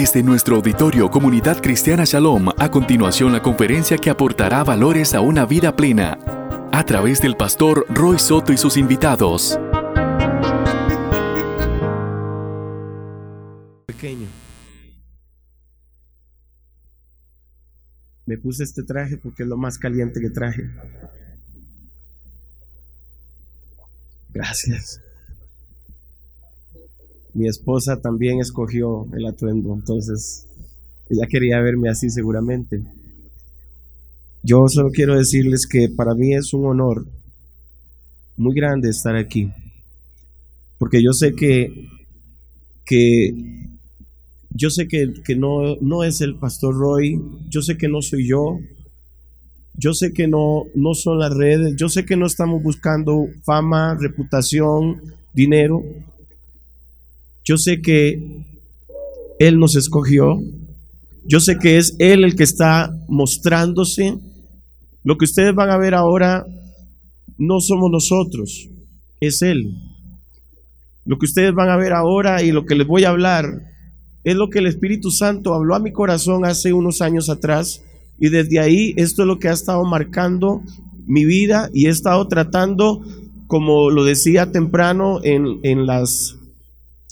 Desde 0.00 0.22
nuestro 0.22 0.54
auditorio 0.54 1.10
Comunidad 1.10 1.60
Cristiana 1.60 2.04
Shalom, 2.04 2.50
a 2.56 2.70
continuación 2.70 3.32
la 3.32 3.42
conferencia 3.42 3.98
que 3.98 4.10
aportará 4.10 4.62
valores 4.62 5.12
a 5.12 5.20
una 5.20 5.44
vida 5.44 5.74
plena, 5.74 6.20
a 6.70 6.84
través 6.84 7.20
del 7.20 7.36
pastor 7.36 7.84
Roy 7.88 8.16
Soto 8.20 8.52
y 8.52 8.58
sus 8.58 8.76
invitados. 8.76 9.58
Pequeño. 13.86 14.28
Me 18.24 18.38
puse 18.38 18.62
este 18.62 18.84
traje 18.84 19.16
porque 19.16 19.42
es 19.42 19.48
lo 19.48 19.56
más 19.56 19.78
caliente 19.78 20.20
que 20.20 20.30
traje. 20.30 20.70
Gracias. 24.32 25.00
Mi 27.34 27.48
esposa 27.48 28.00
también 28.00 28.40
escogió 28.40 29.06
el 29.14 29.26
atuendo, 29.26 29.74
entonces 29.74 30.46
ella 31.08 31.26
quería 31.28 31.60
verme 31.60 31.88
así 31.88 32.10
seguramente. 32.10 32.82
Yo 34.42 34.66
solo 34.68 34.90
quiero 34.90 35.16
decirles 35.16 35.66
que 35.66 35.88
para 35.88 36.14
mí 36.14 36.34
es 36.34 36.52
un 36.52 36.66
honor 36.66 37.04
muy 38.36 38.54
grande 38.54 38.88
estar 38.88 39.16
aquí, 39.16 39.50
porque 40.78 41.02
yo 41.02 41.12
sé 41.12 41.34
que, 41.34 41.88
que 42.84 43.34
yo 44.50 44.70
sé 44.70 44.88
que, 44.88 45.12
que 45.24 45.36
no, 45.36 45.76
no 45.80 46.04
es 46.04 46.20
el 46.20 46.36
pastor 46.36 46.74
Roy, 46.76 47.20
yo 47.48 47.62
sé 47.62 47.76
que 47.76 47.88
no 47.88 48.00
soy 48.00 48.26
yo, 48.26 48.58
yo 49.74 49.94
sé 49.94 50.12
que 50.12 50.26
no, 50.26 50.64
no 50.74 50.94
son 50.94 51.20
las 51.20 51.32
redes, 51.32 51.74
yo 51.76 51.88
sé 51.88 52.04
que 52.04 52.16
no 52.16 52.26
estamos 52.26 52.62
buscando 52.62 53.28
fama, 53.44 53.96
reputación, 54.00 55.00
dinero, 55.32 55.84
yo 57.48 57.56
sé 57.56 57.80
que 57.80 58.44
Él 59.38 59.58
nos 59.58 59.74
escogió. 59.74 60.38
Yo 61.24 61.40
sé 61.40 61.56
que 61.58 61.78
es 61.78 61.96
Él 61.98 62.24
el 62.24 62.36
que 62.36 62.42
está 62.42 62.94
mostrándose. 63.08 64.18
Lo 65.02 65.16
que 65.16 65.24
ustedes 65.24 65.54
van 65.54 65.70
a 65.70 65.78
ver 65.78 65.94
ahora 65.94 66.44
no 67.38 67.60
somos 67.60 67.90
nosotros, 67.90 68.68
es 69.20 69.40
Él. 69.40 69.74
Lo 71.06 71.18
que 71.18 71.24
ustedes 71.24 71.54
van 71.54 71.70
a 71.70 71.78
ver 71.78 71.94
ahora 71.94 72.42
y 72.42 72.52
lo 72.52 72.66
que 72.66 72.74
les 72.74 72.86
voy 72.86 73.04
a 73.04 73.10
hablar 73.10 73.62
es 74.24 74.36
lo 74.36 74.50
que 74.50 74.58
el 74.58 74.66
Espíritu 74.66 75.10
Santo 75.10 75.54
habló 75.54 75.74
a 75.74 75.80
mi 75.80 75.90
corazón 75.90 76.44
hace 76.44 76.74
unos 76.74 77.00
años 77.00 77.30
atrás. 77.30 77.82
Y 78.20 78.28
desde 78.28 78.60
ahí 78.60 78.92
esto 78.98 79.22
es 79.22 79.26
lo 79.26 79.38
que 79.38 79.48
ha 79.48 79.52
estado 79.52 79.82
marcando 79.86 80.62
mi 81.06 81.24
vida 81.24 81.70
y 81.72 81.86
he 81.86 81.88
estado 81.88 82.28
tratando, 82.28 83.02
como 83.46 83.88
lo 83.88 84.04
decía 84.04 84.52
temprano 84.52 85.20
en, 85.22 85.60
en 85.62 85.86
las 85.86 86.37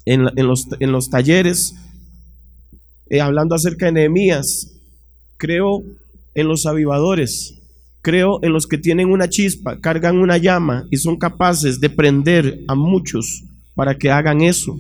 en, 0.07 0.47
los, 0.47 0.69
en 0.79 0.93
los, 0.93 1.11
talleres, 1.11 1.75
eh, 3.11 3.21
hablando 3.21 3.55
acerca 3.55 3.87
de 3.87 3.93
Nehemías, 3.93 4.73
creo 5.37 5.83
en 6.35 6.49
los 6.49 6.65
avivadores, 6.65 7.55
creo 8.03 8.39
en 8.43 8.53
los 8.53 8.67
que 8.67 8.79
tienen 8.79 9.11
una 9.11 9.29
chispa, 9.29 9.81
cargan 9.81 10.19
una 10.19 10.39
llama 10.39 10.87
y 10.91 10.97
son 10.97 11.17
capaces 11.19 11.81
de 11.81 11.91
prender 11.91 12.61
a 12.69 12.75
muchos 12.75 13.43
para 13.75 13.99
que 13.99 14.11
hagan 14.11 14.41
eso. 14.43 14.79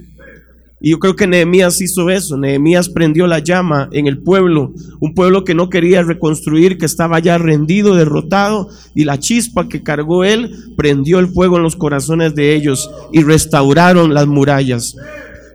Y 0.80 0.90
yo 0.90 0.98
creo 0.98 1.16
que 1.16 1.26
Nehemías 1.26 1.80
hizo 1.80 2.10
eso. 2.10 2.36
Nehemías 2.36 2.90
prendió 2.90 3.26
la 3.26 3.38
llama 3.38 3.88
en 3.92 4.06
el 4.06 4.18
pueblo, 4.18 4.72
un 5.00 5.14
pueblo 5.14 5.42
que 5.44 5.54
no 5.54 5.70
quería 5.70 6.02
reconstruir, 6.02 6.76
que 6.76 6.84
estaba 6.84 7.18
ya 7.18 7.38
rendido, 7.38 7.94
derrotado, 7.94 8.68
y 8.94 9.04
la 9.04 9.18
chispa 9.18 9.68
que 9.68 9.82
cargó 9.82 10.24
él 10.24 10.54
prendió 10.76 11.18
el 11.18 11.28
fuego 11.28 11.56
en 11.56 11.62
los 11.62 11.76
corazones 11.76 12.34
de 12.34 12.54
ellos 12.54 12.90
y 13.12 13.22
restauraron 13.22 14.12
las 14.12 14.26
murallas. 14.26 14.96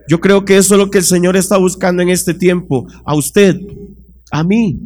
Yo 0.08 0.20
creo 0.20 0.44
que 0.44 0.56
eso 0.56 0.74
es 0.74 0.78
lo 0.78 0.90
que 0.90 0.98
el 0.98 1.04
Señor 1.04 1.36
está 1.36 1.56
buscando 1.56 2.02
en 2.02 2.08
este 2.08 2.34
tiempo, 2.34 2.88
a 3.04 3.14
usted, 3.14 3.60
a 4.32 4.42
mí, 4.42 4.80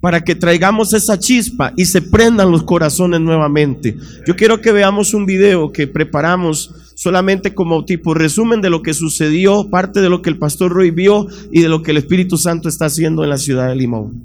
para 0.00 0.22
que 0.22 0.34
traigamos 0.34 0.92
esa 0.92 1.18
chispa 1.18 1.72
y 1.76 1.86
se 1.86 2.02
prendan 2.02 2.50
los 2.50 2.62
corazones 2.62 3.20
nuevamente. 3.20 3.96
Yo 4.26 4.36
quiero 4.36 4.60
que 4.60 4.72
veamos 4.72 5.14
un 5.14 5.26
video 5.26 5.72
que 5.72 5.86
preparamos 5.86 6.89
solamente 7.00 7.54
como 7.54 7.86
tipo 7.86 8.12
resumen 8.12 8.60
de 8.60 8.68
lo 8.68 8.82
que 8.82 8.92
sucedió, 8.92 9.70
parte 9.70 10.02
de 10.02 10.10
lo 10.10 10.20
que 10.20 10.28
el 10.28 10.36
pastor 10.36 10.70
Roy 10.70 10.90
vio 10.90 11.28
y 11.50 11.62
de 11.62 11.70
lo 11.70 11.82
que 11.82 11.92
el 11.92 11.96
Espíritu 11.96 12.36
Santo 12.36 12.68
está 12.68 12.84
haciendo 12.84 13.24
en 13.24 13.30
la 13.30 13.38
ciudad 13.38 13.68
de 13.68 13.74
Limón. 13.74 14.22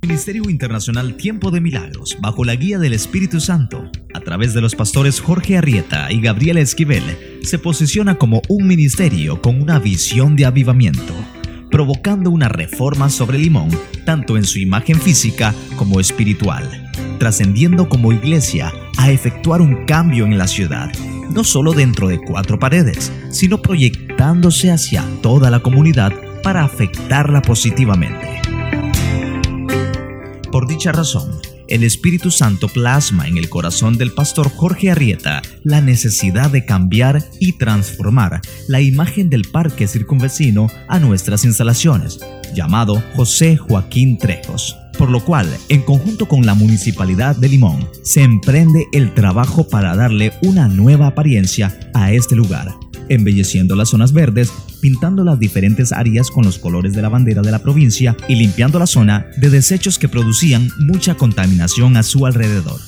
Ministerio 0.00 0.48
Internacional 0.48 1.14
Tiempo 1.18 1.50
de 1.50 1.60
Milagros, 1.60 2.16
bajo 2.22 2.42
la 2.42 2.56
guía 2.56 2.78
del 2.78 2.94
Espíritu 2.94 3.38
Santo, 3.38 3.90
a 4.14 4.20
través 4.20 4.54
de 4.54 4.62
los 4.62 4.74
pastores 4.74 5.20
Jorge 5.20 5.58
Arrieta 5.58 6.10
y 6.10 6.22
Gabriela 6.22 6.60
Esquivel, 6.60 7.02
se 7.42 7.58
posiciona 7.58 8.14
como 8.14 8.40
un 8.48 8.66
ministerio 8.66 9.42
con 9.42 9.60
una 9.60 9.78
visión 9.78 10.36
de 10.36 10.46
avivamiento, 10.46 11.12
provocando 11.70 12.30
una 12.30 12.48
reforma 12.48 13.10
sobre 13.10 13.38
Limón, 13.38 13.68
tanto 14.06 14.38
en 14.38 14.44
su 14.44 14.58
imagen 14.58 14.98
física 14.98 15.54
como 15.76 16.00
espiritual, 16.00 16.85
trascendiendo 17.18 17.88
como 17.88 18.12
iglesia 18.12 18.72
a 18.98 19.10
efectuar 19.10 19.60
un 19.60 19.84
cambio 19.86 20.24
en 20.24 20.38
la 20.38 20.46
ciudad, 20.46 20.92
no 21.30 21.44
solo 21.44 21.72
dentro 21.72 22.08
de 22.08 22.18
cuatro 22.18 22.58
paredes, 22.58 23.12
sino 23.30 23.60
proyectándose 23.62 24.70
hacia 24.70 25.04
toda 25.22 25.50
la 25.50 25.60
comunidad 25.60 26.12
para 26.42 26.64
afectarla 26.64 27.42
positivamente. 27.42 28.40
Por 30.50 30.68
dicha 30.68 30.92
razón, 30.92 31.32
el 31.68 31.82
Espíritu 31.82 32.30
Santo 32.30 32.68
plasma 32.68 33.26
en 33.26 33.36
el 33.36 33.48
corazón 33.48 33.98
del 33.98 34.12
pastor 34.12 34.48
Jorge 34.50 34.90
Arrieta 34.90 35.42
la 35.64 35.80
necesidad 35.80 36.50
de 36.50 36.64
cambiar 36.64 37.24
y 37.40 37.58
transformar 37.58 38.40
la 38.68 38.80
imagen 38.80 39.28
del 39.28 39.42
parque 39.42 39.88
circunvecino 39.88 40.68
a 40.88 41.00
nuestras 41.00 41.44
instalaciones, 41.44 42.20
llamado 42.54 43.02
José 43.16 43.56
Joaquín 43.56 44.18
Trejos 44.18 44.76
por 44.96 45.10
lo 45.10 45.20
cual, 45.24 45.48
en 45.68 45.82
conjunto 45.82 46.26
con 46.26 46.46
la 46.46 46.54
Municipalidad 46.54 47.36
de 47.36 47.48
Limón, 47.48 47.88
se 48.02 48.22
emprende 48.22 48.86
el 48.92 49.14
trabajo 49.14 49.68
para 49.68 49.94
darle 49.94 50.32
una 50.42 50.68
nueva 50.68 51.08
apariencia 51.08 51.78
a 51.94 52.12
este 52.12 52.34
lugar, 52.34 52.74
embelleciendo 53.08 53.76
las 53.76 53.90
zonas 53.90 54.12
verdes, 54.12 54.52
pintando 54.80 55.24
las 55.24 55.38
diferentes 55.38 55.92
áreas 55.92 56.30
con 56.30 56.44
los 56.44 56.58
colores 56.58 56.94
de 56.94 57.02
la 57.02 57.08
bandera 57.08 57.42
de 57.42 57.50
la 57.50 57.60
provincia 57.60 58.16
y 58.28 58.36
limpiando 58.36 58.78
la 58.78 58.86
zona 58.86 59.26
de 59.36 59.50
desechos 59.50 59.98
que 59.98 60.08
producían 60.08 60.70
mucha 60.78 61.14
contaminación 61.14 61.96
a 61.96 62.02
su 62.02 62.26
alrededor. 62.26 62.80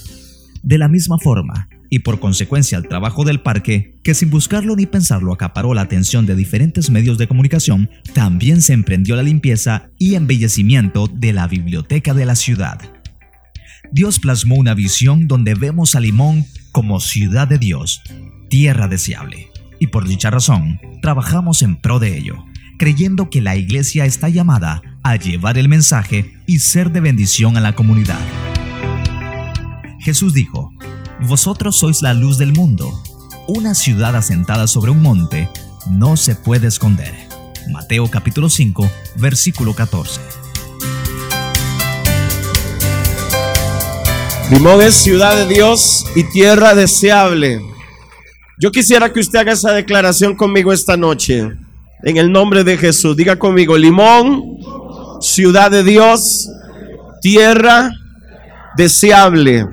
De 0.62 0.78
la 0.78 0.88
misma 0.88 1.18
forma, 1.18 1.68
y 1.90 2.00
por 2.00 2.20
consecuencia 2.20 2.78
el 2.78 2.88
trabajo 2.88 3.24
del 3.24 3.40
parque, 3.40 3.98
que 4.02 4.14
sin 4.14 4.30
buscarlo 4.30 4.76
ni 4.76 4.86
pensarlo 4.86 5.32
acaparó 5.32 5.74
la 5.74 5.82
atención 5.82 6.26
de 6.26 6.34
diferentes 6.34 6.90
medios 6.90 7.18
de 7.18 7.28
comunicación, 7.28 7.90
también 8.14 8.62
se 8.62 8.72
emprendió 8.72 9.16
la 9.16 9.22
limpieza 9.22 9.90
y 9.98 10.14
embellecimiento 10.14 11.08
de 11.08 11.32
la 11.32 11.46
biblioteca 11.46 12.14
de 12.14 12.26
la 12.26 12.36
ciudad. 12.36 12.80
Dios 13.90 14.18
plasmó 14.18 14.56
una 14.56 14.74
visión 14.74 15.28
donde 15.28 15.54
vemos 15.54 15.94
a 15.94 16.00
Limón 16.00 16.44
como 16.72 17.00
ciudad 17.00 17.48
de 17.48 17.58
Dios, 17.58 18.02
tierra 18.50 18.86
deseable, 18.86 19.48
y 19.80 19.86
por 19.86 20.06
dicha 20.06 20.30
razón 20.30 20.80
trabajamos 21.00 21.62
en 21.62 21.76
pro 21.76 21.98
de 21.98 22.16
ello, 22.18 22.44
creyendo 22.78 23.30
que 23.30 23.40
la 23.40 23.56
iglesia 23.56 24.04
está 24.04 24.28
llamada 24.28 24.82
a 25.02 25.16
llevar 25.16 25.56
el 25.56 25.68
mensaje 25.68 26.34
y 26.46 26.58
ser 26.58 26.92
de 26.92 27.00
bendición 27.00 27.56
a 27.56 27.60
la 27.60 27.74
comunidad. 27.74 28.20
Jesús 30.00 30.34
dijo, 30.34 30.72
vosotros 31.20 31.76
sois 31.76 32.02
la 32.02 32.14
luz 32.14 32.38
del 32.38 32.52
mundo. 32.52 33.02
Una 33.46 33.74
ciudad 33.74 34.14
asentada 34.14 34.66
sobre 34.66 34.90
un 34.90 35.02
monte 35.02 35.48
no 35.90 36.16
se 36.16 36.34
puede 36.34 36.68
esconder. 36.68 37.14
Mateo 37.70 38.08
capítulo 38.08 38.48
5, 38.48 38.88
versículo 39.16 39.74
14. 39.74 40.20
Limón 44.50 44.80
es 44.80 44.94
ciudad 44.94 45.36
de 45.36 45.46
Dios 45.46 46.06
y 46.14 46.24
tierra 46.24 46.74
deseable. 46.74 47.60
Yo 48.60 48.70
quisiera 48.70 49.12
que 49.12 49.20
usted 49.20 49.40
haga 49.40 49.52
esa 49.52 49.72
declaración 49.72 50.34
conmigo 50.34 50.72
esta 50.72 50.96
noche. 50.96 51.50
En 52.02 52.16
el 52.16 52.30
nombre 52.30 52.64
de 52.64 52.78
Jesús. 52.78 53.16
Diga 53.16 53.38
conmigo, 53.38 53.76
Limón, 53.76 54.58
ciudad 55.20 55.70
de 55.70 55.82
Dios, 55.82 56.48
tierra 57.20 57.90
deseable. 58.76 59.66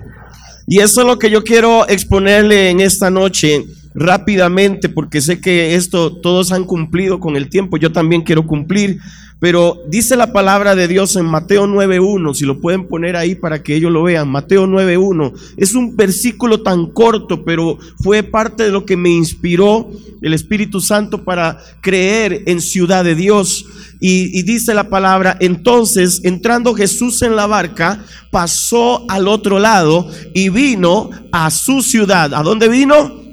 Y 0.67 0.79
eso 0.79 1.01
es 1.01 1.07
lo 1.07 1.19
que 1.19 1.29
yo 1.29 1.43
quiero 1.43 1.87
exponerle 1.87 2.69
en 2.69 2.81
esta 2.81 3.09
noche 3.09 3.65
rápidamente, 3.93 4.89
porque 4.89 5.21
sé 5.21 5.39
que 5.39 5.75
esto 5.75 6.17
todos 6.17 6.51
han 6.51 6.65
cumplido 6.65 7.19
con 7.19 7.35
el 7.37 7.49
tiempo, 7.49 7.77
yo 7.77 7.91
también 7.91 8.23
quiero 8.23 8.45
cumplir, 8.45 8.99
pero 9.39 9.81
dice 9.87 10.15
la 10.15 10.31
palabra 10.31 10.75
de 10.75 10.87
Dios 10.87 11.15
en 11.15 11.25
Mateo 11.25 11.67
9.1, 11.67 12.33
si 12.33 12.45
lo 12.45 12.59
pueden 12.59 12.87
poner 12.87 13.15
ahí 13.15 13.35
para 13.35 13.61
que 13.61 13.75
ellos 13.75 13.91
lo 13.91 14.03
vean, 14.03 14.29
Mateo 14.29 14.65
9.1, 14.65 15.33
es 15.57 15.75
un 15.75 15.95
versículo 15.95 16.61
tan 16.61 16.87
corto, 16.87 17.43
pero 17.43 17.77
fue 18.01 18.23
parte 18.23 18.63
de 18.63 18.71
lo 18.71 18.85
que 18.85 18.95
me 18.95 19.09
inspiró 19.09 19.89
el 20.21 20.33
Espíritu 20.33 20.79
Santo 20.79 21.23
para 21.23 21.59
creer 21.81 22.43
en 22.45 22.61
ciudad 22.61 23.03
de 23.03 23.15
Dios. 23.15 23.65
Y, 23.99 24.43
dice 24.43 24.73
la 24.73 24.89
palabra, 24.89 25.37
entonces 25.39 26.21
entrando 26.23 26.73
Jesús 26.73 27.21
en 27.21 27.35
la 27.35 27.47
barca, 27.47 28.03
pasó 28.31 29.05
al 29.09 29.27
otro 29.27 29.59
lado 29.59 30.09
y 30.33 30.49
vino 30.49 31.09
a 31.31 31.49
su 31.49 31.81
ciudad. 31.81 32.33
¿A 32.33 32.43
dónde 32.43 32.69
vino? 32.69 33.24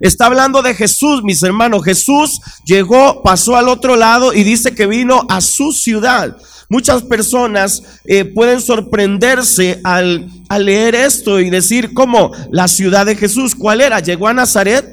Está 0.00 0.26
hablando 0.26 0.62
de 0.62 0.74
Jesús, 0.74 1.22
mis 1.22 1.42
hermanos. 1.42 1.84
Jesús 1.84 2.40
llegó, 2.64 3.22
pasó 3.22 3.56
al 3.56 3.68
otro 3.68 3.96
lado 3.96 4.32
y 4.32 4.44
dice 4.44 4.74
que 4.74 4.86
vino 4.86 5.26
a 5.28 5.40
su 5.40 5.72
ciudad. 5.72 6.36
Muchas 6.68 7.02
personas 7.02 7.82
eh, 8.04 8.24
pueden 8.24 8.60
sorprenderse 8.60 9.80
al, 9.84 10.28
al 10.48 10.64
leer 10.66 10.94
esto 10.94 11.40
y 11.40 11.48
decir, 11.48 11.94
¿cómo? 11.94 12.32
La 12.50 12.66
ciudad 12.66 13.06
de 13.06 13.16
Jesús, 13.16 13.54
¿cuál 13.54 13.80
era? 13.80 14.00
¿Llegó 14.00 14.26
a 14.28 14.34
Nazaret? 14.34 14.84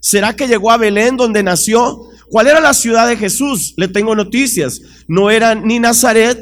¿Será 0.00 0.34
que 0.34 0.48
llegó 0.48 0.70
a 0.70 0.76
Belén 0.76 1.16
donde 1.16 1.42
nació? 1.42 2.00
¿Cuál 2.30 2.48
era 2.48 2.60
la 2.60 2.74
ciudad 2.74 3.06
de 3.06 3.16
Jesús? 3.16 3.74
Le 3.76 3.88
tengo 3.88 4.14
noticias. 4.16 4.80
No 5.06 5.30
era 5.30 5.54
ni 5.54 5.78
Nazaret, 5.78 6.38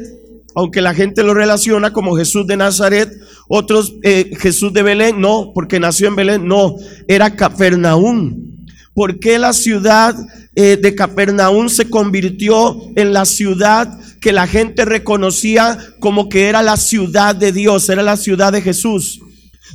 aunque 0.55 0.81
la 0.81 0.93
gente 0.93 1.23
lo 1.23 1.33
relaciona 1.33 1.93
como 1.93 2.15
Jesús 2.15 2.45
de 2.47 2.57
Nazaret, 2.57 3.11
otros 3.47 3.95
eh, 4.03 4.31
Jesús 4.39 4.73
de 4.73 4.83
Belén, 4.83 5.19
no, 5.19 5.51
porque 5.53 5.79
nació 5.79 6.07
en 6.07 6.15
Belén, 6.15 6.47
no, 6.47 6.75
era 7.07 7.35
Capernaum. 7.35 8.53
¿Por 8.93 9.19
qué 9.19 9.39
la 9.39 9.53
ciudad 9.53 10.15
eh, 10.55 10.77
de 10.79 10.93
Capernaum 10.93 11.67
se 11.69 11.89
convirtió 11.89 12.79
en 12.95 13.11
la 13.11 13.25
ciudad 13.25 13.99
que 14.21 14.31
la 14.31 14.45
gente 14.45 14.85
reconocía 14.85 15.79
como 15.99 16.29
que 16.29 16.47
era 16.47 16.61
la 16.61 16.77
ciudad 16.77 17.35
de 17.35 17.51
Dios, 17.51 17.89
era 17.89 18.03
la 18.03 18.17
ciudad 18.17 18.53
de 18.53 18.61
Jesús? 18.61 19.19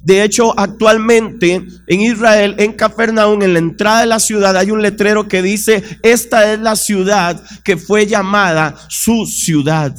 De 0.04 0.22
hecho, 0.22 0.58
actualmente 0.58 1.62
en 1.86 2.00
Israel, 2.00 2.54
en 2.58 2.72
Capernaum, 2.72 3.42
en 3.42 3.52
la 3.52 3.58
entrada 3.58 4.00
de 4.00 4.06
la 4.06 4.20
ciudad, 4.20 4.56
hay 4.56 4.70
un 4.70 4.82
letrero 4.82 5.26
que 5.26 5.42
dice, 5.42 5.82
esta 6.02 6.52
es 6.52 6.60
la 6.60 6.76
ciudad 6.76 7.42
que 7.64 7.76
fue 7.76 8.06
llamada 8.06 8.76
su 8.88 9.26
ciudad. 9.26 9.94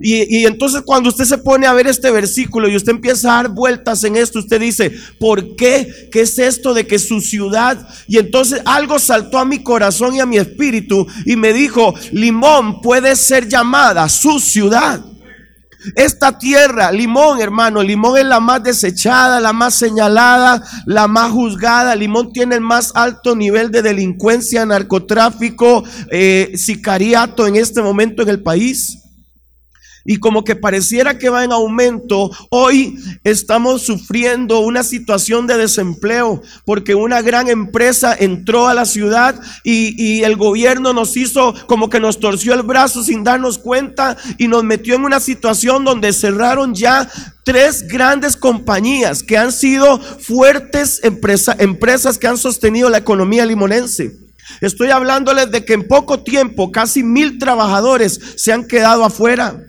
Y, 0.00 0.46
entonces 0.46 0.82
cuando 0.82 1.10
usted 1.10 1.24
se 1.24 1.38
pone 1.38 1.66
a 1.66 1.74
ver 1.74 1.86
este 1.86 2.10
versículo 2.10 2.68
y 2.68 2.76
usted 2.76 2.92
empieza 2.92 3.32
a 3.32 3.42
dar 3.42 3.48
vueltas 3.50 4.02
en 4.04 4.16
esto, 4.16 4.38
usted 4.38 4.60
dice, 4.60 4.92
¿por 5.20 5.56
qué? 5.56 6.08
¿Qué 6.10 6.22
es 6.22 6.38
esto 6.38 6.72
de 6.72 6.86
que 6.86 6.98
su 6.98 7.20
ciudad? 7.20 7.86
Y 8.08 8.18
entonces 8.18 8.62
algo 8.64 8.98
saltó 8.98 9.38
a 9.38 9.44
mi 9.44 9.62
corazón 9.62 10.14
y 10.14 10.20
a 10.20 10.26
mi 10.26 10.38
espíritu 10.38 11.06
y 11.26 11.36
me 11.36 11.52
dijo, 11.52 11.94
Limón 12.12 12.80
puede 12.80 13.14
ser 13.14 13.46
llamada 13.46 14.08
su 14.08 14.40
ciudad. 14.40 15.04
Esta 15.96 16.38
tierra, 16.38 16.90
Limón, 16.90 17.42
hermano, 17.42 17.82
Limón 17.82 18.16
es 18.16 18.24
la 18.24 18.40
más 18.40 18.62
desechada, 18.62 19.38
la 19.38 19.52
más 19.52 19.74
señalada, 19.74 20.62
la 20.86 21.06
más 21.08 21.30
juzgada. 21.30 21.94
Limón 21.94 22.32
tiene 22.32 22.54
el 22.54 22.62
más 22.62 22.90
alto 22.94 23.36
nivel 23.36 23.70
de 23.70 23.82
delincuencia, 23.82 24.64
narcotráfico, 24.64 25.84
eh, 26.10 26.52
sicariato 26.56 27.46
en 27.46 27.56
este 27.56 27.82
momento 27.82 28.22
en 28.22 28.30
el 28.30 28.42
país 28.42 29.03
y 30.04 30.18
como 30.18 30.44
que 30.44 30.54
pareciera 30.54 31.18
que 31.18 31.28
va 31.28 31.44
en 31.44 31.52
aumento, 31.52 32.30
hoy 32.50 32.98
estamos 33.24 33.82
sufriendo 33.82 34.60
una 34.60 34.82
situación 34.82 35.46
de 35.46 35.56
desempleo 35.56 36.42
porque 36.64 36.94
una 36.94 37.22
gran 37.22 37.48
empresa 37.48 38.14
entró 38.18 38.68
a 38.68 38.74
la 38.74 38.84
ciudad 38.84 39.40
y, 39.62 40.22
el 40.24 40.36
gobierno 40.36 40.92
nos 40.92 41.16
hizo 41.16 41.54
como 41.66 41.90
que 41.90 42.00
nos 42.00 42.20
torció 42.20 42.54
el 42.54 42.62
brazo 42.62 43.02
sin 43.02 43.24
darnos 43.24 43.58
cuenta 43.58 44.16
y 44.38 44.48
nos 44.48 44.64
metió 44.64 44.94
en 44.94 45.04
una 45.04 45.20
situación 45.20 45.84
donde 45.84 46.12
cerraron 46.12 46.74
ya 46.74 47.10
tres 47.44 47.86
grandes 47.88 48.36
compañías 48.36 49.22
que 49.22 49.36
han 49.36 49.52
sido 49.52 49.98
fuertes 49.98 51.00
empresas 51.02 52.18
que 52.18 52.26
han 52.26 52.38
sostenido 52.38 52.88
la 52.88 52.98
economía 52.98 53.44
limonense. 53.44 54.16
Estoy 54.60 54.90
hablándoles 54.90 55.50
de 55.50 55.64
que 55.64 55.74
en 55.74 55.86
poco 55.88 56.20
tiempo 56.20 56.70
casi 56.70 57.02
mil 57.02 57.38
trabajadores 57.38 58.20
se 58.36 58.52
han 58.52 58.66
quedado 58.66 59.04
afuera. 59.04 59.60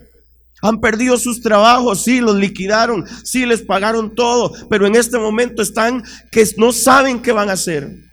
Han 0.66 0.80
perdido 0.80 1.16
sus 1.16 1.40
trabajos, 1.40 2.02
sí, 2.02 2.20
los 2.20 2.36
liquidaron, 2.36 3.04
sí, 3.24 3.46
les 3.46 3.62
pagaron 3.62 4.14
todo, 4.14 4.52
pero 4.68 4.86
en 4.86 4.96
este 4.96 5.18
momento 5.18 5.62
están 5.62 6.02
que 6.30 6.44
no 6.56 6.72
saben 6.72 7.22
qué 7.22 7.32
van 7.32 7.50
a 7.50 7.52
hacer. 7.52 8.06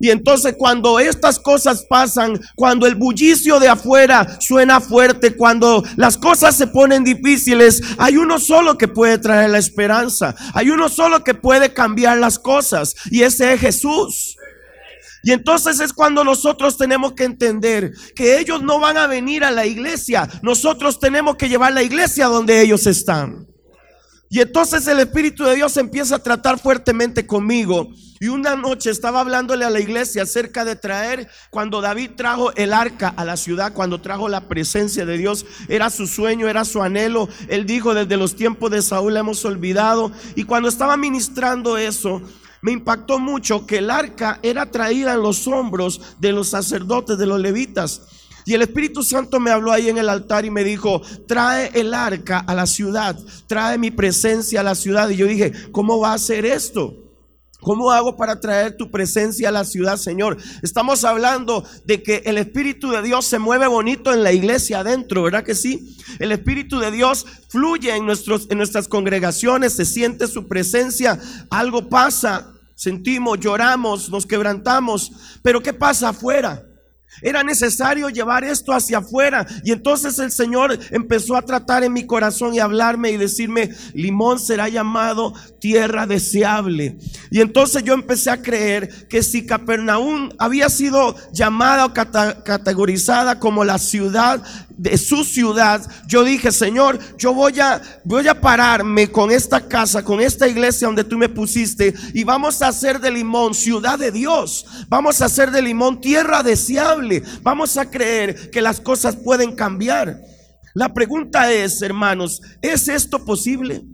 Y 0.00 0.10
entonces 0.10 0.56
cuando 0.58 0.98
estas 0.98 1.38
cosas 1.38 1.86
pasan, 1.88 2.38
cuando 2.56 2.86
el 2.86 2.94
bullicio 2.94 3.58
de 3.60 3.68
afuera 3.68 4.38
suena 4.40 4.80
fuerte, 4.80 5.34
cuando 5.36 5.82
las 5.96 6.18
cosas 6.18 6.56
se 6.56 6.66
ponen 6.66 7.04
difíciles, 7.04 7.80
hay 7.96 8.16
uno 8.16 8.38
solo 8.38 8.76
que 8.76 8.88
puede 8.88 9.18
traer 9.18 9.50
la 9.50 9.58
esperanza, 9.58 10.34
hay 10.52 10.68
uno 10.70 10.88
solo 10.88 11.24
que 11.24 11.34
puede 11.34 11.72
cambiar 11.72 12.18
las 12.18 12.38
cosas 12.38 12.94
y 13.10 13.22
ese 13.22 13.54
es 13.54 13.60
Jesús. 13.60 14.36
Y 15.24 15.32
entonces 15.32 15.80
es 15.80 15.92
cuando 15.92 16.22
nosotros 16.22 16.76
tenemos 16.76 17.14
que 17.14 17.24
entender 17.24 17.92
que 18.14 18.38
ellos 18.38 18.62
no 18.62 18.78
van 18.78 18.98
a 18.98 19.06
venir 19.06 19.42
a 19.42 19.50
la 19.50 19.64
iglesia. 19.64 20.28
Nosotros 20.42 21.00
tenemos 21.00 21.36
que 21.36 21.48
llevar 21.48 21.72
la 21.72 21.82
iglesia 21.82 22.26
donde 22.26 22.60
ellos 22.60 22.86
están. 22.86 23.46
Y 24.28 24.40
entonces 24.40 24.86
el 24.86 25.00
Espíritu 25.00 25.44
de 25.44 25.54
Dios 25.54 25.76
empieza 25.76 26.16
a 26.16 26.22
tratar 26.22 26.58
fuertemente 26.58 27.26
conmigo. 27.26 27.88
Y 28.20 28.28
una 28.28 28.54
noche 28.56 28.90
estaba 28.90 29.20
hablándole 29.20 29.64
a 29.64 29.70
la 29.70 29.80
iglesia 29.80 30.24
acerca 30.24 30.64
de 30.64 30.76
traer, 30.76 31.28
cuando 31.50 31.80
David 31.80 32.12
trajo 32.16 32.52
el 32.54 32.72
arca 32.72 33.08
a 33.16 33.24
la 33.24 33.36
ciudad, 33.36 33.72
cuando 33.72 34.00
trajo 34.00 34.28
la 34.28 34.48
presencia 34.48 35.06
de 35.06 35.18
Dios, 35.18 35.46
era 35.68 35.88
su 35.88 36.06
sueño, 36.06 36.48
era 36.48 36.64
su 36.64 36.82
anhelo. 36.82 37.28
Él 37.48 37.64
dijo, 37.64 37.94
desde 37.94 38.16
los 38.16 38.34
tiempos 38.36 38.70
de 38.70 38.82
Saúl 38.82 39.16
hemos 39.16 39.44
olvidado. 39.44 40.12
Y 40.34 40.44
cuando 40.44 40.68
estaba 40.68 40.96
ministrando 40.96 41.78
eso, 41.78 42.22
me 42.64 42.72
impactó 42.72 43.18
mucho 43.18 43.66
que 43.66 43.76
el 43.76 43.90
arca 43.90 44.40
era 44.42 44.70
traída 44.70 45.12
en 45.12 45.20
los 45.20 45.46
hombros 45.46 46.00
de 46.18 46.32
los 46.32 46.48
sacerdotes, 46.48 47.18
de 47.18 47.26
los 47.26 47.38
levitas. 47.38 48.00
Y 48.46 48.54
el 48.54 48.62
Espíritu 48.62 49.02
Santo 49.02 49.38
me 49.38 49.50
habló 49.50 49.70
ahí 49.70 49.90
en 49.90 49.98
el 49.98 50.08
altar 50.08 50.46
y 50.46 50.50
me 50.50 50.64
dijo, 50.64 51.02
trae 51.28 51.70
el 51.74 51.92
arca 51.92 52.38
a 52.38 52.54
la 52.54 52.64
ciudad, 52.64 53.18
trae 53.46 53.76
mi 53.76 53.90
presencia 53.90 54.60
a 54.60 54.62
la 54.62 54.74
ciudad. 54.74 55.10
Y 55.10 55.16
yo 55.16 55.26
dije, 55.26 55.52
¿cómo 55.72 55.98
va 55.98 56.14
a 56.14 56.18
ser 56.18 56.46
esto? 56.46 56.96
¿Cómo 57.60 57.90
hago 57.90 58.16
para 58.16 58.40
traer 58.40 58.78
tu 58.78 58.90
presencia 58.90 59.50
a 59.50 59.52
la 59.52 59.66
ciudad, 59.66 59.98
Señor? 59.98 60.38
Estamos 60.62 61.04
hablando 61.04 61.66
de 61.84 62.02
que 62.02 62.22
el 62.24 62.38
Espíritu 62.38 62.90
de 62.90 63.02
Dios 63.02 63.26
se 63.26 63.38
mueve 63.38 63.66
bonito 63.66 64.10
en 64.14 64.22
la 64.22 64.32
iglesia 64.32 64.80
adentro, 64.80 65.22
¿verdad 65.22 65.44
que 65.44 65.54
sí? 65.54 65.98
El 66.18 66.32
Espíritu 66.32 66.78
de 66.78 66.90
Dios 66.90 67.26
fluye 67.50 67.94
en, 67.94 68.06
nuestros, 68.06 68.46
en 68.48 68.56
nuestras 68.56 68.88
congregaciones, 68.88 69.74
se 69.74 69.84
siente 69.84 70.26
su 70.28 70.48
presencia, 70.48 71.20
algo 71.50 71.90
pasa 71.90 72.53
sentimos, 72.74 73.40
lloramos, 73.40 74.10
nos 74.10 74.26
quebrantamos, 74.26 75.12
pero 75.42 75.62
¿qué 75.62 75.72
pasa 75.72 76.10
afuera? 76.10 76.64
Era 77.22 77.42
necesario 77.42 78.08
llevar 78.08 78.44
esto 78.44 78.72
hacia 78.72 78.98
afuera. 78.98 79.46
Y 79.64 79.72
entonces 79.72 80.18
el 80.18 80.32
Señor 80.32 80.78
empezó 80.90 81.36
a 81.36 81.42
tratar 81.42 81.84
en 81.84 81.92
mi 81.92 82.06
corazón 82.06 82.54
y 82.54 82.58
hablarme 82.58 83.10
y 83.10 83.16
decirme, 83.16 83.70
Limón 83.94 84.38
será 84.38 84.68
llamado 84.68 85.32
tierra 85.60 86.06
deseable. 86.06 86.98
Y 87.30 87.40
entonces 87.40 87.84
yo 87.84 87.94
empecé 87.94 88.30
a 88.30 88.42
creer 88.42 89.06
que 89.08 89.22
si 89.22 89.46
Capernaum 89.46 90.30
había 90.38 90.68
sido 90.68 91.14
llamada 91.32 91.86
o 91.86 91.92
categorizada 91.92 93.38
como 93.38 93.64
la 93.64 93.78
ciudad 93.78 94.42
de 94.76 94.98
su 94.98 95.24
ciudad, 95.24 95.82
yo 96.06 96.24
dije, 96.24 96.50
Señor, 96.50 96.98
yo 97.16 97.32
voy 97.32 97.60
a, 97.60 97.80
voy 98.04 98.26
a 98.28 98.40
pararme 98.40 99.10
con 99.10 99.30
esta 99.30 99.68
casa, 99.68 100.04
con 100.04 100.20
esta 100.20 100.48
iglesia 100.48 100.88
donde 100.88 101.04
tú 101.04 101.16
me 101.16 101.28
pusiste 101.28 101.94
y 102.12 102.24
vamos 102.24 102.60
a 102.62 102.68
hacer 102.68 103.00
de 103.00 103.10
Limón 103.10 103.54
ciudad 103.54 103.98
de 103.98 104.10
Dios. 104.10 104.66
Vamos 104.88 105.20
a 105.20 105.26
hacer 105.26 105.50
de 105.50 105.62
Limón 105.62 106.00
tierra 106.00 106.42
deseable. 106.42 107.22
Vamos 107.42 107.76
a 107.76 107.90
creer 107.90 108.50
que 108.50 108.62
las 108.62 108.80
cosas 108.80 109.16
pueden 109.16 109.54
cambiar. 109.54 110.20
La 110.74 110.92
pregunta 110.92 111.52
es, 111.52 111.80
hermanos, 111.82 112.40
¿es 112.60 112.88
esto 112.88 113.24
posible? 113.24 113.84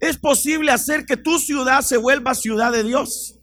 ¿Es 0.00 0.16
posible 0.16 0.70
hacer 0.70 1.04
que 1.04 1.16
tu 1.16 1.38
ciudad 1.38 1.80
se 1.82 1.96
vuelva 1.96 2.34
ciudad 2.34 2.70
de 2.70 2.84
Dios? 2.84 3.37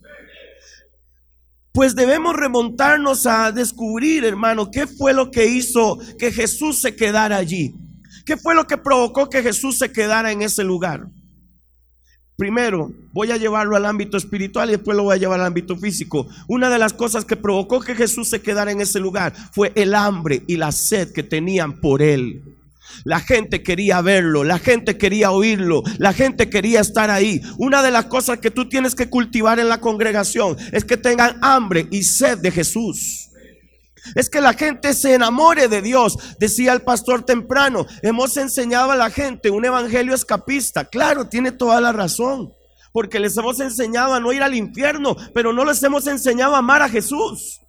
Pues 1.76 1.94
debemos 1.94 2.38
remontarnos 2.38 3.26
a 3.26 3.52
descubrir, 3.52 4.24
hermano, 4.24 4.72
qué 4.72 4.88
fue 4.88 5.14
lo 5.14 5.30
que 5.30 5.46
hizo 5.46 6.00
que 6.18 6.32
Jesús 6.32 6.80
se 6.80 6.96
quedara 6.96 7.36
allí. 7.36 7.76
¿Qué 8.26 8.38
fue 8.38 8.56
lo 8.56 8.66
que 8.66 8.78
provocó 8.78 9.30
que 9.30 9.44
Jesús 9.44 9.78
se 9.78 9.92
quedara 9.92 10.32
en 10.32 10.42
ese 10.42 10.64
lugar? 10.64 11.10
Primero, 12.38 12.94
voy 13.12 13.32
a 13.32 13.36
llevarlo 13.36 13.76
al 13.76 13.86
ámbito 13.86 14.16
espiritual 14.16 14.70
y 14.70 14.74
después 14.74 14.96
lo 14.96 15.04
voy 15.04 15.16
a 15.16 15.20
llevar 15.20 15.42
al 15.42 15.48
ámbito 15.48 15.76
físico. 15.76 16.28
Una 16.48 16.70
de 16.70 16.80
las 16.80 16.94
cosas 16.94 17.26
que 17.26 17.36
provocó 17.36 17.82
que 17.82 17.94
Jesús 17.94 18.30
se 18.30 18.42
quedara 18.42 18.72
en 18.72 18.80
ese 18.80 19.02
lugar 19.02 19.34
fue 19.52 19.74
el 19.76 19.96
hambre 19.96 20.44
y 20.48 20.56
la 20.56 20.72
sed 20.72 21.12
que 21.12 21.24
tenían 21.24 21.82
por 21.82 22.02
él. 22.02 22.42
La 23.04 23.20
gente 23.20 23.64
quería 23.64 24.02
verlo, 24.02 24.44
la 24.44 24.60
gente 24.60 24.98
quería 24.98 25.32
oírlo, 25.32 25.84
la 25.98 26.14
gente 26.14 26.50
quería 26.50 26.82
estar 26.82 27.10
ahí. 27.10 27.42
Una 27.58 27.84
de 27.84 27.92
las 27.92 28.06
cosas 28.06 28.40
que 28.40 28.52
tú 28.52 28.70
tienes 28.70 28.96
que 28.96 29.10
cultivar 29.10 29.60
en 29.60 29.70
la 29.70 29.82
congregación 29.82 30.58
es 30.72 30.86
que 30.86 30.98
tengan 30.98 31.38
hambre 31.42 31.88
y 31.92 32.04
sed 32.04 32.40
de 32.40 32.52
Jesús. 32.52 33.30
Es 34.14 34.30
que 34.30 34.42
la 34.42 34.54
gente 34.54 34.94
se 34.94 35.16
enamore 35.16 35.68
de 35.68 35.82
Dios. 35.82 36.18
Decía 36.40 36.74
el 36.74 36.84
pastor 36.84 37.24
temprano, 37.24 37.88
hemos 38.04 38.38
enseñado 38.38 38.92
a 38.92 38.96
la 38.96 39.10
gente 39.10 39.50
un 39.50 39.66
evangelio 39.66 40.14
escapista. 40.14 40.86
Claro, 40.86 41.28
tiene 41.28 41.52
toda 41.52 41.82
la 41.82 41.92
razón. 41.92 42.54
Porque 42.92 43.20
les 43.20 43.36
hemos 43.36 43.60
enseñado 43.60 44.14
a 44.14 44.20
no 44.20 44.32
ir 44.32 44.44
al 44.44 44.56
infierno, 44.56 45.18
pero 45.34 45.52
no 45.52 45.66
les 45.66 45.82
hemos 45.84 46.08
enseñado 46.08 46.56
a 46.56 46.60
amar 46.60 46.82
a 46.82 46.90
Jesús. 46.90 47.62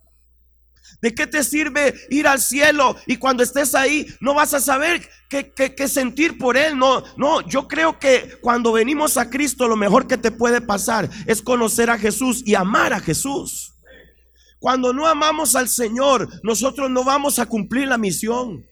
¿De 1.01 1.15
qué 1.15 1.27
te 1.27 1.45
sirve 1.45 1.95
ir 2.11 2.27
al 2.27 2.41
cielo 2.41 2.97
y 3.07 3.17
cuando 3.17 3.43
estés 3.43 3.75
ahí 3.75 4.07
no 4.21 4.35
vas 4.35 4.55
a 4.55 4.61
saber 4.61 5.09
qué, 5.29 5.53
qué, 5.53 5.89
sentir 5.89 6.39
por 6.39 6.57
Él? 6.57 6.79
No, 6.79 7.03
no, 7.17 7.47
yo 7.47 7.69
creo 7.69 7.99
que 7.99 8.39
cuando 8.41 8.73
venimos 8.73 9.17
a 9.17 9.29
Cristo 9.29 9.69
lo 9.69 9.77
mejor 9.77 10.07
que 10.07 10.17
te 10.17 10.31
puede 10.31 10.61
pasar 10.61 11.11
es 11.27 11.43
conocer 11.43 11.91
a 11.91 11.99
Jesús 11.99 12.43
y 12.45 12.55
amar 12.55 12.93
a 12.93 13.01
Jesús. 13.01 13.75
Cuando 14.59 14.93
no 14.93 15.07
amamos 15.07 15.55
al 15.55 15.69
Señor, 15.69 16.29
nosotros 16.43 16.91
no 16.91 17.05
vamos 17.05 17.39
a 17.39 17.47
cumplir 17.47 17.89
la 17.89 17.99
misión. 17.99 18.65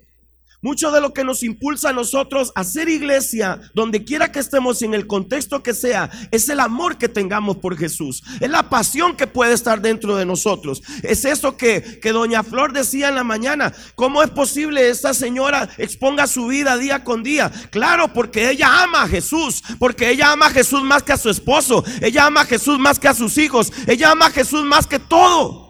Mucho 0.64 0.90
de 0.90 1.02
lo 1.02 1.12
que 1.12 1.24
nos 1.24 1.42
impulsa 1.42 1.90
a 1.90 1.92
nosotros 1.92 2.50
a 2.54 2.64
ser 2.64 2.88
iglesia, 2.88 3.60
donde 3.74 4.02
quiera 4.02 4.32
que 4.32 4.38
estemos, 4.38 4.80
en 4.80 4.94
el 4.94 5.06
contexto 5.06 5.62
que 5.62 5.74
sea, 5.74 6.10
es 6.30 6.48
el 6.48 6.58
amor 6.58 6.96
que 6.96 7.10
tengamos 7.10 7.58
por 7.58 7.76
Jesús. 7.76 8.22
Es 8.40 8.48
la 8.48 8.70
pasión 8.70 9.14
que 9.14 9.26
puede 9.26 9.52
estar 9.52 9.82
dentro 9.82 10.16
de 10.16 10.24
nosotros. 10.24 10.82
Es 11.02 11.26
eso 11.26 11.58
que, 11.58 12.00
que 12.00 12.12
doña 12.12 12.42
Flor 12.42 12.72
decía 12.72 13.10
en 13.10 13.14
la 13.14 13.24
mañana. 13.24 13.74
¿Cómo 13.94 14.22
es 14.22 14.30
posible 14.30 14.88
esta 14.88 15.12
señora 15.12 15.68
exponga 15.76 16.26
su 16.26 16.46
vida 16.46 16.78
día 16.78 17.04
con 17.04 17.22
día? 17.22 17.52
Claro, 17.68 18.14
porque 18.14 18.48
ella 18.48 18.84
ama 18.84 19.02
a 19.02 19.08
Jesús. 19.08 19.62
Porque 19.78 20.08
ella 20.08 20.32
ama 20.32 20.46
a 20.46 20.50
Jesús 20.50 20.82
más 20.82 21.02
que 21.02 21.12
a 21.12 21.18
su 21.18 21.28
esposo. 21.28 21.84
Ella 22.00 22.24
ama 22.24 22.40
a 22.40 22.46
Jesús 22.46 22.78
más 22.78 22.98
que 22.98 23.08
a 23.08 23.12
sus 23.12 23.36
hijos. 23.36 23.70
Ella 23.86 24.12
ama 24.12 24.28
a 24.28 24.30
Jesús 24.30 24.64
más 24.64 24.86
que 24.86 24.98
todo. 24.98 25.63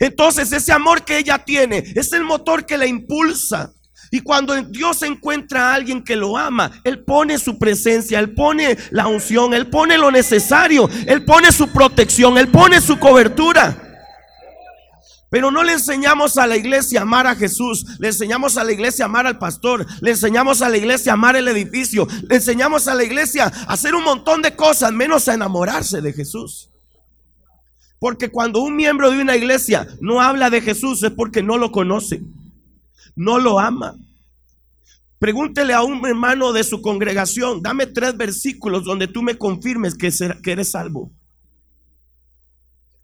Entonces 0.00 0.50
ese 0.50 0.72
amor 0.72 1.04
que 1.04 1.18
ella 1.18 1.38
tiene 1.38 1.84
es 1.94 2.12
el 2.12 2.24
motor 2.24 2.64
que 2.64 2.78
la 2.78 2.86
impulsa. 2.86 3.72
Y 4.10 4.20
cuando 4.20 4.60
Dios 4.62 5.02
encuentra 5.02 5.70
a 5.70 5.74
alguien 5.74 6.02
que 6.02 6.16
lo 6.16 6.36
ama, 6.36 6.72
Él 6.82 7.04
pone 7.04 7.38
su 7.38 7.58
presencia, 7.58 8.18
Él 8.18 8.34
pone 8.34 8.76
la 8.90 9.06
unción, 9.06 9.54
Él 9.54 9.68
pone 9.68 9.98
lo 9.98 10.10
necesario, 10.10 10.88
Él 11.06 11.24
pone 11.24 11.52
su 11.52 11.68
protección, 11.68 12.36
Él 12.38 12.48
pone 12.48 12.80
su 12.80 12.98
cobertura. 12.98 13.86
Pero 15.30 15.52
no 15.52 15.62
le 15.62 15.74
enseñamos 15.74 16.38
a 16.38 16.46
la 16.48 16.56
iglesia 16.56 17.00
a 17.00 17.02
amar 17.02 17.28
a 17.28 17.36
Jesús, 17.36 17.86
le 18.00 18.08
enseñamos 18.08 18.56
a 18.56 18.64
la 18.64 18.72
iglesia 18.72 19.04
a 19.04 19.06
amar 19.06 19.28
al 19.28 19.38
pastor, 19.38 19.86
le 20.00 20.10
enseñamos 20.10 20.60
a 20.60 20.68
la 20.68 20.76
iglesia 20.76 21.12
a 21.12 21.14
amar 21.14 21.36
el 21.36 21.46
edificio, 21.46 22.08
le 22.28 22.36
enseñamos 22.36 22.88
a 22.88 22.94
la 22.94 23.04
iglesia 23.04 23.44
a 23.44 23.74
hacer 23.74 23.94
un 23.94 24.02
montón 24.02 24.42
de 24.42 24.56
cosas 24.56 24.92
menos 24.92 25.28
a 25.28 25.34
enamorarse 25.34 26.00
de 26.00 26.12
Jesús. 26.12 26.70
Porque 28.00 28.30
cuando 28.30 28.62
un 28.62 28.74
miembro 28.74 29.10
de 29.10 29.20
una 29.20 29.36
iglesia 29.36 29.86
no 30.00 30.22
habla 30.22 30.48
de 30.48 30.62
Jesús 30.62 31.02
es 31.02 31.10
porque 31.10 31.42
no 31.42 31.58
lo 31.58 31.70
conoce, 31.70 32.22
no 33.14 33.38
lo 33.38 33.60
ama. 33.60 33.94
Pregúntele 35.18 35.74
a 35.74 35.82
un 35.82 36.04
hermano 36.06 36.54
de 36.54 36.64
su 36.64 36.80
congregación, 36.80 37.60
dame 37.60 37.86
tres 37.86 38.16
versículos 38.16 38.84
donde 38.84 39.06
tú 39.06 39.22
me 39.22 39.36
confirmes 39.36 39.94
que, 39.94 40.10
eres 40.50 40.70
salvo. 40.70 41.12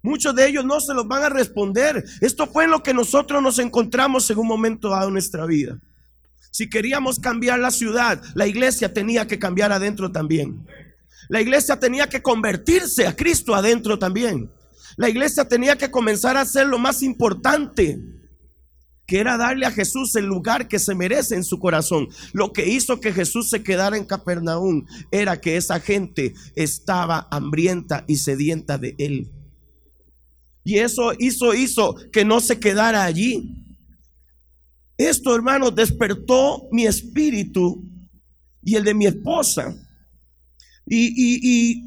Muchos 0.03 0.35
de 0.35 0.49
ellos 0.49 0.65
no 0.65 0.81
se 0.81 0.95
los 0.95 1.07
van 1.07 1.25
a 1.25 1.29
responder. 1.29 2.03
Esto 2.23 2.47
fue 2.47 2.65
en 2.65 2.71
lo 2.71 2.83
que 2.83 2.95
nosotros 2.95 3.43
nos 3.43 3.59
encontramos 3.59 4.31
en 4.31 4.39
un 4.39 4.47
momento 4.47 4.89
dado 4.89 5.09
en 5.09 5.13
nuestra 5.13 5.45
vida. 5.45 5.79
Si 6.51 6.71
queríamos 6.71 7.19
cambiar 7.19 7.59
la 7.59 7.71
ciudad, 7.71 8.23
la 8.35 8.47
iglesia 8.47 8.95
tenía 8.95 9.27
que 9.27 9.39
cambiar 9.39 9.73
adentro 9.73 10.11
también. 10.11 10.67
La 11.29 11.43
iglesia 11.43 11.79
tenía 11.79 12.09
que 12.09 12.23
convertirse 12.23 13.07
a 13.07 13.15
Cristo 13.15 13.55
adentro 13.55 13.99
también. 13.99 14.51
La 14.97 15.11
iglesia 15.11 15.47
tenía 15.47 15.77
que 15.77 15.91
comenzar 15.91 16.37
a 16.37 16.43
hacer 16.43 16.67
lo 16.67 16.79
más 16.79 17.03
importante, 17.03 18.01
que 19.07 19.19
era 19.19 19.37
darle 19.37 19.67
a 19.67 19.71
Jesús 19.71 20.17
el 20.17 20.25
lugar 20.25 20.69
que 20.69 20.79
se 20.79 20.95
merece 20.95 21.37
en 21.37 21.45
su 21.45 21.59
corazón. 21.59 22.09
Lo 22.33 22.53
que 22.53 22.67
hizo 22.69 22.99
que 22.99 23.13
Jesús 23.13 23.51
se 23.51 23.63
quedara 23.63 23.97
en 23.97 24.07
Capernaum 24.07 24.85
era 25.13 25.41
que 25.41 25.57
esa 25.57 25.79
gente 25.81 26.35
estaba 26.57 27.29
hambrienta 27.31 28.05
y 28.09 28.17
sedienta 28.17 28.79
de 28.79 28.97
él. 28.99 29.31
Y 30.65 30.79
eso 30.79 31.13
hizo, 31.19 31.55
hizo 31.55 31.95
que 32.11 32.25
no 32.25 32.41
se 32.41 32.59
quedara 32.59 33.05
allí. 33.05 33.65
Esto, 34.99 35.35
hermano, 35.37 35.71
despertó 35.71 36.67
mi 36.73 36.87
espíritu 36.87 37.85
y 38.63 38.75
el 38.75 38.83
de 38.83 38.95
mi 38.95 39.07
esposa. 39.07 39.77
Y, 40.85 41.13
y, 41.15 41.85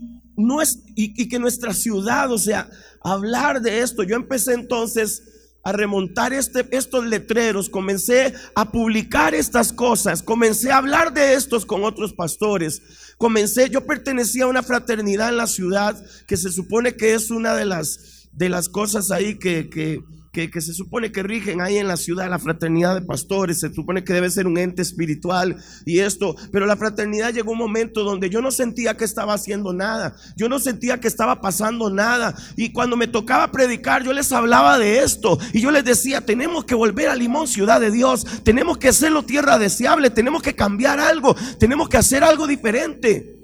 y 0.96 1.28
que 1.28 1.40
nuestra 1.40 1.74
ciudad, 1.74 2.32
o 2.32 2.38
sea, 2.38 2.70
hablar 3.04 3.62
de 3.62 3.80
esto. 3.80 4.04
Yo 4.04 4.16
empecé 4.16 4.54
entonces 4.54 5.24
a 5.64 5.72
remontar 5.72 6.34
este, 6.34 6.66
estos 6.72 7.06
letreros, 7.06 7.70
comencé 7.70 8.34
a 8.56 8.72
publicar 8.72 9.36
estas 9.36 9.74
cosas, 9.74 10.24
comencé 10.24 10.72
a 10.72 10.78
hablar 10.78 11.14
de 11.14 11.34
estos 11.34 11.66
con 11.66 11.84
otros 11.84 12.14
pastores, 12.14 12.82
comencé, 13.18 13.70
yo 13.70 13.86
pertenecía 13.86 14.46
a 14.46 14.48
una 14.48 14.64
fraternidad 14.64 15.30
en 15.30 15.38
la 15.38 15.48
ciudad 15.48 16.02
que 16.28 16.38
se 16.38 16.52
supone 16.52 16.96
que 16.96 17.14
es 17.14 17.30
una 17.30 17.56
de 17.56 17.66
las, 17.66 18.30
de 18.32 18.48
las 18.50 18.70
cosas 18.70 19.12
ahí 19.12 19.38
que, 19.38 19.70
que 19.70 20.02
que, 20.32 20.50
se 20.62 20.74
supone 20.74 21.12
que 21.12 21.24
rigen 21.24 21.62
ahí 21.62 21.78
en 21.78 21.88
la 21.88 21.98
ciudad, 21.98 22.30
la 22.30 22.40
fraternidad 22.40 22.96
de 22.96 23.02
pastores, 23.02 23.60
se 23.60 23.74
supone 23.74 24.04
que 24.04 24.14
debe 24.14 24.30
ser 24.30 24.48
un 24.48 24.58
ente 24.58 24.82
espiritual 24.82 25.58
y 25.86 26.00
esto, 26.00 26.36
pero 26.52 26.66
la 26.66 26.78
fraternidad 26.78 27.34
llegó 27.34 27.52
un 27.52 27.58
momento 27.58 28.04
donde 28.04 28.30
yo 28.30 28.42
no 28.42 28.52
sentía 28.52 28.96
que 28.96 29.06
estaba 29.06 29.34
haciendo 29.34 29.74
nada, 29.74 30.16
yo 30.36 30.48
no 30.48 30.60
sentía 30.60 31.00
que 31.00 31.08
estaba 31.08 31.42
pasando 31.42 31.90
nada 31.90 32.36
y 32.56 32.72
cuando 32.72 32.96
me 32.96 33.08
tocaba 33.08 33.52
predicar 33.52 34.04
yo 34.04 34.14
les 34.14 34.32
hablaba 34.32 34.78
de 34.78 35.00
esto 35.00 35.40
y 35.54 35.62
yo 35.62 35.72
les 35.72 35.84
decía, 35.84 36.22
tenemos 36.22 36.66
que 36.66 36.76
volver 36.76 37.10
a 37.10 37.16
Limón, 37.16 37.48
ciudad 37.48 37.82
de 37.82 37.92
Dios, 37.92 38.26
tenemos 38.44 38.78
que 38.78 38.90
hacerlo 38.90 39.24
tierra 39.24 39.58
deseable, 39.58 40.10
tenemos 40.10 40.44
que 40.44 40.56
cambiar 40.56 41.00
algo, 41.00 41.36
tenemos 41.60 41.90
que 41.90 41.98
hacer 41.98 42.24
algo 42.24 42.46
diferente. 42.46 43.36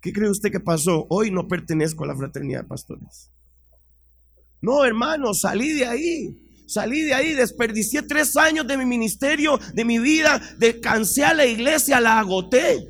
¿Qué 0.00 0.12
cree 0.12 0.28
usted 0.28 0.50
que 0.50 0.60
pasó? 0.60 1.06
Hoy 1.08 1.30
no 1.30 1.46
pertenezco 1.46 2.04
a 2.04 2.08
la 2.08 2.16
fraternidad 2.16 2.62
de 2.62 2.68
pastores. 2.68 3.31
No, 4.62 4.84
hermano, 4.84 5.34
salí 5.34 5.72
de 5.72 5.86
ahí. 5.86 6.38
Salí 6.66 7.02
de 7.02 7.12
ahí, 7.12 7.34
desperdicié 7.34 8.02
tres 8.02 8.36
años 8.36 8.66
de 8.66 8.78
mi 8.78 8.86
ministerio, 8.86 9.58
de 9.74 9.84
mi 9.84 9.98
vida, 9.98 10.40
descansé 10.56 11.24
a 11.24 11.34
la 11.34 11.44
iglesia, 11.44 12.00
la 12.00 12.18
agoté. 12.18 12.88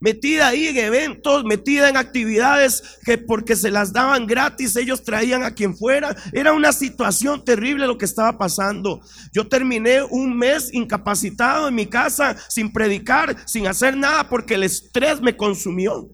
Metida 0.00 0.48
ahí 0.48 0.66
en 0.66 0.78
eventos, 0.78 1.44
metida 1.44 1.88
en 1.88 1.96
actividades 1.96 2.98
que 3.04 3.18
porque 3.18 3.54
se 3.54 3.70
las 3.70 3.92
daban 3.92 4.26
gratis, 4.26 4.74
ellos 4.76 5.04
traían 5.04 5.44
a 5.44 5.54
quien 5.54 5.76
fuera. 5.76 6.16
Era 6.32 6.52
una 6.52 6.72
situación 6.72 7.44
terrible 7.44 7.86
lo 7.86 7.96
que 7.96 8.06
estaba 8.06 8.36
pasando. 8.36 9.00
Yo 9.32 9.46
terminé 9.46 10.02
un 10.02 10.36
mes 10.36 10.72
incapacitado 10.72 11.68
en 11.68 11.74
mi 11.74 11.86
casa, 11.86 12.36
sin 12.48 12.72
predicar, 12.72 13.36
sin 13.46 13.66
hacer 13.66 13.96
nada, 13.96 14.28
porque 14.28 14.54
el 14.54 14.64
estrés 14.64 15.20
me 15.20 15.36
consumió. 15.36 16.08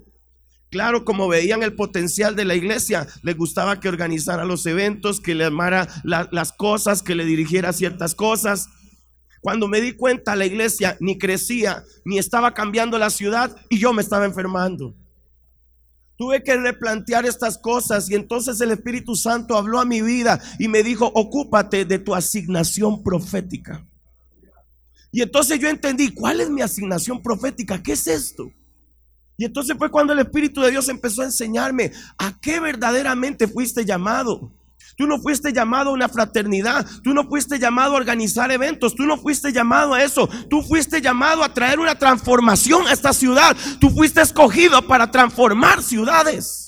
Claro, 0.70 1.04
como 1.04 1.28
veían 1.28 1.62
el 1.62 1.75
potencial 1.75 2.35
de 2.35 2.44
la 2.44 2.54
iglesia, 2.54 3.06
les 3.23 3.37
gustaba 3.37 3.78
que 3.78 3.88
organizara 3.88 4.44
los 4.44 4.66
eventos, 4.66 5.20
que 5.20 5.35
le 5.35 5.44
armara 5.44 5.88
las 6.04 6.52
cosas, 6.52 7.02
que 7.02 7.14
le 7.14 7.25
dirigiera 7.25 7.73
ciertas 7.73 8.14
cosas. 8.14 8.68
Cuando 9.40 9.68
me 9.68 9.80
di 9.80 9.92
cuenta, 9.92 10.35
la 10.35 10.44
iglesia 10.44 10.96
ni 10.99 11.18
crecía, 11.18 11.85
ni 12.04 12.18
estaba 12.18 12.52
cambiando 12.52 12.99
la 12.99 13.11
ciudad 13.11 13.56
y 13.68 13.78
yo 13.78 13.92
me 13.92 14.02
estaba 14.02 14.25
enfermando. 14.25 14.94
Tuve 16.16 16.42
que 16.42 16.56
replantear 16.56 17.26
estas 17.26 17.58
cosas 17.58 18.11
y 18.11 18.14
entonces 18.14 18.61
el 18.61 18.70
Espíritu 18.73 19.14
Santo 19.14 19.56
habló 19.56 19.78
a 19.78 19.85
mi 19.85 20.00
vida 20.02 20.40
y 20.58 20.66
me 20.66 20.82
dijo, 20.82 21.12
ocúpate 21.14 21.85
de 21.85 21.99
tu 21.99 22.14
asignación 22.14 23.04
profética. 23.04 23.87
Y 25.12 25.23
entonces 25.23 25.61
yo 25.61 25.68
entendí, 25.68 26.12
¿cuál 26.12 26.40
es 26.40 26.50
mi 26.50 26.62
asignación 26.62 27.23
profética? 27.23 27.82
¿Qué 27.82 27.92
es 27.92 28.06
esto? 28.06 28.50
Y 29.36 29.44
entonces 29.44 29.76
fue 29.78 29.90
cuando 29.90 30.12
el 30.12 30.18
Espíritu 30.20 30.62
de 30.62 30.70
Dios 30.70 30.88
empezó 30.88 31.22
a 31.22 31.26
enseñarme 31.26 31.92
a 32.18 32.38
qué 32.40 32.60
verdaderamente 32.60 33.46
fuiste 33.46 33.84
llamado. 33.84 34.52
Tú 34.96 35.06
no 35.06 35.20
fuiste 35.20 35.52
llamado 35.52 35.90
a 35.90 35.92
una 35.92 36.08
fraternidad, 36.08 36.86
tú 37.04 37.12
no 37.12 37.28
fuiste 37.28 37.58
llamado 37.58 37.92
a 37.92 37.96
organizar 37.96 38.50
eventos, 38.50 38.94
tú 38.94 39.04
no 39.04 39.18
fuiste 39.18 39.52
llamado 39.52 39.92
a 39.92 40.02
eso, 40.02 40.26
tú 40.48 40.62
fuiste 40.62 41.02
llamado 41.02 41.44
a 41.44 41.52
traer 41.52 41.78
una 41.78 41.98
transformación 41.98 42.86
a 42.86 42.92
esta 42.92 43.12
ciudad, 43.12 43.54
tú 43.78 43.90
fuiste 43.90 44.22
escogido 44.22 44.86
para 44.86 45.10
transformar 45.10 45.82
ciudades. 45.82 46.65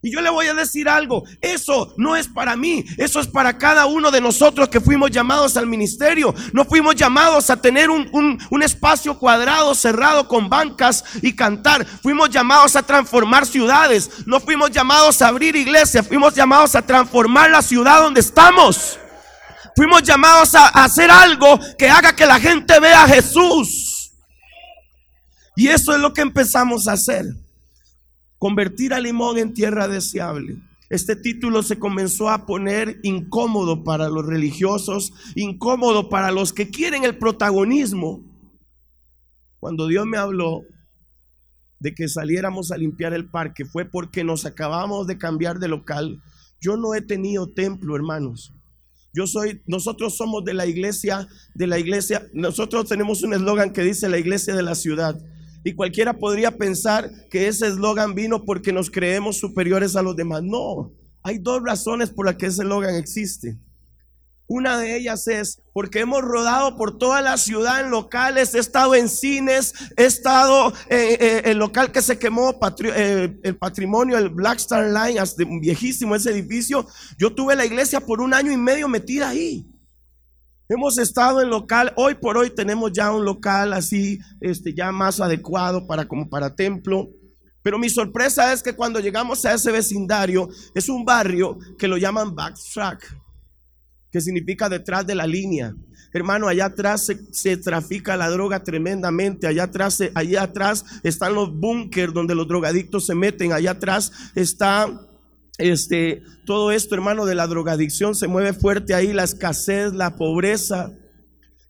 Y 0.00 0.12
yo 0.12 0.20
le 0.20 0.30
voy 0.30 0.46
a 0.46 0.54
decir 0.54 0.88
algo, 0.88 1.24
eso 1.40 1.92
no 1.96 2.14
es 2.14 2.28
para 2.28 2.54
mí, 2.54 2.84
eso 2.98 3.18
es 3.18 3.26
para 3.26 3.58
cada 3.58 3.86
uno 3.86 4.12
de 4.12 4.20
nosotros 4.20 4.68
que 4.68 4.80
fuimos 4.80 5.10
llamados 5.10 5.56
al 5.56 5.66
ministerio. 5.66 6.32
No 6.52 6.64
fuimos 6.64 6.94
llamados 6.94 7.50
a 7.50 7.56
tener 7.56 7.90
un, 7.90 8.08
un, 8.12 8.62
espacio 8.62 9.18
cuadrado, 9.18 9.74
cerrado 9.74 10.28
con 10.28 10.48
bancas 10.48 11.02
y 11.20 11.34
cantar. 11.34 11.84
Fuimos 11.84 12.30
llamados 12.30 12.76
a 12.76 12.82
transformar 12.82 13.44
ciudades. 13.44 14.24
No 14.24 14.38
fuimos 14.38 14.70
llamados 14.70 15.20
a 15.20 15.28
abrir 15.28 15.56
iglesias, 15.56 16.06
fuimos 16.06 16.32
llamados 16.32 16.76
a 16.76 16.82
transformar 16.82 17.50
la 17.50 17.62
ciudad 17.62 18.00
donde 18.02 18.20
estamos. 18.20 19.00
Fuimos 19.74 20.04
llamados 20.04 20.54
a 20.54 20.68
hacer 20.68 21.10
algo 21.10 21.58
que 21.76 21.90
haga 21.90 22.14
que 22.14 22.26
la 22.26 22.38
gente 22.38 22.78
vea 22.78 23.02
a 23.02 23.08
Jesús. 23.08 24.12
Y 25.56 25.66
eso 25.66 25.92
es 25.92 26.00
lo 26.00 26.12
que 26.12 26.20
empezamos 26.20 26.86
a 26.86 26.92
hacer. 26.92 27.24
Convertir 28.38 28.94
a 28.94 29.00
Limón 29.00 29.38
en 29.38 29.52
tierra 29.52 29.88
deseable. 29.88 30.56
Este 30.90 31.16
título 31.16 31.62
se 31.62 31.78
comenzó 31.78 32.30
a 32.30 32.46
poner 32.46 32.98
incómodo 33.02 33.84
para 33.84 34.08
los 34.08 34.24
religiosos, 34.24 35.12
incómodo 35.34 36.08
para 36.08 36.32
los 36.32 36.52
que 36.52 36.70
quieren 36.70 37.04
el 37.04 37.18
protagonismo. 37.18 38.24
Cuando 39.60 39.86
Dios 39.86 40.06
me 40.06 40.16
habló 40.16 40.62
de 41.80 41.94
que 41.94 42.08
saliéramos 42.08 42.72
a 42.72 42.76
limpiar 42.76 43.12
el 43.12 43.28
parque 43.28 43.64
fue 43.64 43.84
porque 43.84 44.24
nos 44.24 44.46
acabamos 44.46 45.06
de 45.06 45.18
cambiar 45.18 45.58
de 45.58 45.68
local 45.68 46.20
Yo 46.60 46.76
no 46.76 46.94
he 46.94 47.02
tenido 47.02 47.52
templo, 47.52 47.94
hermanos. 47.94 48.52
Yo 49.14 49.26
soy, 49.26 49.62
nosotros 49.66 50.16
somos 50.16 50.44
de 50.44 50.54
la 50.54 50.66
iglesia, 50.66 51.28
de 51.54 51.66
la 51.66 51.78
iglesia, 51.78 52.26
nosotros 52.32 52.88
tenemos 52.88 53.22
un 53.22 53.32
eslogan 53.32 53.72
que 53.72 53.82
dice 53.82 54.08
la 54.08 54.18
iglesia 54.18 54.54
de 54.54 54.62
la 54.62 54.74
ciudad. 54.74 55.20
Y 55.64 55.74
cualquiera 55.74 56.12
podría 56.12 56.56
pensar 56.56 57.10
que 57.30 57.48
ese 57.48 57.66
eslogan 57.66 58.14
vino 58.14 58.44
porque 58.44 58.72
nos 58.72 58.90
creemos 58.90 59.38
superiores 59.38 59.96
a 59.96 60.02
los 60.02 60.16
demás. 60.16 60.42
No, 60.42 60.92
hay 61.22 61.38
dos 61.38 61.62
razones 61.64 62.10
por 62.10 62.26
las 62.26 62.36
que 62.36 62.46
ese 62.46 62.62
eslogan 62.62 62.94
existe. 62.94 63.58
Una 64.50 64.78
de 64.78 64.96
ellas 64.96 65.28
es 65.28 65.60
porque 65.74 66.00
hemos 66.00 66.22
rodado 66.22 66.74
por 66.78 66.96
toda 66.96 67.20
la 67.20 67.36
ciudad 67.36 67.80
en 67.80 67.90
locales, 67.90 68.54
he 68.54 68.58
estado 68.58 68.94
en 68.94 69.10
cines, 69.10 69.74
he 69.94 70.06
estado 70.06 70.72
en, 70.88 71.44
el 71.44 71.58
local 71.58 71.92
que 71.92 72.00
se 72.00 72.18
quemó, 72.18 72.58
eh, 72.82 73.38
el 73.42 73.56
patrimonio, 73.58 74.16
el 74.16 74.30
Black 74.30 74.56
Star 74.56 74.86
Line, 74.86 75.20
viejísimo 75.60 76.16
ese 76.16 76.30
edificio. 76.30 76.86
Yo 77.18 77.34
tuve 77.34 77.56
la 77.56 77.66
iglesia 77.66 78.00
por 78.00 78.22
un 78.22 78.32
año 78.32 78.50
y 78.50 78.56
medio 78.56 78.88
metida 78.88 79.28
ahí. 79.28 79.66
Hemos 80.70 80.98
estado 80.98 81.40
en 81.40 81.48
local, 81.48 81.94
hoy 81.96 82.14
por 82.14 82.36
hoy 82.36 82.50
tenemos 82.50 82.92
ya 82.92 83.10
un 83.10 83.24
local 83.24 83.72
así, 83.72 84.18
este, 84.40 84.74
ya 84.74 84.92
más 84.92 85.18
adecuado 85.18 85.86
para 85.86 86.06
como 86.06 86.28
para 86.28 86.54
templo. 86.54 87.08
Pero 87.62 87.78
mi 87.78 87.88
sorpresa 87.88 88.52
es 88.52 88.62
que 88.62 88.76
cuando 88.76 89.00
llegamos 89.00 89.46
a 89.46 89.54
ese 89.54 89.72
vecindario, 89.72 90.48
es 90.74 90.90
un 90.90 91.06
barrio 91.06 91.58
que 91.78 91.88
lo 91.88 91.96
llaman 91.96 92.34
backtrack 92.34 93.16
que 94.10 94.20
significa 94.20 94.68
detrás 94.68 95.06
de 95.06 95.14
la 95.14 95.26
línea. 95.26 95.74
Hermano, 96.12 96.48
allá 96.48 96.66
atrás 96.66 97.10
se, 97.32 97.56
trafica 97.58 98.16
la 98.16 98.30
droga 98.30 98.62
tremendamente. 98.62 99.46
Allá 99.46 99.64
atrás, 99.64 100.02
allá 100.14 100.42
atrás 100.42 100.84
están 101.02 101.34
los 101.34 101.54
búnkers 101.54 102.14
donde 102.14 102.34
los 102.34 102.48
drogadictos 102.48 103.06
se 103.06 103.14
meten. 103.14 103.52
Allá 103.52 103.72
atrás 103.72 104.12
está 104.34 105.07
este, 105.58 106.22
todo 106.46 106.70
esto, 106.70 106.94
hermano, 106.94 107.26
de 107.26 107.34
la 107.34 107.46
drogadicción. 107.46 108.14
Se 108.14 108.28
mueve 108.28 108.52
fuerte 108.52 108.94
ahí 108.94 109.12
la 109.12 109.24
escasez, 109.24 109.92
la 109.92 110.16
pobreza. 110.16 110.92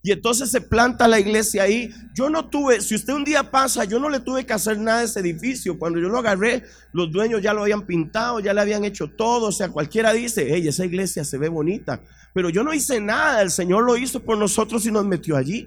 Y 0.02 0.12
entonces 0.12 0.50
se 0.50 0.60
planta 0.60 1.08
la 1.08 1.18
iglesia 1.18 1.64
ahí. 1.64 1.90
Yo 2.14 2.30
no 2.30 2.48
tuve, 2.48 2.80
si 2.80 2.94
usted 2.94 3.14
un 3.14 3.24
día 3.24 3.50
pasa, 3.50 3.84
yo 3.84 3.98
no 3.98 4.08
le 4.08 4.20
tuve 4.20 4.46
que 4.46 4.52
hacer 4.52 4.78
nada 4.78 5.00
a 5.00 5.04
ese 5.04 5.20
edificio. 5.20 5.78
Cuando 5.78 5.98
yo 5.98 6.08
lo 6.08 6.18
agarré, 6.18 6.62
los 6.92 7.10
dueños 7.10 7.42
ya 7.42 7.52
lo 7.52 7.62
habían 7.62 7.84
pintado, 7.84 8.38
ya 8.40 8.54
le 8.54 8.60
habían 8.60 8.84
hecho 8.84 9.08
todo. 9.08 9.48
O 9.48 9.52
sea, 9.52 9.70
cualquiera 9.70 10.12
dice, 10.12 10.46
hey, 10.50 10.68
esa 10.68 10.84
iglesia 10.84 11.24
se 11.24 11.38
ve 11.38 11.48
bonita. 11.48 12.00
Pero 12.32 12.50
yo 12.50 12.62
no 12.62 12.72
hice 12.72 13.00
nada, 13.00 13.42
el 13.42 13.50
Señor 13.50 13.84
lo 13.84 13.96
hizo 13.96 14.20
por 14.20 14.38
nosotros 14.38 14.86
y 14.86 14.92
nos 14.92 15.04
metió 15.04 15.36
allí. 15.36 15.66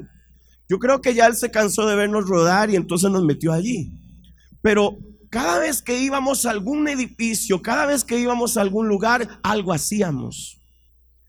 Yo 0.70 0.80
creo 0.80 1.02
que 1.02 1.14
ya 1.14 1.26
Él 1.26 1.36
se 1.36 1.52
cansó 1.52 1.86
de 1.86 1.96
vernos 1.96 2.30
rodar 2.30 2.70
y 2.70 2.78
entonces 2.78 3.12
nos 3.12 3.26
metió 3.26 3.52
allí. 3.52 3.92
Pero 4.62 4.98
cada 5.32 5.60
vez 5.60 5.82
que 5.82 5.98
íbamos 5.98 6.46
a 6.46 6.52
algún 6.52 6.90
edificio, 6.90 7.62
cada 7.62 7.86
vez 7.86 8.04
que 8.04 8.20
íbamos 8.20 8.58
a 8.58 8.62
algún 8.62 8.90
lugar, 8.90 9.40
algo 9.42 9.72
hacíamos. 9.72 10.62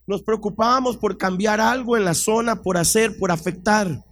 Nos 0.09 0.23
preocupábamos 0.23 0.97
por 0.97 1.17
cambiar 1.17 1.61
algo 1.61 1.97
en 1.97 2.05
la 2.05 2.15
zona, 2.15 2.63
por 2.63 2.77
hacer, 2.77 3.17
por 3.17 3.31
afectar. 3.31 4.05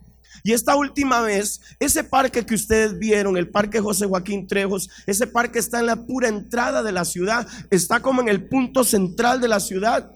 Y 0.45 0.53
esta 0.53 0.77
última 0.77 1.21
vez, 1.23 1.61
ese 1.81 2.05
parque 2.05 2.47
que 2.47 2.55
ustedes 2.55 3.01
vieron, 3.01 3.37
el 3.37 3.51
Parque 3.51 3.81
José 3.81 4.07
Joaquín 4.07 4.47
Trejos, 4.47 4.89
ese 5.09 5.27
parque 5.27 5.59
está 5.59 5.81
en 5.81 5.87
la 5.87 6.07
pura 6.07 6.29
entrada 6.29 6.85
de 6.85 6.93
la 6.93 7.05
ciudad, 7.05 7.49
está 7.71 8.01
como 8.01 8.23
en 8.23 8.29
el 8.29 8.49
punto 8.49 8.85
central 8.85 9.41
de 9.41 9.49
la 9.49 9.59
ciudad. 9.59 10.13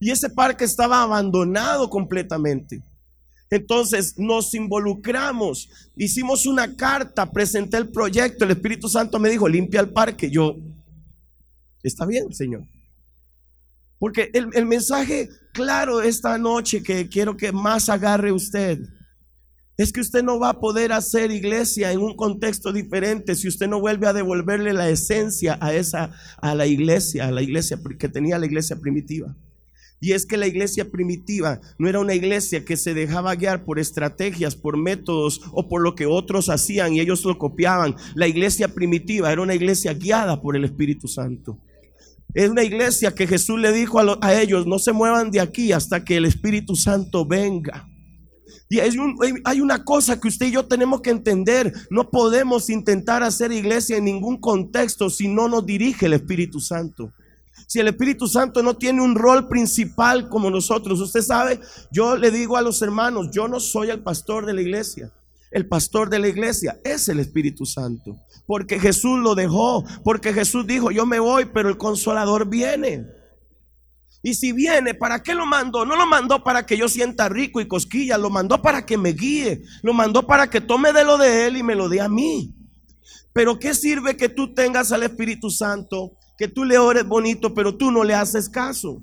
Y 0.00 0.10
ese 0.10 0.28
parque 0.28 0.66
estaba 0.66 1.02
abandonado 1.02 1.88
completamente. 1.88 2.82
Entonces 3.54 4.18
nos 4.18 4.52
involucramos, 4.52 5.70
hicimos 5.94 6.44
una 6.44 6.74
carta, 6.74 7.30
presenté 7.30 7.76
el 7.76 7.88
proyecto, 7.88 8.44
el 8.44 8.50
Espíritu 8.50 8.88
Santo 8.88 9.20
me 9.20 9.30
dijo, 9.30 9.46
limpia 9.46 9.80
el 9.80 9.90
parque. 9.90 10.28
Yo, 10.28 10.56
está 11.80 12.04
bien, 12.04 12.34
Señor. 12.34 12.66
Porque 14.00 14.32
el, 14.34 14.66
mensaje 14.66 15.28
claro 15.52 16.02
esta 16.02 16.36
noche 16.36 16.82
que 16.82 17.08
quiero 17.08 17.36
que 17.36 17.52
más 17.52 17.88
agarre 17.88 18.32
usted 18.32 18.80
es 19.76 19.92
que 19.92 20.00
usted 20.00 20.24
no 20.24 20.40
va 20.40 20.48
a 20.48 20.58
poder 20.60 20.92
hacer 20.92 21.30
iglesia 21.30 21.92
en 21.92 22.00
un 22.00 22.16
contexto 22.16 22.72
diferente 22.72 23.36
si 23.36 23.46
usted 23.46 23.68
no 23.68 23.78
vuelve 23.78 24.08
a 24.08 24.12
devolverle 24.12 24.72
la 24.72 24.88
esencia 24.88 25.58
a 25.60 25.72
esa 25.72 26.10
a 26.42 26.56
la 26.56 26.66
iglesia, 26.66 27.28
a 27.28 27.30
la 27.30 27.42
iglesia 27.42 27.78
que 28.00 28.08
tenía 28.08 28.36
la 28.36 28.46
iglesia 28.46 28.74
primitiva. 28.74 29.36
Y 30.04 30.12
es 30.12 30.26
que 30.26 30.36
la 30.36 30.46
iglesia 30.46 30.90
primitiva 30.90 31.62
no 31.78 31.88
era 31.88 31.98
una 31.98 32.12
iglesia 32.12 32.62
que 32.62 32.76
se 32.76 32.92
dejaba 32.92 33.34
guiar 33.36 33.64
por 33.64 33.78
estrategias, 33.78 34.54
por 34.54 34.76
métodos 34.76 35.40
o 35.50 35.66
por 35.66 35.80
lo 35.80 35.94
que 35.94 36.04
otros 36.04 36.50
hacían 36.50 36.92
y 36.92 37.00
ellos 37.00 37.24
lo 37.24 37.38
copiaban. 37.38 37.96
La 38.14 38.28
iglesia 38.28 38.68
primitiva 38.68 39.32
era 39.32 39.40
una 39.40 39.54
iglesia 39.54 39.94
guiada 39.94 40.42
por 40.42 40.56
el 40.56 40.64
Espíritu 40.66 41.08
Santo. 41.08 41.58
Es 42.34 42.50
una 42.50 42.64
iglesia 42.64 43.14
que 43.14 43.26
Jesús 43.26 43.58
le 43.58 43.72
dijo 43.72 43.98
a, 43.98 44.34
ellos, 44.38 44.66
no 44.66 44.78
se 44.78 44.92
muevan 44.92 45.30
de 45.30 45.40
aquí 45.40 45.72
hasta 45.72 46.04
que 46.04 46.18
el 46.18 46.26
Espíritu 46.26 46.76
Santo 46.76 47.24
venga. 47.24 47.88
Y 48.68 48.80
hay, 48.80 49.60
una 49.62 49.84
cosa 49.84 50.20
que 50.20 50.28
usted 50.28 50.48
y 50.48 50.50
yo 50.50 50.66
tenemos 50.66 51.00
que 51.00 51.12
entender. 51.12 51.72
No 51.88 52.10
podemos 52.10 52.68
intentar 52.68 53.22
hacer 53.22 53.52
iglesia 53.52 53.96
en 53.96 54.04
ningún 54.04 54.38
contexto 54.38 55.08
si 55.08 55.28
no 55.28 55.48
nos 55.48 55.64
dirige 55.64 56.04
el 56.04 56.12
Espíritu 56.12 56.60
Santo. 56.60 57.10
Si 57.66 57.80
el 57.80 57.88
Espíritu 57.88 58.26
Santo 58.26 58.62
no 58.62 58.76
tiene 58.76 59.02
un 59.02 59.14
rol 59.14 59.48
principal 59.48 60.28
como 60.28 60.50
nosotros, 60.50 61.00
usted 61.00 61.22
sabe, 61.22 61.60
yo 61.90 62.16
le 62.16 62.30
digo 62.30 62.56
a 62.56 62.62
los 62.62 62.80
hermanos, 62.82 63.28
yo 63.32 63.48
no 63.48 63.60
soy 63.60 63.90
el 63.90 64.02
pastor 64.02 64.46
de 64.46 64.54
la 64.54 64.62
iglesia. 64.62 65.12
El 65.50 65.68
pastor 65.68 66.10
de 66.10 66.18
la 66.18 66.28
iglesia 66.28 66.80
es 66.84 67.08
el 67.08 67.20
Espíritu 67.20 67.64
Santo. 67.64 68.18
Porque 68.46 68.80
Jesús 68.80 69.20
lo 69.20 69.34
dejó. 69.34 69.84
Porque 70.02 70.32
Jesús 70.32 70.66
dijo, 70.66 70.90
yo 70.90 71.06
me 71.06 71.20
voy, 71.20 71.44
pero 71.46 71.68
el 71.68 71.78
consolador 71.78 72.48
viene. 72.48 73.06
Y 74.20 74.34
si 74.34 74.52
viene, 74.52 74.94
¿para 74.94 75.22
qué 75.22 75.34
lo 75.34 75.44
mandó? 75.44 75.84
No 75.84 75.96
lo 75.96 76.06
mandó 76.06 76.42
para 76.42 76.64
que 76.64 76.78
yo 76.78 76.88
sienta 76.88 77.28
rico 77.28 77.60
y 77.60 77.68
cosquilla, 77.68 78.16
lo 78.16 78.30
mandó 78.30 78.62
para 78.62 78.86
que 78.86 78.96
me 78.96 79.12
guíe, 79.12 79.62
lo 79.82 79.92
mandó 79.92 80.26
para 80.26 80.48
que 80.48 80.62
tome 80.62 80.94
de 80.94 81.04
lo 81.04 81.18
de 81.18 81.46
él 81.46 81.58
y 81.58 81.62
me 81.62 81.74
lo 81.74 81.90
dé 81.90 82.00
a 82.00 82.08
mí. 82.08 82.54
Pero 83.34 83.58
¿qué 83.58 83.74
sirve 83.74 84.16
que 84.16 84.30
tú 84.30 84.54
tengas 84.54 84.92
al 84.92 85.02
Espíritu 85.02 85.50
Santo, 85.50 86.16
que 86.36 86.48
tú 86.48 86.64
le 86.64 86.78
ores 86.78 87.06
bonito, 87.06 87.54
pero 87.54 87.76
tú 87.76 87.90
no 87.90 88.04
le 88.04 88.14
haces 88.14 88.48
caso? 88.48 89.02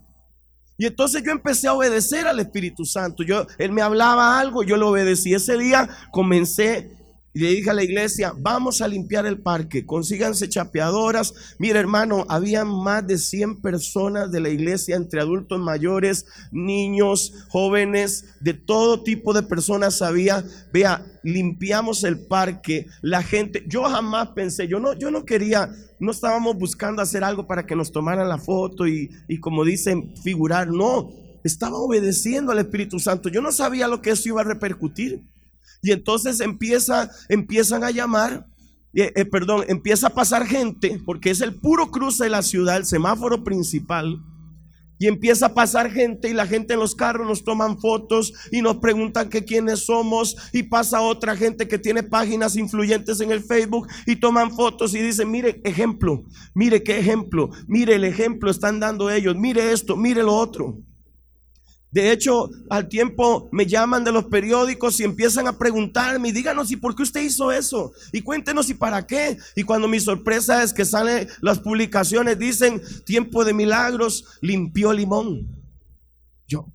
Y 0.77 0.87
entonces 0.87 1.21
yo 1.23 1.31
empecé 1.31 1.67
a 1.67 1.73
obedecer 1.73 2.27
al 2.27 2.39
Espíritu 2.39 2.85
Santo. 2.85 3.23
Yo, 3.23 3.45
él 3.59 3.71
me 3.71 3.83
hablaba 3.83 4.39
algo, 4.39 4.63
yo 4.63 4.77
lo 4.77 4.89
obedecí. 4.89 5.33
Ese 5.33 5.57
día 5.57 5.87
comencé 6.11 6.91
y 7.33 7.39
le 7.39 7.49
dije 7.49 7.69
a 7.69 7.73
la 7.73 7.83
iglesia, 7.83 8.33
vamos 8.37 8.81
a 8.81 8.87
limpiar 8.87 9.25
el 9.25 9.39
parque, 9.41 9.85
consíganse 9.85 10.49
chapeadoras. 10.49 11.55
Mira 11.59 11.79
hermano, 11.79 12.25
había 12.27 12.65
más 12.65 13.07
de 13.07 13.17
100 13.17 13.61
personas 13.61 14.31
de 14.31 14.41
la 14.41 14.49
iglesia, 14.49 14.97
entre 14.97 15.21
adultos 15.21 15.59
mayores, 15.59 16.25
niños, 16.51 17.33
jóvenes, 17.49 18.35
de 18.41 18.53
todo 18.53 19.03
tipo 19.03 19.33
de 19.33 19.43
personas 19.43 20.01
había. 20.01 20.43
Vea, 20.73 21.05
limpiamos 21.23 22.03
el 22.03 22.19
parque, 22.19 22.87
la 23.01 23.23
gente, 23.23 23.63
yo 23.67 23.83
jamás 23.83 24.29
pensé, 24.29 24.67
yo 24.67 24.81
no, 24.81 24.93
yo 24.93 25.09
no 25.09 25.23
quería, 25.23 25.69
no 25.99 26.11
estábamos 26.11 26.57
buscando 26.57 27.01
hacer 27.01 27.23
algo 27.23 27.47
para 27.47 27.65
que 27.65 27.77
nos 27.77 27.93
tomaran 27.93 28.27
la 28.27 28.39
foto 28.39 28.87
y, 28.87 29.09
y 29.29 29.39
como 29.39 29.63
dicen, 29.63 30.13
figurar, 30.21 30.67
no, 30.67 31.13
estaba 31.45 31.77
obedeciendo 31.77 32.51
al 32.51 32.59
Espíritu 32.59 32.99
Santo. 32.99 33.29
Yo 33.29 33.41
no 33.41 33.53
sabía 33.53 33.87
lo 33.87 34.01
que 34.01 34.11
eso 34.11 34.27
iba 34.27 34.41
a 34.41 34.45
repercutir. 34.45 35.23
Y 35.81 35.91
entonces 35.91 36.39
empieza, 36.39 37.09
empiezan 37.29 37.83
a 37.83 37.91
llamar, 37.91 38.45
eh, 38.93 39.11
eh, 39.15 39.25
perdón, 39.25 39.65
empieza 39.67 40.07
a 40.07 40.13
pasar 40.13 40.45
gente, 40.45 41.01
porque 41.05 41.31
es 41.31 41.41
el 41.41 41.55
puro 41.55 41.89
cruce 41.91 42.25
de 42.25 42.29
la 42.29 42.43
ciudad, 42.43 42.77
el 42.77 42.85
semáforo 42.85 43.43
principal. 43.43 44.21
Y 44.99 45.07
empieza 45.07 45.47
a 45.47 45.53
pasar 45.55 45.89
gente 45.89 46.29
y 46.29 46.33
la 46.33 46.45
gente 46.45 46.75
en 46.75 46.79
los 46.79 46.93
carros 46.93 47.27
nos 47.27 47.43
toman 47.43 47.79
fotos 47.79 48.33
y 48.51 48.61
nos 48.61 48.77
preguntan 48.77 49.29
que 49.29 49.43
quiénes 49.43 49.85
somos 49.85 50.35
y 50.53 50.61
pasa 50.61 51.01
otra 51.01 51.35
gente 51.35 51.67
que 51.67 51.79
tiene 51.79 52.03
páginas 52.03 52.55
influyentes 52.55 53.19
en 53.19 53.31
el 53.31 53.41
Facebook 53.41 53.87
y 54.05 54.17
toman 54.17 54.51
fotos 54.51 54.93
y 54.93 54.99
dicen, 54.99 55.31
mire 55.31 55.59
ejemplo, 55.63 56.23
mire 56.53 56.83
qué 56.83 56.99
ejemplo, 56.99 57.49
mire 57.67 57.95
el 57.95 58.03
ejemplo 58.03 58.51
están 58.51 58.79
dando 58.79 59.09
ellos, 59.09 59.35
mire 59.35 59.71
esto, 59.71 59.97
mire 59.97 60.21
lo 60.21 60.35
otro. 60.35 60.77
De 61.91 62.11
hecho, 62.11 62.49
al 62.69 62.87
tiempo 62.87 63.49
me 63.51 63.65
llaman 63.65 64.05
de 64.05 64.13
los 64.13 64.25
periódicos 64.25 64.97
y 64.99 65.03
empiezan 65.03 65.47
a 65.47 65.57
preguntarme, 65.57 66.31
díganos, 66.31 66.71
¿y 66.71 66.77
por 66.77 66.95
qué 66.95 67.03
usted 67.03 67.21
hizo 67.21 67.51
eso? 67.51 67.91
Y 68.13 68.21
cuéntenos, 68.21 68.69
¿y 68.69 68.73
para 68.73 69.05
qué? 69.05 69.37
Y 69.57 69.63
cuando 69.63 69.89
mi 69.89 69.99
sorpresa 69.99 70.63
es 70.63 70.71
que 70.71 70.85
salen 70.85 71.27
las 71.41 71.59
publicaciones, 71.59 72.39
dicen, 72.39 72.81
tiempo 73.05 73.43
de 73.43 73.53
milagros, 73.53 74.39
limpió 74.41 74.93
limón. 74.93 75.47
Yo, 76.47 76.65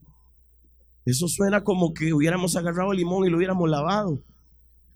eso 1.06 1.28
suena 1.28 1.64
como 1.64 1.94
que 1.94 2.12
hubiéramos 2.12 2.54
agarrado 2.54 2.92
el 2.92 2.98
limón 2.98 3.26
y 3.26 3.30
lo 3.30 3.38
hubiéramos 3.38 3.70
lavado. 3.70 4.22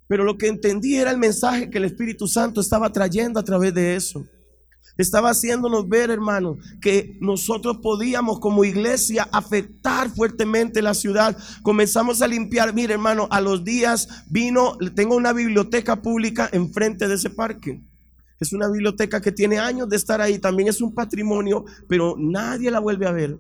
Pero 0.07 0.25
lo 0.25 0.37
que 0.37 0.49
entendí 0.49 0.97
era 0.97 1.13
el 1.13 1.19
mensaje 1.19 1.71
que 1.71 1.79
el 1.79 1.85
Espíritu 1.85 2.27
Santo 2.27 2.61
estaba 2.61 2.93
trayendo 2.93 3.41
a 3.41 3.45
través 3.45 3.73
de 3.73 3.97
eso. 3.97 4.27
Estaba 4.97 5.31
haciéndonos 5.31 5.89
ver, 5.89 6.11
hermano, 6.11 6.59
que 6.81 7.17
nosotros 7.21 7.79
podíamos 7.83 8.41
como 8.41 8.65
iglesia 8.65 9.29
afectar 9.33 10.11
fuertemente 10.11 10.83
la 10.83 10.95
ciudad. 10.95 11.37
Comenzamos 11.63 12.23
a 12.23 12.27
limpiar. 12.27 12.75
Mire, 12.75 12.95
hermano, 12.95 13.29
a 13.31 13.41
los 13.41 13.65
días 13.65 14.09
vino, 14.29 14.77
tengo 14.95 15.17
una 15.17 15.33
biblioteca 15.33 16.03
pública 16.03 16.49
enfrente 16.53 17.09
de 17.09 17.15
ese 17.15 17.31
parque. 17.31 17.81
Es 18.41 18.53
una 18.53 18.69
biblioteca 18.69 19.21
que 19.21 19.33
tiene 19.33 19.59
años 19.59 19.89
de 19.89 19.97
estar 19.97 20.21
ahí, 20.21 20.39
también 20.39 20.69
es 20.69 20.81
un 20.81 20.95
patrimonio, 20.95 21.67
pero 21.89 22.15
nadie 22.19 22.71
la 22.71 22.81
vuelve 22.81 23.07
a 23.07 23.13
ver. 23.13 23.39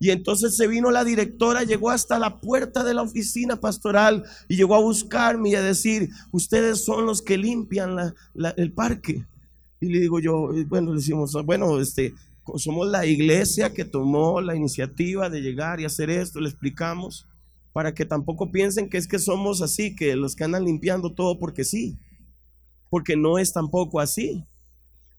Y 0.00 0.10
entonces 0.10 0.56
se 0.56 0.66
vino 0.66 0.90
la 0.90 1.04
directora, 1.04 1.62
llegó 1.62 1.90
hasta 1.90 2.18
la 2.18 2.40
puerta 2.40 2.84
de 2.84 2.94
la 2.94 3.02
oficina 3.02 3.56
pastoral 3.56 4.24
y 4.48 4.56
llegó 4.56 4.74
a 4.74 4.80
buscarme 4.80 5.50
y 5.50 5.54
a 5.54 5.62
decir, 5.62 6.10
ustedes 6.32 6.84
son 6.84 7.06
los 7.06 7.22
que 7.22 7.38
limpian 7.38 8.14
el 8.56 8.72
parque. 8.72 9.26
Y 9.84 9.92
le 9.92 10.00
digo 10.00 10.18
yo, 10.20 10.48
bueno, 10.66 10.90
le 10.90 10.96
decimos, 10.96 11.32
bueno, 11.44 11.80
este, 11.80 12.14
somos 12.56 12.88
la 12.88 13.06
iglesia 13.06 13.72
que 13.72 13.84
tomó 13.84 14.40
la 14.40 14.56
iniciativa 14.56 15.28
de 15.30 15.40
llegar 15.40 15.80
y 15.80 15.84
hacer 15.84 16.10
esto, 16.10 16.40
le 16.40 16.48
explicamos, 16.48 17.26
para 17.72 17.92
que 17.92 18.04
tampoco 18.04 18.50
piensen 18.50 18.88
que 18.88 18.98
es 18.98 19.08
que 19.08 19.18
somos 19.18 19.60
así, 19.60 19.94
que 19.94 20.16
los 20.16 20.36
que 20.36 20.44
andan 20.44 20.64
limpiando 20.64 21.12
todo 21.12 21.38
porque 21.38 21.64
sí, 21.64 21.98
porque 22.88 23.16
no 23.16 23.38
es 23.38 23.52
tampoco 23.52 24.00
así. 24.00 24.44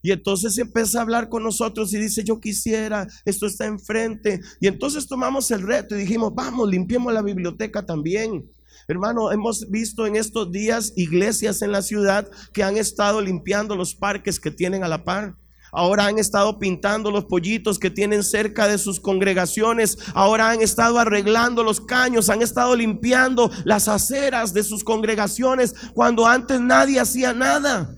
Y 0.01 0.11
entonces 0.11 0.57
empieza 0.57 0.99
a 0.99 1.01
hablar 1.01 1.29
con 1.29 1.43
nosotros 1.43 1.91
y 1.93 1.97
dice, 1.97 2.23
yo 2.23 2.39
quisiera, 2.39 3.07
esto 3.25 3.47
está 3.47 3.65
enfrente. 3.65 4.39
Y 4.61 4.67
entonces 4.67 5.07
tomamos 5.07 5.49
el 5.49 5.63
reto 5.63 5.95
y 5.95 6.01
dijimos, 6.01 6.33
vamos, 6.35 6.69
limpiemos 6.69 7.11
la 7.11 7.23
biblioteca 7.23 7.85
también. 7.85 8.45
Hermano, 8.87 9.31
hemos 9.31 9.69
visto 9.71 10.05
en 10.05 10.15
estos 10.15 10.51
días 10.51 10.93
iglesias 10.95 11.63
en 11.63 11.71
la 11.71 11.81
ciudad 11.81 12.29
que 12.53 12.63
han 12.63 12.77
estado 12.77 13.19
limpiando 13.19 13.75
los 13.75 13.95
parques 13.95 14.39
que 14.39 14.51
tienen 14.51 14.83
a 14.83 14.87
la 14.87 15.03
par. 15.03 15.35
Ahora 15.71 16.05
han 16.05 16.19
estado 16.19 16.59
pintando 16.59 17.09
los 17.09 17.25
pollitos 17.25 17.79
que 17.79 17.89
tienen 17.89 18.23
cerca 18.23 18.67
de 18.67 18.77
sus 18.77 18.99
congregaciones. 18.99 19.97
Ahora 20.13 20.51
han 20.51 20.61
estado 20.61 20.99
arreglando 20.99 21.63
los 21.63 21.81
caños. 21.81 22.29
Han 22.29 22.41
estado 22.41 22.75
limpiando 22.75 23.51
las 23.65 23.87
aceras 23.87 24.53
de 24.53 24.63
sus 24.63 24.83
congregaciones 24.83 25.75
cuando 25.93 26.27
antes 26.27 26.61
nadie 26.61 26.99
hacía 26.99 27.33
nada. 27.33 27.93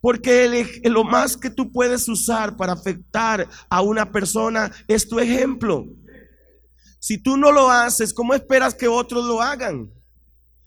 Porque 0.00 0.80
lo 0.84 1.04
más 1.04 1.36
que 1.36 1.50
tú 1.50 1.70
puedes 1.70 2.08
usar 2.08 2.56
para 2.56 2.72
afectar 2.72 3.48
a 3.68 3.80
una 3.82 4.10
persona 4.10 4.72
es 4.88 5.06
tu 5.08 5.20
ejemplo. 5.20 5.86
Si 7.04 7.18
tú 7.18 7.36
no 7.36 7.52
lo 7.52 7.70
haces, 7.70 8.14
¿cómo 8.14 8.32
esperas 8.32 8.74
que 8.74 8.88
otros 8.88 9.26
lo 9.26 9.42
hagan? 9.42 9.92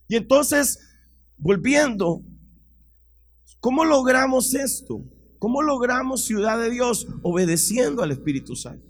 Y 0.08 0.18
entonces, 0.18 0.78
volviendo, 1.36 2.22
¿cómo 3.60 3.86
logramos 3.86 4.54
esto? 4.54 5.04
¿Cómo 5.40 5.64
logramos 5.64 6.26
ciudad 6.26 6.60
de 6.62 6.70
Dios? 6.70 7.08
Obedeciendo 7.24 8.04
al 8.04 8.12
Espíritu 8.12 8.56
Santo. 8.56 8.86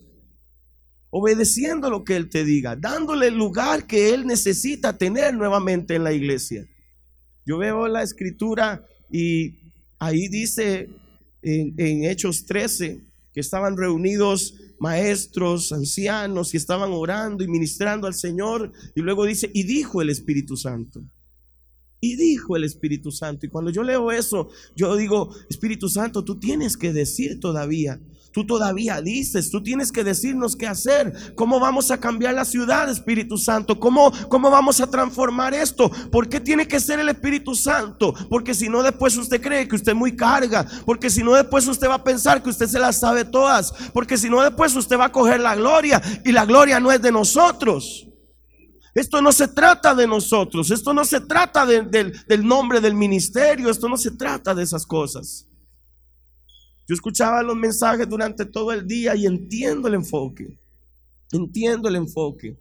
Obedeciendo 1.09 1.89
lo 1.89 2.03
que 2.03 2.17
Él 2.17 2.29
te 2.29 2.43
diga, 2.43 2.75
dándole 2.75 3.27
el 3.27 3.37
lugar 3.37 3.87
que 3.87 4.13
Él 4.13 4.27
necesita 4.27 4.97
tener 4.97 5.33
nuevamente 5.33 5.95
en 5.95 6.03
la 6.03 6.11
iglesia. 6.11 6.67
Yo 7.45 7.59
veo 7.59 7.87
la 7.87 8.03
escritura 8.03 8.85
y 9.09 9.67
Ahí 9.99 10.27
dice 10.27 10.89
en, 11.41 12.03
Hechos 12.03 12.45
13 12.45 13.01
que 13.33 13.39
estaban 13.39 13.77
reunidos 13.77 14.53
maestros, 14.79 15.71
ancianos 15.71 16.53
y 16.53 16.57
estaban 16.57 16.91
orando 16.91 17.43
y 17.43 17.47
ministrando 17.47 18.07
al 18.07 18.13
Señor. 18.13 18.71
Y 18.95 19.01
luego 19.01 19.25
dice, 19.25 19.49
y 19.53 19.63
dijo 19.63 20.01
el 20.01 20.09
Espíritu 20.09 20.57
Santo. 20.57 21.03
Y 21.99 22.15
dijo 22.15 22.55
el 22.55 22.63
Espíritu 22.63 23.11
Santo. 23.11 23.45
Y 23.45 23.49
cuando 23.49 23.71
yo 23.71 23.83
leo 23.83 24.11
eso, 24.11 24.49
yo 24.75 24.95
digo, 24.95 25.33
Espíritu 25.49 25.89
Santo, 25.89 26.23
tú 26.23 26.39
tienes 26.39 26.77
que 26.77 26.93
decir 26.93 27.39
todavía. 27.39 27.99
Tú 28.37 28.45
todavía 28.45 29.01
dices, 29.01 29.49
tú 29.49 29.63
tienes 29.63 29.91
que 29.91 30.03
decirnos 30.03 30.55
qué 30.55 30.67
hacer. 30.67 31.33
¿Cómo 31.33 31.59
vamos 31.59 31.89
a 31.89 31.99
cambiar 31.99 32.35
la 32.35 32.45
ciudad, 32.45 32.87
Espíritu 32.87 33.35
Santo? 33.35 33.79
¿Cómo, 33.79 34.13
¿Cómo 34.29 34.51
vamos 34.51 34.79
a 34.79 34.85
transformar 34.85 35.55
esto? 35.55 35.89
¿Por 36.11 36.29
qué 36.29 36.39
tiene 36.39 36.67
que 36.67 36.79
ser 36.79 36.99
el 36.99 37.09
Espíritu 37.09 37.55
Santo? 37.55 38.13
Porque 38.29 38.53
si 38.53 38.69
no, 38.69 38.83
después 38.83 39.17
usted 39.17 39.41
cree 39.41 39.67
que 39.67 39.75
usted 39.75 39.95
muy 39.95 40.15
carga. 40.15 40.67
Porque 40.85 41.09
si 41.09 41.23
no, 41.23 41.33
después 41.33 41.67
usted 41.67 41.89
va 41.89 41.95
a 41.95 42.03
pensar 42.03 42.43
que 42.43 42.51
usted 42.51 42.67
se 42.67 42.77
las 42.77 42.99
sabe 42.99 43.25
todas. 43.25 43.73
Porque 43.91 44.19
si 44.19 44.29
no, 44.29 44.43
después 44.43 44.75
usted 44.75 44.99
va 44.99 45.05
a 45.05 45.11
coger 45.11 45.39
la 45.39 45.55
gloria. 45.55 45.99
Y 46.23 46.31
la 46.31 46.45
gloria 46.45 46.79
no 46.79 46.91
es 46.91 47.01
de 47.01 47.11
nosotros. 47.11 48.07
Esto 48.93 49.19
no 49.19 49.31
se 49.31 49.47
trata 49.47 49.95
de 49.95 50.05
nosotros. 50.05 50.69
Esto 50.69 50.93
no 50.93 51.05
se 51.05 51.21
trata 51.21 51.65
del 51.65 52.13
nombre 52.43 52.81
del 52.81 52.93
ministerio. 52.93 53.71
Esto 53.71 53.89
no 53.89 53.97
se 53.97 54.11
trata 54.11 54.53
de 54.53 54.61
esas 54.61 54.85
cosas. 54.85 55.47
Yo 56.87 56.93
escuchaba 56.93 57.43
los 57.43 57.57
mensajes 57.57 58.07
durante 58.07 58.45
todo 58.45 58.71
el 58.71 58.87
día 58.87 59.13
y 59.15 59.25
entiendo 59.25 59.89
el 59.89 59.95
enfoque. 59.95 60.57
Entiendo 61.33 61.89
el 61.89 61.97
enfoque. 61.97 62.57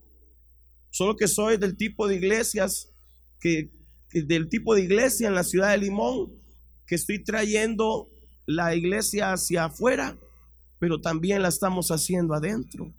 Solo 0.91 1.15
que 1.17 1.29
soy 1.29 1.59
del 1.59 1.77
tipo 1.77 2.09
de 2.09 2.17
iglesias 2.17 2.93
que, 3.39 3.71
del 4.13 4.49
tipo 4.49 4.75
de 4.75 4.83
iglesia 4.83 5.29
en 5.29 5.35
la 5.35 5.45
ciudad 5.45 5.71
de 5.71 5.79
Limón 5.79 6.33
que 6.87 6.97
estoy 6.97 7.23
trayendo 7.23 8.09
la 8.47 8.75
iglesia 8.75 9.33
hacia 9.33 9.67
afuera, 9.67 10.17
pero 10.79 11.01
también 11.01 11.43
la 11.43 11.49
estamos 11.49 11.91
haciendo 11.91 12.35
adentro. 12.35 12.93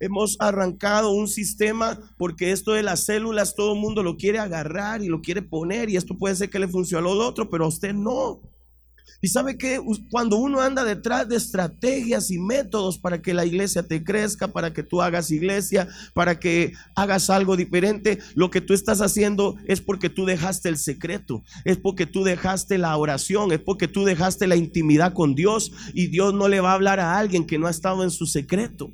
Hemos 0.00 0.36
arrancado 0.40 1.12
un 1.12 1.28
sistema 1.28 1.98
porque 2.18 2.52
esto 2.52 2.72
de 2.72 2.82
las 2.82 3.04
células 3.04 3.54
todo 3.54 3.74
el 3.74 3.80
mundo 3.80 4.02
lo 4.02 4.16
quiere 4.16 4.38
agarrar 4.38 5.02
y 5.02 5.08
lo 5.08 5.20
quiere 5.22 5.42
poner 5.42 5.90
y 5.90 5.96
esto 5.96 6.16
puede 6.16 6.36
ser 6.36 6.50
que 6.50 6.58
le 6.58 6.68
funcione 6.68 7.08
al 7.08 7.20
otro, 7.20 7.48
pero 7.48 7.64
a 7.64 7.68
usted 7.68 7.94
no. 7.94 8.40
Y 9.20 9.28
sabe 9.28 9.58
que 9.58 9.80
cuando 10.10 10.36
uno 10.36 10.60
anda 10.60 10.84
detrás 10.84 11.28
de 11.28 11.36
estrategias 11.36 12.30
y 12.30 12.38
métodos 12.38 12.98
para 12.98 13.20
que 13.20 13.34
la 13.34 13.44
iglesia 13.44 13.82
te 13.82 14.04
crezca, 14.04 14.48
para 14.48 14.72
que 14.72 14.82
tú 14.82 15.02
hagas 15.02 15.30
iglesia, 15.30 15.88
para 16.14 16.38
que 16.38 16.72
hagas 16.94 17.30
algo 17.30 17.56
diferente, 17.56 18.18
lo 18.34 18.50
que 18.50 18.60
tú 18.60 18.74
estás 18.74 19.00
haciendo 19.00 19.56
es 19.66 19.80
porque 19.80 20.08
tú 20.08 20.24
dejaste 20.24 20.68
el 20.68 20.78
secreto, 20.78 21.42
es 21.64 21.76
porque 21.76 22.06
tú 22.06 22.24
dejaste 22.24 22.78
la 22.78 22.96
oración, 22.96 23.52
es 23.52 23.60
porque 23.60 23.88
tú 23.88 24.04
dejaste 24.04 24.46
la 24.46 24.56
intimidad 24.56 25.12
con 25.12 25.34
Dios 25.34 25.72
y 25.94 26.06
Dios 26.06 26.34
no 26.34 26.48
le 26.48 26.60
va 26.60 26.70
a 26.70 26.74
hablar 26.74 27.00
a 27.00 27.18
alguien 27.18 27.46
que 27.46 27.58
no 27.58 27.66
ha 27.66 27.70
estado 27.70 28.04
en 28.04 28.10
su 28.10 28.26
secreto. 28.26 28.92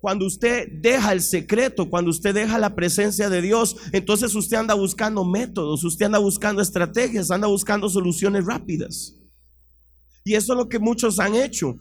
Cuando 0.00 0.24
usted 0.24 0.68
deja 0.80 1.12
el 1.12 1.20
secreto, 1.20 1.90
cuando 1.90 2.10
usted 2.10 2.34
deja 2.34 2.58
la 2.58 2.74
presencia 2.74 3.28
de 3.28 3.42
Dios, 3.42 3.76
entonces 3.92 4.34
usted 4.34 4.56
anda 4.56 4.74
buscando 4.74 5.24
métodos, 5.24 5.84
usted 5.84 6.06
anda 6.06 6.18
buscando 6.18 6.62
estrategias, 6.62 7.30
anda 7.30 7.46
buscando 7.46 7.88
soluciones 7.88 8.46
rápidas. 8.46 9.14
Y 10.24 10.34
eso 10.34 10.54
es 10.54 10.58
lo 10.58 10.68
que 10.68 10.78
muchos 10.78 11.20
han 11.20 11.34
hecho. 11.34 11.76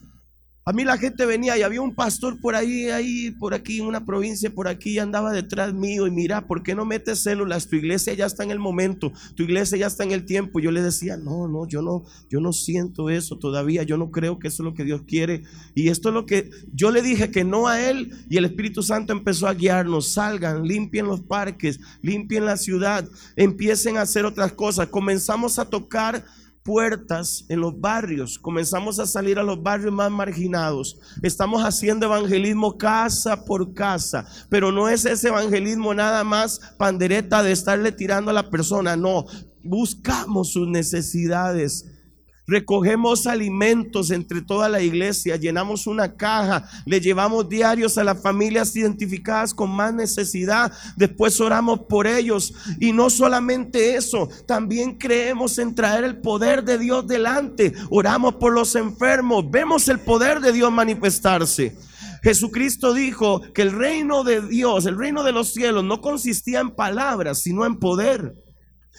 A 0.66 0.74
mí 0.74 0.84
la 0.84 0.98
gente 0.98 1.26
venía 1.26 1.58
y 1.58 1.64
había 1.64 1.82
un 1.82 1.96
pastor 1.96 2.40
por 2.40 2.54
ahí, 2.54 2.90
ahí, 2.90 3.32
por 3.32 3.54
aquí, 3.54 3.80
en 3.80 3.88
una 3.88 4.06
provincia, 4.06 4.52
por 4.54 4.68
aquí, 4.68 5.00
andaba 5.00 5.32
detrás 5.32 5.74
mío 5.74 6.06
y 6.06 6.12
mira, 6.12 6.46
¿por 6.46 6.62
qué 6.62 6.76
no 6.76 6.86
metes 6.86 7.20
células? 7.20 7.68
Tu 7.68 7.78
iglesia 7.78 8.14
ya 8.14 8.26
está 8.26 8.44
en 8.44 8.52
el 8.52 8.60
momento, 8.60 9.12
tu 9.36 9.44
iglesia 9.44 9.78
ya 9.78 9.88
está 9.88 10.04
en 10.04 10.12
el 10.12 10.26
tiempo. 10.26 10.60
Yo 10.60 10.70
le 10.72 10.82
decía, 10.82 11.18
no, 11.18 11.48
no, 11.48 11.68
yo 11.68 11.82
no, 11.82 12.04
yo 12.30 12.40
no 12.40 12.54
siento 12.54 13.10
eso 13.10 13.38
todavía, 13.38 13.84
yo 13.84 13.98
no 13.98 14.12
creo 14.12 14.38
que 14.38 14.50
eso 14.50 14.62
es 14.62 14.66
lo 14.66 14.74
que 14.76 14.84
Dios 14.84 15.02
quiere. 15.08 15.44
Y 15.74 15.90
esto 15.90 16.10
es 16.10 16.14
lo 16.14 16.26
que 16.26 16.52
yo 16.74 16.92
le 16.92 17.02
dije 17.02 17.32
que 17.32 17.44
no 17.44 17.68
a 17.68 17.82
él 17.82 18.12
y 18.30 18.38
el 18.38 18.46
Espíritu 18.46 18.84
Santo 18.84 19.14
empezó 19.14 19.48
a 19.48 19.54
guiarnos, 19.54 20.14
salgan, 20.14 20.68
limpien 20.68 21.08
los 21.08 21.22
parques, 21.22 21.80
limpien 22.04 22.46
la 22.46 22.58
ciudad, 22.58 23.08
empiecen 23.36 23.98
a 23.98 24.02
hacer 24.02 24.26
otras 24.26 24.52
cosas. 24.52 24.90
Comenzamos 24.90 25.58
a 25.58 25.66
tocar 25.66 26.26
puertas 26.70 27.46
en 27.50 27.62
los 27.62 27.82
barrios, 27.82 28.38
comenzamos 28.38 29.00
a 29.00 29.08
salir 29.08 29.40
a 29.40 29.44
los 29.44 29.64
barrios 29.64 29.92
más 29.92 30.12
marginados. 30.12 31.00
Estamos 31.24 31.64
haciendo 31.64 32.06
evangelismo 32.06 32.78
casa 32.78 33.44
por 33.44 33.74
casa, 33.74 34.28
pero 34.50 34.72
no 34.72 34.88
es 34.88 35.04
ese 35.04 35.30
evangelismo 35.30 35.96
nada 35.96 36.24
más 36.24 36.62
pandereta 36.78 37.42
de 37.42 37.54
estarle 37.54 37.92
tirando 37.92 38.30
a 38.30 38.36
la 38.36 38.52
persona, 38.52 38.96
no, 38.96 39.26
buscamos 39.64 40.52
sus 40.52 40.68
necesidades 40.68 41.88
Recogemos 42.50 43.28
alimentos 43.28 44.10
entre 44.10 44.42
toda 44.42 44.70
la 44.70 44.82
iglesia, 44.82 45.36
llenamos 45.36 45.86
una 45.86 46.16
caja, 46.16 46.68
le 46.84 47.00
llevamos 47.00 47.48
diarios 47.48 48.00
a 48.00 48.04
las 48.04 48.20
familias 48.24 48.76
identificadas 48.76 49.54
con 49.54 49.70
más 49.70 49.94
necesidad, 49.94 50.74
después 50.96 51.40
oramos 51.40 51.82
por 51.82 52.08
ellos. 52.08 52.56
Y 52.80 52.92
no 52.92 53.12
solamente 53.12 53.94
eso, 53.96 54.30
también 54.48 54.98
creemos 54.98 55.60
en 55.60 55.76
traer 55.76 56.04
el 56.04 56.18
poder 56.18 56.64
de 56.64 56.80
Dios 56.80 57.06
delante, 57.06 57.72
oramos 57.92 58.36
por 58.36 58.52
los 58.52 58.76
enfermos, 58.76 59.50
vemos 59.52 59.88
el 59.88 60.00
poder 60.00 60.40
de 60.40 60.52
Dios 60.52 60.72
manifestarse. 60.72 61.78
Jesucristo 62.24 62.96
dijo 62.96 63.42
que 63.54 63.62
el 63.62 63.74
reino 63.74 64.24
de 64.24 64.42
Dios, 64.42 64.88
el 64.88 64.98
reino 64.98 65.22
de 65.24 65.34
los 65.34 65.54
cielos, 65.54 65.84
no 65.84 66.02
consistía 66.02 66.62
en 66.62 66.72
palabras, 66.72 67.44
sino 67.44 67.64
en 67.68 67.78
poder. 67.78 68.34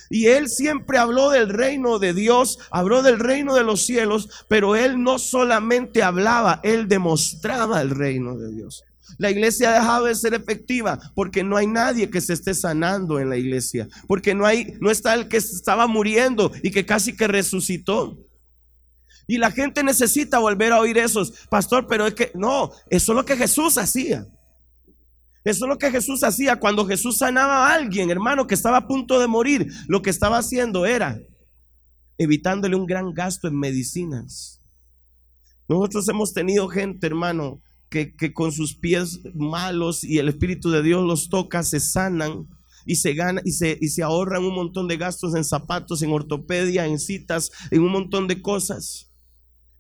Y 0.09 0.27
él 0.27 0.49
siempre 0.49 0.99
habló 0.99 1.31
del 1.31 1.49
reino 1.49 1.99
de 1.99 2.15
Dios, 2.15 2.59
habló 2.71 3.03
del 3.03 3.19
reino 3.19 3.55
de 3.55 3.63
los 3.63 3.87
cielos, 3.87 4.29
pero 4.49 4.75
él 4.75 5.03
no 5.03 5.19
solamente 5.19 6.03
hablaba, 6.03 6.61
él 6.65 6.89
demostraba 6.89 7.81
el 7.81 7.91
reino 7.91 8.37
de 8.37 8.53
Dios. 8.53 8.85
La 9.19 9.31
iglesia 9.31 9.71
ha 9.71 9.81
dejado 9.81 10.07
de 10.07 10.15
ser 10.15 10.35
efectiva 10.35 10.99
porque 11.15 11.45
no 11.45 11.57
hay 11.57 11.67
nadie 11.67 12.11
que 12.11 12.21
se 12.21 12.33
esté 12.33 12.55
sanando 12.55 13.21
en 13.21 13.29
la 13.29 13.37
iglesia, 13.37 13.89
porque 14.07 14.35
no 14.35 14.47
hay 14.47 14.75
no 14.81 14.91
está 14.91 15.15
el 15.15 15.29
que 15.29 15.37
estaba 15.37 15.87
muriendo 15.87 16.51
y 16.63 16.71
que 16.71 16.87
casi 16.87 17.17
que 17.17 17.29
resucitó. 17.29 18.19
Y 19.27 19.39
la 19.39 19.53
gente 19.53 19.85
necesita 19.85 20.41
volver 20.41 20.73
a 20.73 20.81
oír 20.81 20.99
esos, 20.99 21.33
pastor, 21.49 21.87
pero 21.87 22.07
es 22.07 22.15
que 22.15 22.33
no, 22.35 22.73
eso 22.89 23.13
es 23.13 23.17
lo 23.17 23.25
que 23.25 23.37
Jesús 23.37 23.79
hacía. 23.79 24.27
Eso 25.45 25.65
es 25.65 25.69
lo 25.69 25.79
que 25.79 25.91
Jesús 25.91 26.23
hacía 26.23 26.57
cuando 26.57 26.87
Jesús 26.87 27.19
sanaba 27.19 27.67
a 27.67 27.75
alguien, 27.75 28.11
hermano, 28.11 28.47
que 28.47 28.55
estaba 28.55 28.79
a 28.79 28.87
punto 28.87 29.19
de 29.19 29.27
morir. 29.27 29.73
Lo 29.89 30.03
que 30.03 30.11
estaba 30.11 30.39
haciendo 30.39 30.85
era 30.85 31.19
evitándole 32.19 32.77
un 32.77 32.85
gran 32.85 33.15
gasto 33.15 33.49
en 33.49 33.59
medicinas. 33.59 34.61
Nosotros 35.69 36.07
hemos 36.09 36.35
tenido 36.35 36.69
gente, 36.69 37.07
hermano, 37.07 37.63
que, 37.89 38.15
con 38.35 38.53
sus 38.53 38.77
pies 38.77 39.21
malos 39.35 40.05
y 40.05 40.19
el 40.19 40.29
Espíritu 40.29 40.71
de 40.71 40.83
Dios 40.83 41.05
los 41.05 41.29
toca, 41.29 41.63
se 41.63 41.81
sanan 41.81 42.47
y 42.85 42.97
se 42.97 43.15
gana 43.15 43.41
y 43.45 43.53
se, 43.53 43.79
y 43.81 43.89
se 43.89 44.03
ahorran 44.03 44.45
un 44.45 44.55
montón 44.55 44.87
de 44.89 44.97
gastos 44.97 45.35
en 45.35 45.45
zapatos, 45.45 46.03
en 46.03 46.13
ortopedia, 46.13 46.87
en 46.87 46.99
citas, 46.99 47.51
en 47.71 47.83
un 47.83 47.93
montón 47.93 48.29
de 48.29 48.43
cosas. 48.43 49.10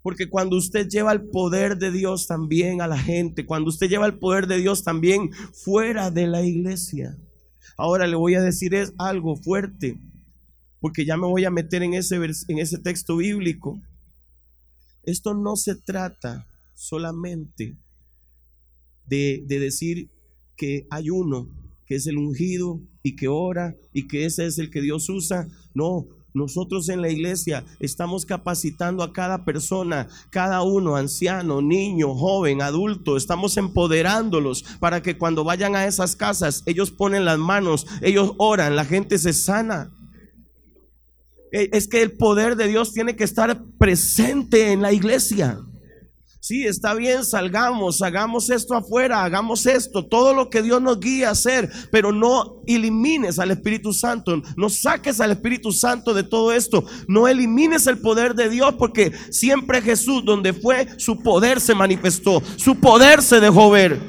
Porque 0.02 0.28
cuando 0.28 0.56
usted 0.56 0.88
lleva 0.88 1.12
el 1.12 1.22
poder 1.28 1.76
de 1.76 1.90
Dios 1.90 2.26
también 2.26 2.80
a 2.80 2.86
la 2.86 2.98
gente, 2.98 3.44
cuando 3.44 3.68
usted 3.68 3.88
lleva 3.88 4.06
el 4.06 4.18
poder 4.18 4.46
de 4.46 4.58
Dios 4.58 4.82
también 4.82 5.30
fuera 5.52 6.10
de 6.10 6.26
la 6.26 6.42
iglesia. 6.42 7.18
Ahora 7.76 8.06
le 8.06 8.16
voy 8.16 8.34
a 8.34 8.42
decir 8.42 8.74
es 8.74 8.94
algo 8.98 9.36
fuerte, 9.36 10.00
porque 10.80 11.04
ya 11.04 11.16
me 11.16 11.26
voy 11.26 11.44
a 11.44 11.50
meter 11.50 11.82
en 11.82 11.94
ese, 11.94 12.16
en 12.16 12.58
ese 12.58 12.78
texto 12.78 13.16
bíblico. 13.16 13.80
Esto 15.02 15.34
no 15.34 15.56
se 15.56 15.74
trata 15.74 16.46
solamente 16.74 17.76
de, 19.06 19.42
de 19.46 19.58
decir 19.58 20.10
que 20.56 20.86
hay 20.90 21.10
uno 21.10 21.48
que 21.86 21.96
es 21.96 22.06
el 22.06 22.18
ungido 22.18 22.80
y 23.02 23.16
que 23.16 23.28
ora 23.28 23.76
y 23.92 24.06
que 24.06 24.24
ese 24.24 24.46
es 24.46 24.58
el 24.58 24.70
que 24.70 24.80
Dios 24.80 25.08
usa. 25.08 25.48
No, 25.74 26.06
nosotros 26.34 26.88
en 26.88 27.02
la 27.02 27.10
iglesia 27.10 27.64
estamos 27.80 28.24
capacitando 28.24 29.02
a 29.02 29.12
cada 29.12 29.44
persona, 29.44 30.08
cada 30.30 30.62
uno, 30.62 30.96
anciano, 30.96 31.60
niño, 31.60 32.14
joven, 32.14 32.62
adulto, 32.62 33.16
estamos 33.16 33.56
empoderándolos 33.56 34.64
para 34.78 35.02
que 35.02 35.18
cuando 35.18 35.44
vayan 35.44 35.76
a 35.76 35.86
esas 35.86 36.16
casas, 36.16 36.62
ellos 36.66 36.90
ponen 36.90 37.24
las 37.24 37.38
manos, 37.38 37.86
ellos 38.02 38.32
oran, 38.38 38.76
la 38.76 38.84
gente 38.84 39.18
se 39.18 39.32
sana. 39.32 39.90
Eh, 41.52 41.70
es 41.72 41.88
que 41.88 42.02
el 42.02 42.12
poder 42.12 42.56
de 42.56 42.68
Dios 42.68 42.92
tiene 42.92 43.16
que 43.16 43.24
estar 43.24 43.64
presente 43.78 44.72
en 44.72 44.82
la 44.82 44.92
iglesia. 44.92 45.60
Sí, 46.42 46.66
está 46.66 46.94
bien, 46.94 47.22
salgamos, 47.22 48.00
hagamos 48.00 48.48
esto 48.48 48.74
afuera, 48.74 49.24
hagamos 49.24 49.66
esto, 49.66 50.06
todo 50.06 50.32
lo 50.32 50.48
que 50.48 50.62
Dios 50.62 50.80
nos 50.80 50.98
guíe 50.98 51.26
a 51.26 51.32
hacer, 51.32 51.70
pero 51.92 52.12
no 52.12 52.62
elimines 52.66 53.38
al 53.38 53.50
Espíritu 53.50 53.92
Santo, 53.92 54.40
no 54.56 54.70
saques 54.70 55.20
al 55.20 55.32
Espíritu 55.32 55.70
Santo 55.70 56.14
de 56.14 56.22
todo 56.22 56.50
esto, 56.52 56.82
no 57.08 57.28
elimines 57.28 57.86
el 57.86 57.98
poder 57.98 58.34
de 58.34 58.48
Dios, 58.48 58.74
porque 58.78 59.12
siempre 59.30 59.82
Jesús, 59.82 60.24
donde 60.24 60.54
fue, 60.54 60.88
su 60.96 61.22
poder 61.22 61.60
se 61.60 61.74
manifestó, 61.74 62.42
su 62.56 62.74
poder 62.80 63.20
se 63.20 63.38
dejó 63.38 63.68
ver. 63.68 64.00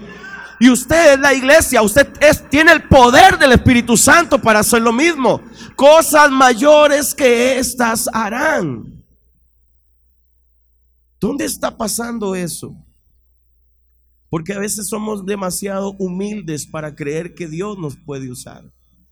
Y 0.58 0.70
usted 0.70 1.16
es 1.16 1.20
la 1.20 1.34
iglesia, 1.34 1.82
usted 1.82 2.08
es, 2.22 2.48
tiene 2.50 2.72
el 2.72 2.84
poder 2.84 3.40
del 3.40 3.52
Espíritu 3.52 3.98
Santo 3.98 4.40
para 4.40 4.60
hacer 4.60 4.82
lo 4.82 4.94
mismo. 4.94 5.42
Cosas 5.76 6.32
mayores 6.32 7.14
que 7.14 7.60
estas 7.60 8.08
harán. 8.14 9.01
¿Dónde 11.22 11.46
está 11.46 11.78
pasando 11.78 12.34
eso? 12.34 12.76
Porque 14.32 14.54
a 14.54 14.60
veces 14.60 14.88
somos 14.88 15.24
demasiado 15.24 15.92
humildes 16.00 16.66
para 16.66 16.96
creer 16.96 17.36
que 17.36 17.48
Dios 17.48 17.78
nos 17.78 17.96
puede 17.96 18.32
usar. 18.32 18.64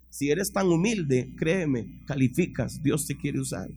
Si 0.10 0.32
eres 0.32 0.52
tan 0.52 0.69
humilde, 0.69 1.36
créeme, 1.38 2.04
calificas, 2.08 2.82
Dios 2.82 3.06
te 3.06 3.15
quiere 3.15 3.39
usar. 3.39 3.69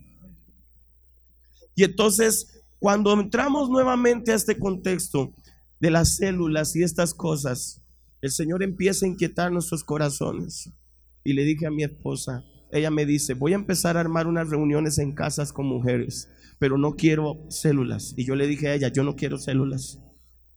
Y 1.75 1.85
entonces, 1.85 2.62
cuando 2.79 3.12
entramos 3.12 3.68
nuevamente 3.68 4.33
a 4.33 4.37
este 4.37 4.59
contexto 4.59 5.35
de 5.79 5.90
las 5.90 6.16
células 6.16 6.75
y 6.75 6.83
estas 6.83 7.12
cosas, 7.12 7.83
el 8.23 8.31
Señor 8.31 8.62
empieza 8.62 9.05
a 9.05 9.11
inquietar 9.11 9.53
nuestros 9.53 9.85
corazones. 9.85 10.71
Y 11.23 11.35
le 11.35 11.45
dije 11.45 11.66
a 11.66 11.71
mi 11.71 11.83
esposa, 11.83 12.42
ella 12.71 12.90
me 12.90 13.05
dice, 13.05 13.35
voy 13.35 13.53
a 13.53 13.57
empezar 13.57 13.99
a 13.99 14.01
armar 14.01 14.27
unas 14.27 14.49
reuniones 14.49 14.97
en 14.97 15.12
casas 15.12 15.53
con 15.53 15.66
mujeres 15.66 16.31
pero 16.62 16.79
no 16.79 16.94
quiero 16.94 17.44
células. 17.48 18.14
Y 18.16 18.25
yo 18.25 18.37
le 18.37 18.46
dije 18.46 18.68
a 18.68 18.75
ella, 18.77 18.87
yo 18.87 19.03
no 19.03 19.16
quiero 19.16 19.37
células, 19.37 19.98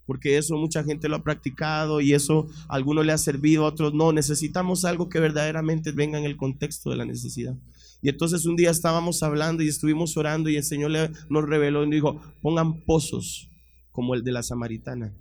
porque 0.05 0.37
eso 0.37 0.55
mucha 0.55 0.83
gente 0.83 1.09
lo 1.09 1.15
ha 1.15 1.23
practicado 1.23 1.99
y 1.99 2.13
eso 2.13 2.45
a 2.69 2.75
algunos 2.75 3.07
le 3.07 3.11
ha 3.11 3.17
servido, 3.17 3.65
a 3.65 3.69
otros 3.69 3.95
no. 3.95 4.13
Necesitamos 4.13 4.85
algo 4.85 5.09
que 5.09 5.19
verdaderamente 5.19 5.93
venga 5.93 6.19
en 6.19 6.25
el 6.25 6.37
contexto 6.37 6.91
de 6.91 6.97
la 6.97 7.05
necesidad. 7.05 7.57
Y 8.03 8.09
entonces 8.09 8.45
un 8.45 8.55
día 8.55 8.69
estábamos 8.69 9.23
hablando 9.23 9.63
y 9.63 9.67
estuvimos 9.67 10.15
orando 10.15 10.47
y 10.47 10.57
el 10.57 10.63
Señor 10.63 10.91
nos 11.27 11.43
reveló 11.43 11.83
y 11.83 11.89
dijo, 11.89 12.21
pongan 12.43 12.85
pozos 12.85 13.49
como 13.89 14.13
el 14.13 14.23
de 14.23 14.31
la 14.31 14.43
samaritana. 14.43 15.11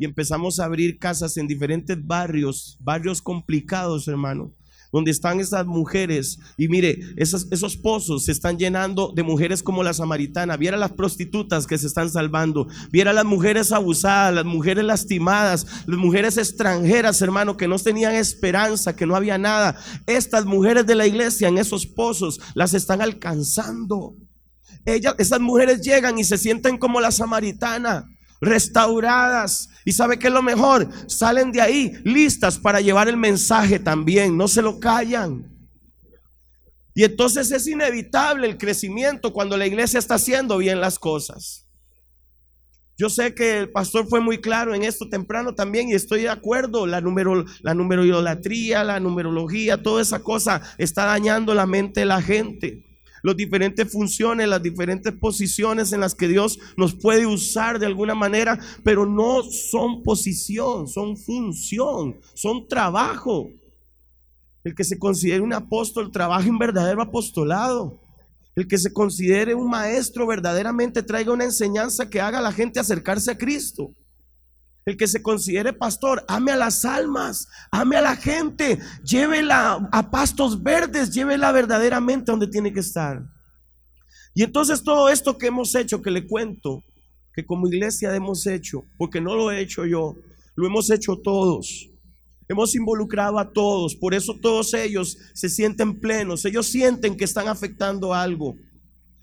Y 0.00 0.04
empezamos 0.04 0.58
a 0.58 0.64
abrir 0.64 0.98
casas 0.98 1.36
en 1.36 1.46
diferentes 1.46 1.96
barrios, 2.04 2.76
barrios 2.80 3.22
complicados, 3.22 4.08
hermano 4.08 4.52
donde 4.92 5.10
están 5.10 5.40
esas 5.40 5.66
mujeres. 5.66 6.38
Y 6.56 6.68
mire, 6.68 7.00
esos, 7.16 7.76
pozos 7.76 8.26
se 8.26 8.32
están 8.32 8.58
llenando 8.58 9.12
de 9.16 9.22
mujeres 9.22 9.62
como 9.62 9.82
la 9.82 9.94
samaritana. 9.94 10.56
Viera 10.56 10.76
las 10.76 10.92
prostitutas 10.92 11.66
que 11.66 11.78
se 11.78 11.86
están 11.86 12.10
salvando. 12.10 12.68
Viera 12.92 13.12
las 13.12 13.24
mujeres 13.24 13.72
abusadas, 13.72 14.34
las 14.34 14.44
mujeres 14.44 14.84
lastimadas, 14.84 15.66
las 15.86 15.98
mujeres 15.98 16.36
extranjeras, 16.36 17.22
hermano, 17.22 17.56
que 17.56 17.66
no 17.66 17.78
tenían 17.78 18.14
esperanza, 18.14 18.94
que 18.94 19.06
no 19.06 19.16
había 19.16 19.38
nada. 19.38 19.76
Estas 20.06 20.44
mujeres 20.44 20.86
de 20.86 20.94
la 20.94 21.06
iglesia 21.06 21.48
en 21.48 21.58
esos 21.58 21.86
pozos 21.86 22.38
las 22.54 22.74
están 22.74 23.00
alcanzando. 23.00 24.14
Ellas, 24.84 25.14
esas 25.18 25.40
mujeres 25.40 25.80
llegan 25.80 26.18
y 26.18 26.24
se 26.24 26.36
sienten 26.36 26.76
como 26.76 27.00
la 27.00 27.10
samaritana 27.10 28.06
restauradas. 28.42 29.68
¿Y 29.84 29.92
sabe 29.92 30.18
qué 30.18 30.28
es 30.28 30.32
lo 30.32 30.42
mejor? 30.42 30.88
Salen 31.06 31.52
de 31.52 31.60
ahí 31.60 31.92
listas 32.04 32.58
para 32.58 32.80
llevar 32.80 33.08
el 33.08 33.16
mensaje 33.16 33.78
también, 33.78 34.36
no 34.36 34.48
se 34.48 34.62
lo 34.62 34.78
callan. 34.78 35.48
Y 36.94 37.04
entonces 37.04 37.50
es 37.50 37.66
inevitable 37.66 38.46
el 38.46 38.58
crecimiento 38.58 39.32
cuando 39.32 39.56
la 39.56 39.66
iglesia 39.66 39.98
está 39.98 40.14
haciendo 40.14 40.58
bien 40.58 40.80
las 40.80 40.98
cosas. 40.98 41.66
Yo 42.98 43.08
sé 43.08 43.34
que 43.34 43.58
el 43.58 43.72
pastor 43.72 44.06
fue 44.06 44.20
muy 44.20 44.40
claro 44.40 44.74
en 44.74 44.82
esto 44.82 45.08
temprano 45.08 45.54
también 45.54 45.88
y 45.88 45.94
estoy 45.94 46.22
de 46.22 46.28
acuerdo. 46.28 46.86
La, 46.86 47.00
número, 47.00 47.44
la 47.62 47.74
numerología, 47.74 48.84
la 48.84 49.00
numerología, 49.00 49.82
toda 49.82 50.02
esa 50.02 50.22
cosa 50.22 50.62
está 50.78 51.06
dañando 51.06 51.54
la 51.54 51.66
mente 51.66 52.00
de 52.00 52.06
la 52.06 52.20
gente 52.20 52.91
las 53.22 53.36
diferentes 53.36 53.90
funciones, 53.90 54.48
las 54.48 54.62
diferentes 54.62 55.12
posiciones 55.12 55.92
en 55.92 56.00
las 56.00 56.14
que 56.14 56.28
Dios 56.28 56.58
nos 56.76 56.94
puede 56.94 57.26
usar 57.26 57.78
de 57.78 57.86
alguna 57.86 58.14
manera, 58.14 58.58
pero 58.82 59.06
no 59.06 59.42
son 59.42 60.02
posición, 60.02 60.88
son 60.88 61.16
función, 61.16 62.18
son 62.34 62.66
trabajo. 62.68 63.48
El 64.64 64.74
que 64.74 64.84
se 64.84 64.98
considere 64.98 65.40
un 65.40 65.52
apóstol 65.52 66.10
trabaja 66.10 66.48
en 66.48 66.58
verdadero 66.58 67.02
apostolado. 67.02 68.00
El 68.54 68.68
que 68.68 68.78
se 68.78 68.92
considere 68.92 69.54
un 69.54 69.70
maestro 69.70 70.26
verdaderamente 70.26 71.02
traiga 71.02 71.32
una 71.32 71.44
enseñanza 71.44 72.10
que 72.10 72.20
haga 72.20 72.38
a 72.38 72.42
la 72.42 72.52
gente 72.52 72.78
acercarse 72.78 73.30
a 73.30 73.38
Cristo. 73.38 73.94
El 74.84 74.96
que 74.96 75.06
se 75.06 75.22
considere 75.22 75.72
pastor, 75.72 76.24
ame 76.26 76.50
a 76.50 76.56
las 76.56 76.84
almas, 76.84 77.48
ame 77.70 77.96
a 77.96 78.00
la 78.00 78.16
gente, 78.16 78.80
llévela 79.04 79.88
a 79.92 80.10
pastos 80.10 80.60
verdes, 80.62 81.10
llévela 81.12 81.52
verdaderamente 81.52 82.32
donde 82.32 82.48
tiene 82.48 82.72
que 82.72 82.80
estar. 82.80 83.22
Y 84.34 84.42
entonces 84.42 84.82
todo 84.82 85.08
esto 85.08 85.38
que 85.38 85.46
hemos 85.46 85.74
hecho, 85.74 86.02
que 86.02 86.10
le 86.10 86.26
cuento, 86.26 86.82
que 87.32 87.46
como 87.46 87.68
iglesia 87.68 88.14
hemos 88.14 88.46
hecho, 88.46 88.84
porque 88.98 89.20
no 89.20 89.36
lo 89.36 89.52
he 89.52 89.60
hecho 89.60 89.86
yo, 89.86 90.16
lo 90.56 90.66
hemos 90.66 90.90
hecho 90.90 91.16
todos. 91.16 91.88
Hemos 92.48 92.74
involucrado 92.74 93.38
a 93.38 93.52
todos, 93.52 93.94
por 93.94 94.14
eso 94.14 94.34
todos 94.40 94.74
ellos 94.74 95.16
se 95.32 95.48
sienten 95.48 96.00
plenos, 96.00 96.44
ellos 96.44 96.66
sienten 96.66 97.16
que 97.16 97.24
están 97.24 97.48
afectando 97.48 98.12
algo. 98.12 98.56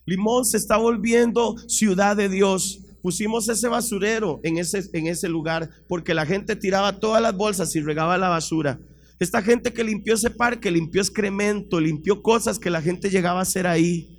Limón 0.05 0.45
se 0.45 0.57
está 0.57 0.77
volviendo 0.77 1.55
ciudad 1.67 2.15
de 2.15 2.29
Dios 2.29 2.79
pusimos 3.01 3.47
ese 3.49 3.67
basurero 3.67 4.39
en 4.43 4.57
ese, 4.57 4.83
en 4.93 5.07
ese 5.07 5.29
lugar 5.29 5.69
porque 5.87 6.13
la 6.13 6.25
gente 6.25 6.55
tiraba 6.55 6.99
todas 6.99 7.21
las 7.21 7.35
bolsas 7.35 7.75
y 7.75 7.81
regaba 7.81 8.17
la 8.17 8.29
basura. 8.29 8.79
Esta 9.19 9.41
gente 9.41 9.73
que 9.73 9.83
limpió 9.83 10.13
ese 10.13 10.29
parque, 10.29 10.71
limpió 10.71 11.01
excremento, 11.01 11.79
limpió 11.79 12.21
cosas 12.21 12.57
que 12.57 12.69
la 12.69 12.81
gente 12.81 13.09
llegaba 13.09 13.39
a 13.39 13.43
hacer 13.43 13.67
ahí. 13.67 14.15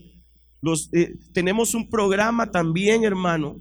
Los, 0.61 0.91
eh, 0.93 1.15
tenemos 1.33 1.75
un 1.75 1.89
programa 1.89 2.51
también, 2.51 3.05
hermano, 3.05 3.59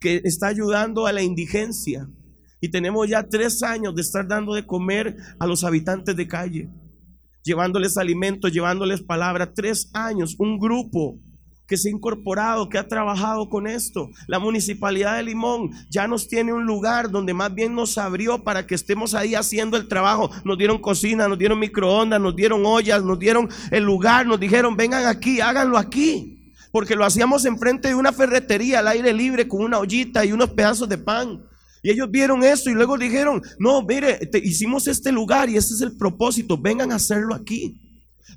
que 0.00 0.20
está 0.24 0.48
ayudando 0.48 1.06
a 1.06 1.12
la 1.12 1.22
indigencia. 1.22 2.08
Y 2.60 2.70
tenemos 2.70 3.08
ya 3.08 3.22
tres 3.22 3.62
años 3.62 3.94
de 3.94 4.02
estar 4.02 4.26
dando 4.26 4.54
de 4.54 4.66
comer 4.66 5.16
a 5.38 5.46
los 5.46 5.62
habitantes 5.62 6.16
de 6.16 6.26
calle, 6.26 6.68
llevándoles 7.44 7.96
alimentos, 7.96 8.52
llevándoles 8.52 9.02
palabra. 9.02 9.54
Tres 9.54 9.90
años, 9.94 10.34
un 10.40 10.58
grupo 10.58 11.20
que 11.68 11.76
se 11.76 11.88
ha 11.88 11.92
incorporado, 11.92 12.68
que 12.68 12.78
ha 12.78 12.88
trabajado 12.88 13.48
con 13.50 13.66
esto. 13.66 14.10
La 14.26 14.38
municipalidad 14.38 15.18
de 15.18 15.22
Limón 15.22 15.70
ya 15.90 16.08
nos 16.08 16.26
tiene 16.26 16.52
un 16.52 16.64
lugar 16.64 17.10
donde 17.10 17.34
más 17.34 17.54
bien 17.54 17.74
nos 17.74 17.98
abrió 17.98 18.42
para 18.42 18.66
que 18.66 18.74
estemos 18.74 19.14
ahí 19.14 19.34
haciendo 19.34 19.76
el 19.76 19.86
trabajo. 19.86 20.30
Nos 20.44 20.56
dieron 20.56 20.78
cocina, 20.78 21.28
nos 21.28 21.38
dieron 21.38 21.58
microondas, 21.58 22.20
nos 22.20 22.34
dieron 22.34 22.64
ollas, 22.64 23.04
nos 23.04 23.18
dieron 23.18 23.50
el 23.70 23.84
lugar, 23.84 24.26
nos 24.26 24.40
dijeron, 24.40 24.76
vengan 24.76 25.04
aquí, 25.04 25.42
háganlo 25.42 25.76
aquí. 25.76 26.54
Porque 26.72 26.96
lo 26.96 27.04
hacíamos 27.04 27.44
enfrente 27.44 27.88
de 27.88 27.94
una 27.94 28.12
ferretería 28.12 28.78
al 28.78 28.88
aire 28.88 29.12
libre 29.12 29.46
con 29.46 29.62
una 29.62 29.78
ollita 29.78 30.24
y 30.24 30.32
unos 30.32 30.50
pedazos 30.50 30.88
de 30.88 30.96
pan. 30.96 31.42
Y 31.82 31.90
ellos 31.90 32.10
vieron 32.10 32.42
eso 32.42 32.70
y 32.70 32.74
luego 32.74 32.96
dijeron, 32.96 33.42
no, 33.58 33.82
mire, 33.82 34.18
hicimos 34.42 34.88
este 34.88 35.12
lugar 35.12 35.50
y 35.50 35.58
ese 35.58 35.74
es 35.74 35.82
el 35.82 35.96
propósito, 35.96 36.56
vengan 36.56 36.92
a 36.92 36.96
hacerlo 36.96 37.34
aquí. 37.34 37.78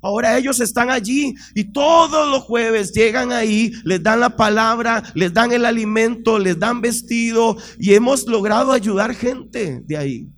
Ahora 0.00 0.38
ellos 0.38 0.60
están 0.60 0.90
allí 0.90 1.34
y 1.54 1.72
todos 1.72 2.30
los 2.30 2.42
jueves 2.44 2.92
llegan 2.92 3.32
ahí, 3.32 3.72
les 3.84 4.02
dan 4.02 4.20
la 4.20 4.36
palabra, 4.36 5.02
les 5.14 5.32
dan 5.32 5.52
el 5.52 5.64
alimento, 5.64 6.38
les 6.38 6.58
dan 6.58 6.80
vestido 6.80 7.56
y 7.78 7.94
hemos 7.94 8.26
logrado 8.26 8.72
ayudar 8.72 9.14
gente 9.14 9.82
de 9.84 9.96
ahí. 9.96 10.28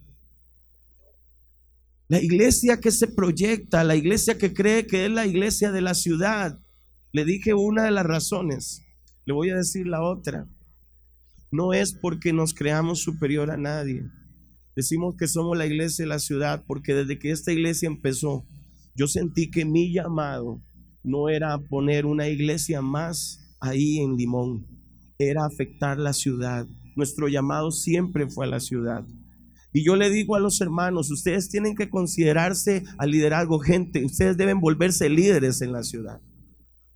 La 2.09 2.23
iglesia 2.23 2.81
que 2.81 2.91
se 2.91 3.07
proyecta, 3.07 3.83
la 3.83 3.97
iglesia 3.97 4.37
que 4.37 4.53
cree 4.53 4.87
que 4.87 5.07
es 5.07 5.11
la 5.11 5.27
iglesia 5.27 5.73
de 5.73 5.81
la 5.81 5.95
ciudad. 5.95 6.59
Le 7.13 7.25
dije 7.25 7.55
una 7.55 7.85
de 7.85 7.91
las 7.91 8.05
razones, 8.05 8.83
le 9.25 9.33
voy 9.33 9.51
a 9.51 9.57
decir 9.57 9.87
la 9.87 10.03
otra. 10.03 10.47
No 11.51 11.73
es 11.73 11.95
porque 11.95 12.33
nos 12.33 12.53
creamos 12.53 13.01
superior 13.01 13.51
a 13.51 13.57
nadie. 13.57 14.05
Decimos 14.77 15.15
que 15.17 15.29
somos 15.29 15.57
la 15.57 15.67
iglesia 15.67 16.05
de 16.05 16.09
la 16.09 16.19
ciudad 16.19 16.65
porque 16.67 16.95
desde 16.95 17.19
que 17.19 17.31
esta 17.31 17.53
iglesia 17.53 17.87
empezó, 17.87 18.45
yo 18.95 19.07
sentí 19.09 19.51
que 19.51 19.65
mi 19.65 19.93
llamado 19.93 20.63
no 21.03 21.29
era 21.29 21.59
poner 21.59 22.07
una 22.07 22.29
iglesia 22.29 22.81
más 22.81 23.57
ahí 23.61 23.99
en 23.99 24.17
Limón, 24.17 24.67
era 25.19 25.45
afectar 25.45 25.99
la 25.99 26.13
ciudad. 26.13 26.67
Nuestro 26.97 27.29
llamado 27.29 27.71
siempre 27.71 28.29
fue 28.29 28.47
a 28.47 28.51
la 28.51 28.61
ciudad. 28.61 29.05
Y 29.73 29.85
yo 29.85 29.97
le 29.97 30.11
digo 30.11 30.37
a 30.37 30.41
los 30.41 30.61
hermanos, 30.61 31.11
ustedes 31.11 31.49
tienen 31.49 31.75
que 31.75 31.91
considerarse 31.91 32.85
al 32.97 33.11
liderazgo, 33.11 33.59
gente, 33.59 34.05
ustedes 34.05 34.37
deben 34.37 34.61
volverse 34.61 35.09
líderes 35.09 35.61
en 35.63 35.73
la 35.73 35.83
ciudad. 35.83 36.21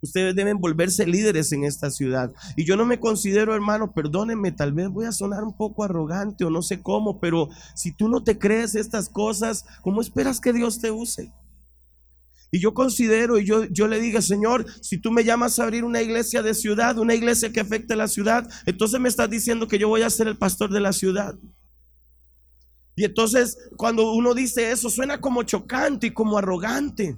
Ustedes 0.00 0.36
deben 0.36 0.58
volverse 0.58 1.04
líderes 1.04 1.50
en 1.50 1.64
esta 1.64 1.90
ciudad. 1.90 2.32
Y 2.56 2.64
yo 2.64 2.76
no 2.76 2.86
me 2.86 3.00
considero, 3.00 3.52
hermano, 3.52 3.92
perdónenme, 3.92 4.52
tal 4.52 4.72
vez 4.72 4.88
voy 4.90 5.06
a 5.06 5.12
sonar 5.12 5.42
un 5.42 5.56
poco 5.56 5.82
arrogante 5.82 6.44
o 6.44 6.50
no 6.50 6.62
sé 6.62 6.80
cómo, 6.80 7.18
pero 7.18 7.48
si 7.74 7.92
tú 7.92 8.08
no 8.08 8.22
te 8.22 8.38
crees 8.38 8.76
estas 8.76 9.08
cosas, 9.08 9.64
¿cómo 9.82 10.00
esperas 10.00 10.40
que 10.40 10.52
Dios 10.52 10.80
te 10.80 10.92
use? 10.92 11.32
Y 12.50 12.60
yo 12.60 12.72
considero 12.72 13.38
y 13.38 13.44
yo, 13.44 13.64
yo 13.64 13.88
le 13.88 14.00
diga, 14.00 14.22
Señor, 14.22 14.64
si 14.80 14.98
tú 14.98 15.10
me 15.10 15.24
llamas 15.24 15.58
a 15.58 15.64
abrir 15.64 15.84
una 15.84 16.00
iglesia 16.00 16.42
de 16.42 16.54
ciudad, 16.54 16.98
una 16.98 17.14
iglesia 17.14 17.52
que 17.52 17.60
afecte 17.60 17.92
a 17.92 17.96
la 17.96 18.08
ciudad, 18.08 18.48
entonces 18.64 18.98
me 19.00 19.08
estás 19.08 19.28
diciendo 19.28 19.68
que 19.68 19.78
yo 19.78 19.88
voy 19.88 20.02
a 20.02 20.10
ser 20.10 20.28
el 20.28 20.38
pastor 20.38 20.70
de 20.72 20.80
la 20.80 20.92
ciudad. 20.92 21.38
Y 22.96 23.04
entonces 23.04 23.58
cuando 23.76 24.12
uno 24.12 24.34
dice 24.34 24.70
eso, 24.72 24.88
suena 24.88 25.20
como 25.20 25.42
chocante 25.42 26.08
y 26.08 26.10
como 26.12 26.38
arrogante. 26.38 27.16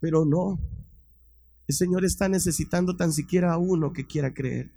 Pero 0.00 0.26
no, 0.26 0.60
el 1.66 1.74
Señor 1.74 2.04
está 2.04 2.28
necesitando 2.28 2.94
tan 2.96 3.12
siquiera 3.12 3.54
a 3.54 3.58
uno 3.58 3.92
que 3.92 4.06
quiera 4.06 4.32
creer. 4.34 4.70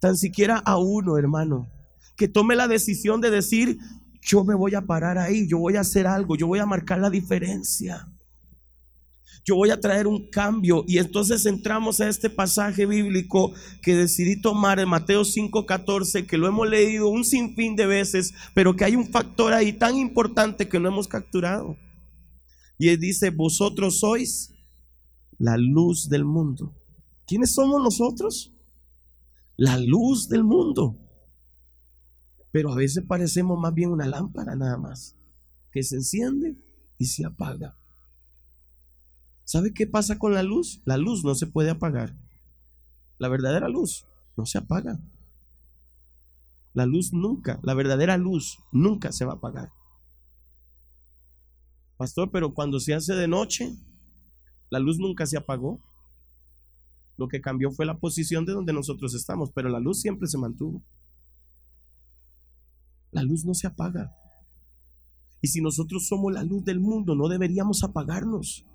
Tan 0.00 0.16
siquiera 0.16 0.58
a 0.58 0.76
uno, 0.76 1.16
hermano, 1.16 1.70
que 2.16 2.28
tome 2.28 2.56
la 2.56 2.68
decisión 2.68 3.20
de 3.20 3.30
decir, 3.30 3.78
yo 4.26 4.44
me 4.44 4.56
voy 4.56 4.74
a 4.74 4.82
parar 4.82 5.18
ahí, 5.18 5.46
yo 5.46 5.58
voy 5.58 5.76
a 5.76 5.80
hacer 5.80 6.06
algo, 6.06 6.36
yo 6.36 6.48
voy 6.48 6.58
a 6.58 6.66
marcar 6.66 6.98
la 6.98 7.08
diferencia. 7.08 8.08
Yo 9.44 9.54
voy 9.54 9.70
a 9.70 9.80
traer 9.80 10.08
un 10.08 10.28
cambio. 10.28 10.84
Y 10.88 10.98
entonces 10.98 11.46
entramos 11.46 12.00
a 12.00 12.08
este 12.08 12.28
pasaje 12.28 12.84
bíblico 12.84 13.52
que 13.80 13.94
decidí 13.94 14.40
tomar 14.40 14.80
en 14.80 14.88
Mateo 14.88 15.24
5:14, 15.24 16.26
que 16.26 16.36
lo 16.36 16.48
hemos 16.48 16.68
leído 16.68 17.08
un 17.08 17.24
sinfín 17.24 17.76
de 17.76 17.86
veces, 17.86 18.34
pero 18.52 18.74
que 18.74 18.84
hay 18.84 18.96
un 18.96 19.06
factor 19.06 19.52
ahí 19.52 19.72
tan 19.72 19.96
importante 19.96 20.68
que 20.68 20.80
no 20.80 20.88
hemos 20.88 21.06
capturado. 21.06 21.76
Y 22.76 22.88
él 22.88 22.98
dice, 22.98 23.30
vosotros 23.30 24.00
sois 24.00 24.52
la 25.38 25.56
luz 25.56 26.08
del 26.08 26.24
mundo. 26.24 26.74
¿Quiénes 27.28 27.54
somos 27.54 27.80
nosotros? 27.80 28.52
La 29.56 29.78
luz 29.78 30.28
del 30.28 30.42
mundo. 30.42 31.05
Pero 32.56 32.72
a 32.72 32.76
veces 32.76 33.04
parecemos 33.06 33.60
más 33.60 33.74
bien 33.74 33.90
una 33.90 34.06
lámpara 34.06 34.56
nada 34.56 34.78
más, 34.78 35.14
que 35.72 35.82
se 35.82 35.96
enciende 35.96 36.56
y 36.96 37.04
se 37.04 37.26
apaga. 37.26 37.76
¿Sabe 39.44 39.74
qué 39.74 39.86
pasa 39.86 40.18
con 40.18 40.32
la 40.32 40.42
luz? 40.42 40.80
La 40.86 40.96
luz 40.96 41.22
no 41.22 41.34
se 41.34 41.46
puede 41.46 41.68
apagar. 41.68 42.16
La 43.18 43.28
verdadera 43.28 43.68
luz 43.68 44.06
no 44.38 44.46
se 44.46 44.56
apaga. 44.56 44.98
La 46.72 46.86
luz 46.86 47.12
nunca, 47.12 47.60
la 47.62 47.74
verdadera 47.74 48.16
luz 48.16 48.58
nunca 48.72 49.12
se 49.12 49.26
va 49.26 49.34
a 49.34 49.36
apagar. 49.36 49.70
Pastor, 51.98 52.30
pero 52.32 52.54
cuando 52.54 52.80
se 52.80 52.94
hace 52.94 53.14
de 53.14 53.28
noche, 53.28 53.76
la 54.70 54.78
luz 54.78 54.98
nunca 54.98 55.26
se 55.26 55.36
apagó. 55.36 55.78
Lo 57.18 57.28
que 57.28 57.42
cambió 57.42 57.70
fue 57.70 57.84
la 57.84 57.98
posición 57.98 58.46
de 58.46 58.54
donde 58.54 58.72
nosotros 58.72 59.14
estamos, 59.14 59.52
pero 59.52 59.68
la 59.68 59.78
luz 59.78 60.00
siempre 60.00 60.26
se 60.26 60.38
mantuvo. 60.38 60.82
La 63.16 63.22
luz 63.22 63.46
no 63.46 63.54
se 63.54 63.66
apaga. 63.66 64.14
Y 65.40 65.48
si 65.48 65.62
nosotros 65.62 66.06
somos 66.06 66.34
la 66.34 66.44
luz 66.44 66.66
del 66.66 66.80
mundo, 66.80 67.16
no 67.16 67.28
deberíamos 67.28 67.82
apagarnos. 67.82 68.66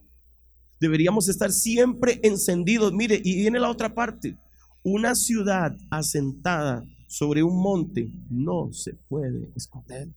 Deberíamos 0.80 1.30
estar 1.30 1.52
siempre 1.52 2.20
encendidos. 2.24 2.92
Mire, 2.92 3.22
y 3.24 3.36
viene 3.36 3.60
la 3.60 3.70
otra 3.70 3.94
parte. 3.94 4.40
Una 4.82 5.14
ciudad 5.14 5.78
asentada 5.92 6.84
sobre 7.08 7.44
un 7.44 7.62
monte 7.62 8.12
no 8.32 8.74
se 8.74 8.96
puede 9.08 9.52
esconder. 9.56 10.10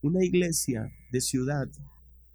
Una 0.00 0.24
iglesia 0.24 0.90
de 1.12 1.20
ciudad, 1.20 1.68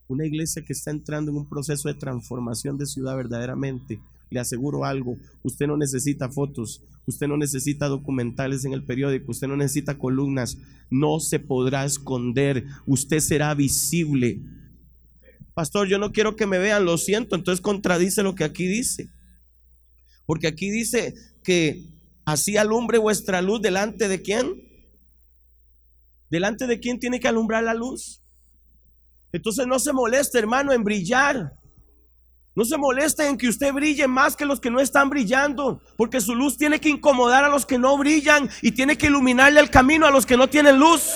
una 0.08 0.28
iglesia 0.28 0.64
que 0.64 0.74
está 0.74 0.92
entrando 0.92 1.32
en 1.32 1.38
un 1.38 1.50
proceso 1.50 1.88
de 1.88 1.96
transformación 1.96 2.78
de 2.78 2.86
ciudad 2.86 3.16
verdaderamente, 3.16 4.00
le 4.30 4.40
aseguro 4.40 4.86
algo, 4.86 5.18
usted 5.44 5.68
no 5.68 5.78
necesita 5.78 6.30
fotos, 6.30 6.82
usted 7.06 7.28
no 7.28 7.38
necesita 7.38 7.88
documentales 7.88 8.66
en 8.66 8.74
el 8.74 8.84
periódico, 8.84 9.32
usted 9.32 9.48
no 9.48 9.56
necesita 9.56 9.98
columnas, 9.98 10.58
no 10.90 11.20
se 11.20 11.40
podrá 11.40 11.86
esconder, 11.86 12.66
usted 12.86 13.20
será 13.20 13.54
visible. 13.54 14.42
Pastor, 15.54 15.88
yo 15.88 15.98
no 15.98 16.12
quiero 16.12 16.36
que 16.36 16.48
me 16.48 16.58
vean, 16.58 16.86
lo 16.86 16.98
siento, 16.98 17.36
entonces 17.36 17.62
contradice 17.62 18.24
lo 18.24 18.36
que 18.36 18.44
aquí 18.44 18.68
dice. 18.68 19.10
Porque 20.26 20.48
aquí 20.48 20.70
dice 20.70 21.14
que 21.44 21.86
así 22.26 22.58
alumbre 22.58 22.98
vuestra 22.98 23.42
luz 23.42 23.62
delante 23.62 24.08
de 24.08 24.22
quién? 24.22 24.64
Delante 26.30 26.68
de 26.68 26.80
quién 26.80 27.00
tiene 27.00 27.20
que 27.20 27.28
alumbrar 27.28 27.64
la 27.64 27.74
luz. 27.74 28.22
Entonces 29.32 29.68
no 29.68 29.80
se 29.80 29.94
moleste, 29.94 30.40
hermano, 30.40 30.74
en 30.74 30.84
brillar. 30.84 31.54
No 32.56 32.64
se 32.64 32.78
moleste 32.78 33.28
en 33.28 33.38
que 33.38 33.50
usted 33.50 33.74
brille 33.74 34.08
más 34.08 34.38
que 34.38 34.46
los 34.46 34.62
que 34.62 34.72
no 34.72 34.80
están 34.80 35.10
brillando, 35.10 35.82
porque 35.98 36.22
su 36.22 36.34
luz 36.34 36.58
tiene 36.58 36.80
que 36.80 36.88
incomodar 36.88 37.44
a 37.44 37.50
los 37.50 37.66
que 37.66 37.78
no 37.78 37.98
brillan 37.98 38.50
y 38.62 38.72
tiene 38.72 38.98
que 38.98 39.08
iluminarle 39.08 39.60
el 39.60 39.70
camino 39.70 40.08
a 40.08 40.12
los 40.12 40.26
que 40.26 40.38
no 40.38 40.48
tienen 40.48 40.80
luz. 40.80 41.12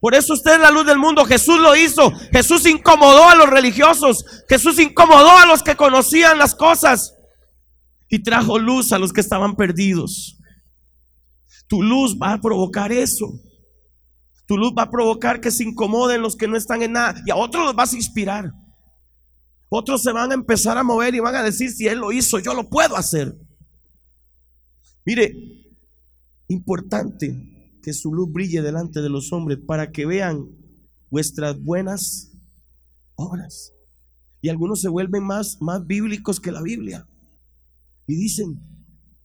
Por 0.00 0.14
eso 0.14 0.32
usted 0.32 0.54
es 0.54 0.60
la 0.60 0.70
luz 0.70 0.86
del 0.86 0.98
mundo. 0.98 1.24
Jesús 1.26 1.58
lo 1.60 1.76
hizo. 1.76 2.10
Jesús 2.32 2.66
incomodó 2.66 3.28
a 3.28 3.34
los 3.34 3.50
religiosos. 3.50 4.24
Jesús 4.48 4.78
incomodó 4.78 5.30
a 5.38 5.46
los 5.46 5.62
que 5.62 5.76
conocían 5.76 6.38
las 6.38 6.54
cosas 6.54 7.14
y 8.08 8.22
trajo 8.22 8.58
luz 8.58 8.92
a 8.92 8.98
los 8.98 9.12
que 9.12 9.20
estaban 9.20 9.56
perdidos. 9.56 10.38
Tu 11.68 11.82
luz 11.82 12.16
va 12.20 12.32
a 12.32 12.40
provocar 12.40 12.92
eso. 12.92 13.30
Tu 14.46 14.56
luz 14.56 14.72
va 14.76 14.82
a 14.84 14.90
provocar 14.90 15.40
que 15.40 15.50
se 15.50 15.64
incomoden 15.64 16.22
los 16.22 16.36
que 16.36 16.48
no 16.48 16.56
están 16.56 16.82
en 16.82 16.92
nada 16.92 17.14
y 17.26 17.30
a 17.30 17.36
otros 17.36 17.64
los 17.64 17.74
vas 17.74 17.92
a 17.92 17.96
inspirar. 17.96 18.52
Otros 19.76 20.04
se 20.04 20.12
van 20.12 20.30
a 20.30 20.34
empezar 20.34 20.78
a 20.78 20.84
mover 20.84 21.16
y 21.16 21.18
van 21.18 21.34
a 21.34 21.42
decir, 21.42 21.68
si 21.68 21.88
Él 21.88 21.98
lo 21.98 22.12
hizo, 22.12 22.38
yo 22.38 22.54
lo 22.54 22.70
puedo 22.70 22.96
hacer. 22.96 23.36
Mire, 25.04 25.34
importante 26.46 27.80
que 27.82 27.92
su 27.92 28.14
luz 28.14 28.30
brille 28.30 28.62
delante 28.62 29.02
de 29.02 29.08
los 29.08 29.32
hombres 29.32 29.58
para 29.66 29.90
que 29.90 30.06
vean 30.06 30.48
vuestras 31.10 31.60
buenas 31.60 32.38
obras. 33.16 33.74
Y 34.40 34.48
algunos 34.48 34.80
se 34.80 34.88
vuelven 34.88 35.24
más, 35.24 35.60
más 35.60 35.84
bíblicos 35.84 36.38
que 36.38 36.52
la 36.52 36.62
Biblia. 36.62 37.08
Y 38.06 38.14
dicen, 38.14 38.60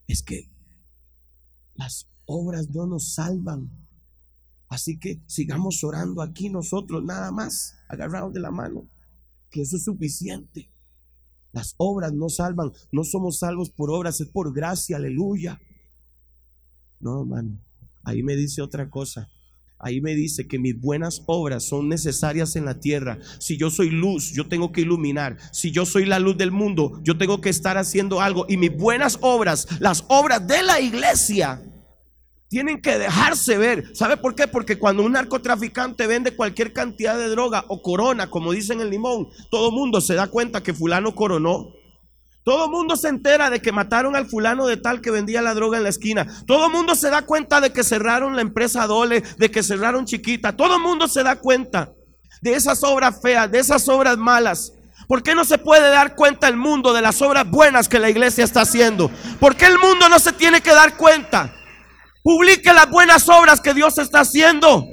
es 0.07 0.23
que 0.23 0.51
las 1.75 2.09
obras 2.25 2.71
no 2.71 2.87
nos 2.87 3.13
salvan. 3.13 3.69
Así 4.67 4.97
que 4.97 5.21
sigamos 5.27 5.83
orando 5.83 6.23
aquí 6.23 6.49
nosotros, 6.49 7.03
nada 7.03 7.31
más, 7.31 7.75
agarrados 7.87 8.33
de 8.33 8.39
la 8.39 8.49
mano 8.49 8.89
que 9.49 9.61
eso 9.61 9.77
es 9.77 9.83
suficiente. 9.83 10.69
Las 11.51 11.73
obras 11.77 12.13
no 12.13 12.29
salvan, 12.29 12.71
no 12.91 13.03
somos 13.03 13.39
salvos 13.39 13.69
por 13.69 13.89
obras, 13.89 14.21
es 14.21 14.27
por 14.27 14.53
gracia, 14.53 14.97
aleluya. 14.97 15.59
No, 16.99 17.21
hermano, 17.21 17.59
ahí 18.03 18.23
me 18.23 18.35
dice 18.35 18.61
otra 18.61 18.89
cosa. 18.89 19.29
Ahí 19.81 20.01
me 20.01 20.13
dice 20.13 20.45
que 20.45 20.59
mis 20.59 20.77
buenas 20.79 21.23
obras 21.25 21.63
son 21.63 21.87
necesarias 21.87 22.57
en 22.57 22.65
la 22.65 22.81
tierra. 22.81 23.17
Si 23.39 23.55
yo 23.55 23.71
soy 23.71 23.89
luz, 23.89 24.33
yo 24.33 24.45
tengo 24.49 24.73
que 24.73 24.81
iluminar. 24.81 25.37
Si 25.53 25.71
yo 25.71 25.85
soy 25.85 26.05
la 26.05 26.19
luz 26.19 26.37
del 26.37 26.51
mundo, 26.51 26.99
yo 27.01 27.17
tengo 27.17 27.39
que 27.39 27.47
estar 27.47 27.77
haciendo 27.77 28.19
algo. 28.19 28.45
Y 28.49 28.57
mis 28.57 28.75
buenas 28.75 29.17
obras, 29.21 29.67
las 29.79 30.03
obras 30.09 30.45
de 30.45 30.63
la 30.63 30.81
iglesia, 30.81 31.63
tienen 32.49 32.81
que 32.81 32.97
dejarse 32.97 33.57
ver. 33.57 33.95
¿Sabe 33.95 34.17
por 34.17 34.35
qué? 34.35 34.47
Porque 34.47 34.77
cuando 34.77 35.03
un 35.03 35.13
narcotraficante 35.13 36.07
vende 36.07 36.35
cualquier 36.35 36.73
cantidad 36.73 37.15
de 37.17 37.29
droga 37.29 37.63
o 37.67 37.81
corona, 37.81 38.29
como 38.29 38.51
dicen 38.51 38.81
en 38.81 38.89
limón, 38.89 39.29
todo 39.51 39.71
mundo 39.71 40.01
se 40.01 40.15
da 40.15 40.27
cuenta 40.27 40.61
que 40.63 40.73
fulano 40.73 41.15
coronó. 41.15 41.73
Todo 42.43 42.67
mundo 42.67 42.95
se 42.95 43.09
entera 43.09 43.51
de 43.51 43.61
que 43.61 43.71
mataron 43.71 44.15
al 44.15 44.25
fulano 44.25 44.65
de 44.65 44.77
tal 44.77 45.01
que 45.01 45.11
vendía 45.11 45.43
la 45.43 45.53
droga 45.53 45.77
en 45.77 45.83
la 45.83 45.89
esquina. 45.89 46.25
Todo 46.47 46.69
mundo 46.69 46.95
se 46.95 47.11
da 47.11 47.21
cuenta 47.21 47.61
de 47.61 47.71
que 47.71 47.83
cerraron 47.83 48.35
la 48.35 48.41
empresa 48.41 48.87
Dole, 48.87 49.21
de 49.37 49.51
que 49.51 49.61
cerraron 49.61 50.05
Chiquita. 50.05 50.57
Todo 50.57 50.79
mundo 50.79 51.07
se 51.07 51.23
da 51.23 51.35
cuenta. 51.35 51.93
de 52.41 52.53
esas 52.53 52.83
obras 52.83 53.19
feas, 53.21 53.51
de 53.51 53.59
esas 53.59 53.87
obras 53.89 54.17
malas. 54.17 54.71
¿Por 55.07 55.21
qué 55.23 55.35
no 55.35 55.43
se 55.43 55.57
puede 55.57 55.89
dar 55.89 56.15
cuenta 56.15 56.47
el 56.47 56.55
mundo 56.55 56.93
de 56.93 57.01
las 57.01 57.21
obras 57.21 57.49
buenas 57.49 57.89
que 57.89 57.99
la 57.99 58.09
iglesia 58.09 58.45
está 58.45 58.61
haciendo? 58.61 59.11
¿Por 59.39 59.55
qué 59.55 59.65
el 59.65 59.77
mundo 59.77 60.07
no 60.07 60.19
se 60.19 60.31
tiene 60.31 60.61
que 60.61 60.71
dar 60.71 60.95
cuenta? 60.95 61.58
Publique 62.23 62.73
las 62.73 62.89
buenas 62.89 63.27
obras 63.29 63.61
que 63.61 63.73
Dios 63.73 63.97
está 63.97 64.21
haciendo. 64.21 64.85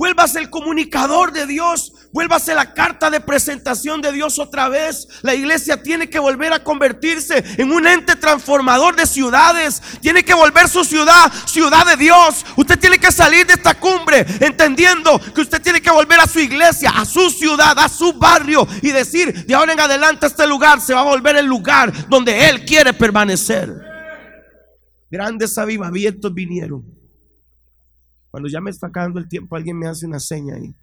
Vuélvase 0.00 0.38
el 0.38 0.48
comunicador 0.48 1.30
de 1.30 1.46
Dios. 1.46 1.92
Vuélvase 2.10 2.54
la 2.54 2.72
carta 2.72 3.10
de 3.10 3.20
presentación 3.20 4.00
de 4.00 4.12
Dios 4.12 4.38
otra 4.38 4.70
vez. 4.70 5.06
La 5.20 5.34
iglesia 5.34 5.82
tiene 5.82 6.08
que 6.08 6.18
volver 6.18 6.54
a 6.54 6.64
convertirse 6.64 7.44
en 7.58 7.70
un 7.70 7.86
ente 7.86 8.16
transformador 8.16 8.96
de 8.96 9.04
ciudades. 9.04 9.82
Tiene 10.00 10.24
que 10.24 10.32
volver 10.32 10.70
su 10.70 10.84
ciudad, 10.84 11.30
ciudad 11.44 11.84
de 11.84 11.98
Dios. 11.98 12.46
Usted 12.56 12.78
tiene 12.78 12.98
que 12.98 13.12
salir 13.12 13.46
de 13.46 13.52
esta 13.52 13.74
cumbre 13.78 14.24
entendiendo 14.40 15.20
que 15.34 15.42
usted 15.42 15.60
tiene 15.60 15.82
que 15.82 15.90
volver 15.90 16.18
a 16.18 16.26
su 16.26 16.40
iglesia, 16.40 16.90
a 16.96 17.04
su 17.04 17.28
ciudad, 17.28 17.78
a 17.78 17.90
su 17.90 18.14
barrio 18.14 18.66
y 18.80 18.92
decir, 18.92 19.44
de 19.44 19.54
ahora 19.54 19.74
en 19.74 19.80
adelante 19.80 20.26
este 20.26 20.46
lugar 20.46 20.80
se 20.80 20.94
va 20.94 21.00
a 21.00 21.04
volver 21.04 21.36
el 21.36 21.44
lugar 21.44 21.92
donde 22.08 22.48
Él 22.48 22.64
quiere 22.64 22.94
permanecer. 22.94 23.89
Grandes 25.10 25.58
avivamientos 25.58 26.32
vinieron. 26.32 26.84
Cuando 28.30 28.48
ya 28.48 28.60
me 28.60 28.70
está 28.70 28.86
acabando 28.86 29.18
el 29.18 29.28
tiempo, 29.28 29.56
alguien 29.56 29.76
me 29.76 29.88
hace 29.88 30.06
una 30.06 30.20
seña 30.20 30.54
ahí. 30.54 30.74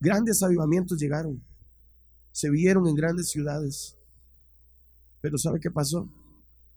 Grandes 0.00 0.42
avivamientos 0.42 0.98
llegaron. 0.98 1.42
Se 2.32 2.50
vieron 2.50 2.86
en 2.86 2.94
grandes 2.94 3.30
ciudades. 3.30 3.98
Pero 5.20 5.36
¿sabe 5.36 5.60
qué 5.60 5.70
pasó? 5.70 6.08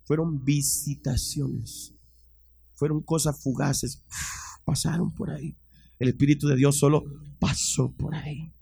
Fueron 0.03 0.43
visitaciones. 0.43 1.93
Fueron 2.75 3.01
cosas 3.01 3.41
fugaces. 3.41 4.03
pasaron 4.65 5.13
por 5.13 5.29
ahí. 5.29 5.55
El 5.97 6.09
Espíritu 6.09 6.47
de 6.47 6.55
Dios 6.55 6.77
solo 6.77 7.03
pasó 7.39 7.91
por 7.91 8.15
ahí. 8.15 8.53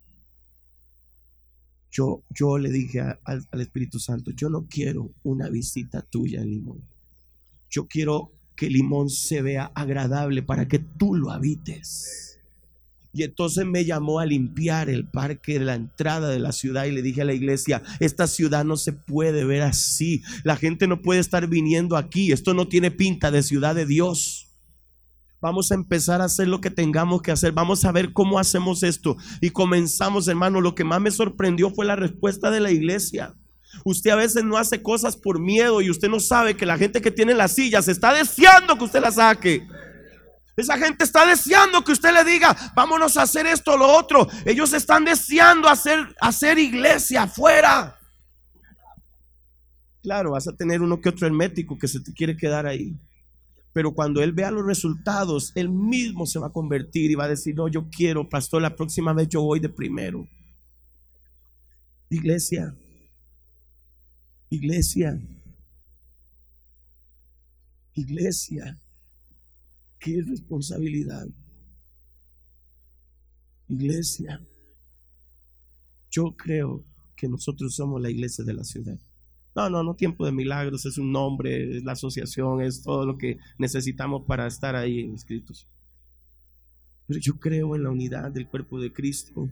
Yo, 1.90 2.24
yo 2.30 2.60
le 2.60 2.72
dije 2.72 3.02
al, 3.02 3.48
al 3.52 3.62
Espíritu 3.62 4.00
Santo, 4.00 4.32
yo 4.32 4.50
no 4.50 4.68
quiero 4.68 5.14
una 5.24 5.50
visita 5.50 6.02
tuya, 6.02 6.44
Limón. 6.44 6.97
Yo 7.70 7.88
quiero 7.88 8.32
que 8.56 8.70
Limón 8.70 9.10
se 9.10 9.42
vea 9.42 9.72
agradable 9.76 10.42
para 10.44 10.68
que 10.68 10.80
tú 10.80 11.16
lo 11.16 11.32
habites. 11.32 12.28
Y 13.14 13.24
entonces 13.24 13.66
me 13.66 13.86
llamó 13.86 14.20
a 14.20 14.26
limpiar 14.26 14.90
el 14.90 15.08
parque 15.08 15.58
de 15.58 15.66
la 15.66 15.76
entrada 15.76 16.30
de 16.30 16.40
la 16.40 16.52
ciudad 16.52 16.86
y 16.86 16.92
le 16.92 17.02
dije 17.02 17.22
a 17.22 17.26
la 17.26 17.34
iglesia, 17.34 17.82
esta 18.00 18.28
ciudad 18.28 18.64
no 18.64 18.78
se 18.78 18.94
puede 18.94 19.44
ver 19.44 19.64
así. 19.64 20.22
La 20.44 20.56
gente 20.56 20.88
no 20.88 21.02
puede 21.02 21.20
estar 21.20 21.48
viniendo 21.48 21.98
aquí. 21.98 22.32
Esto 22.32 22.54
no 22.54 22.68
tiene 22.68 22.92
pinta 22.92 23.32
de 23.32 23.42
ciudad 23.42 23.74
de 23.74 23.86
Dios. 23.86 24.48
Vamos 25.40 25.72
a 25.72 25.76
empezar 25.76 26.22
a 26.22 26.26
hacer 26.26 26.48
lo 26.48 26.62
que 26.62 26.72
tengamos 26.72 27.22
que 27.22 27.32
hacer. 27.32 27.54
Vamos 27.54 27.86
a 27.86 27.92
ver 27.92 28.14
cómo 28.14 28.40
hacemos 28.40 28.84
esto. 28.84 29.18
Y 29.42 29.52
comenzamos, 29.52 30.28
hermano. 30.28 30.62
Lo 30.62 30.76
que 30.76 30.84
más 30.84 31.02
me 31.02 31.12
sorprendió 31.12 31.70
fue 31.72 31.86
la 31.86 31.96
respuesta 31.96 32.52
de 32.52 32.60
la 32.60 32.72
iglesia. 32.72 33.36
Usted 33.84 34.12
a 34.12 34.16
veces 34.16 34.44
no 34.44 34.58
hace 34.58 34.82
cosas 34.82 35.16
por 35.16 35.40
miedo 35.40 35.82
y 35.82 35.90
usted 35.90 36.10
no 36.10 36.20
sabe 36.20 36.56
que 36.56 36.66
la 36.66 36.78
gente 36.78 37.02
que 37.02 37.12
tiene 37.12 37.34
las 37.34 37.54
sillas 37.54 37.88
está 37.88 38.14
deseando 38.14 38.78
que 38.78 38.86
usted 38.86 39.02
la 39.02 39.12
saque. 39.12 39.68
Esa 40.58 40.78
gente 40.80 41.04
está 41.04 41.24
deseando 41.26 41.84
que 41.84 41.92
usted 41.92 42.12
le 42.12 42.24
diga, 42.24 42.56
vámonos 42.76 43.16
a 43.16 43.22
hacer 43.22 43.46
esto 43.46 43.74
o 43.74 43.78
lo 43.78 43.88
otro. 43.88 44.28
Ellos 44.44 44.74
están 44.74 45.06
deseando 45.06 45.70
hacer, 45.70 46.00
hacer 46.20 46.58
iglesia 46.58 47.24
afuera. 47.24 47.96
Claro, 50.02 50.32
vas 50.32 50.48
a 50.48 50.56
tener 50.56 50.82
uno 50.82 51.00
que 51.00 51.10
otro 51.10 51.28
hermético 51.28 51.78
que 51.78 51.88
se 51.88 52.00
te 52.00 52.12
quiere 52.12 52.36
quedar 52.36 52.66
ahí. 52.66 52.96
Pero 53.72 53.94
cuando 53.94 54.24
él 54.24 54.32
vea 54.32 54.50
los 54.50 54.66
resultados, 54.66 55.52
él 55.54 55.70
mismo 55.70 56.26
se 56.26 56.40
va 56.40 56.48
a 56.48 56.52
convertir 56.52 57.12
y 57.12 57.16
va 57.16 57.26
a 57.26 57.30
decir, 57.30 57.54
no, 57.54 57.68
yo 57.68 57.88
quiero, 57.96 58.28
pastor, 58.28 58.60
la 58.64 58.76
próxima 58.76 59.14
vez 59.14 59.28
yo 59.28 59.44
voy 59.44 59.60
de 59.60 59.70
primero. 59.70 60.28
Iglesia, 62.10 62.74
Iglesia, 64.50 65.20
iglesia, 67.94 68.82
qué 70.00 70.24
responsabilidad. 70.26 71.28
Iglesia, 73.68 74.42
yo 76.10 76.34
creo 76.38 76.86
que 77.16 77.28
nosotros 77.28 77.76
somos 77.76 78.02
la 78.02 78.10
iglesia 78.10 78.46
de 78.46 78.54
la 78.54 78.64
ciudad. 78.64 78.98
No, 79.54 79.70
no, 79.70 79.84
no 79.84 79.96
tiempo 79.96 80.26
de 80.26 80.32
milagros, 80.32 80.86
es 80.86 80.98
un 80.98 81.12
nombre, 81.12 81.78
es 81.78 81.84
la 81.84 81.94
asociación, 81.94 82.62
es 82.62 82.84
todo 82.84 83.06
lo 83.06 83.18
que 83.18 83.38
necesitamos 83.58 84.24
para 84.26 84.48
estar 84.48 84.76
ahí 84.76 85.00
inscritos. 85.00 85.68
Pero 87.08 87.20
yo 87.20 87.40
creo 87.40 87.76
en 87.76 87.84
la 87.84 87.90
unidad 87.90 88.32
del 88.32 88.48
cuerpo 88.48 88.80
de 88.80 88.94
Cristo. 88.94 89.50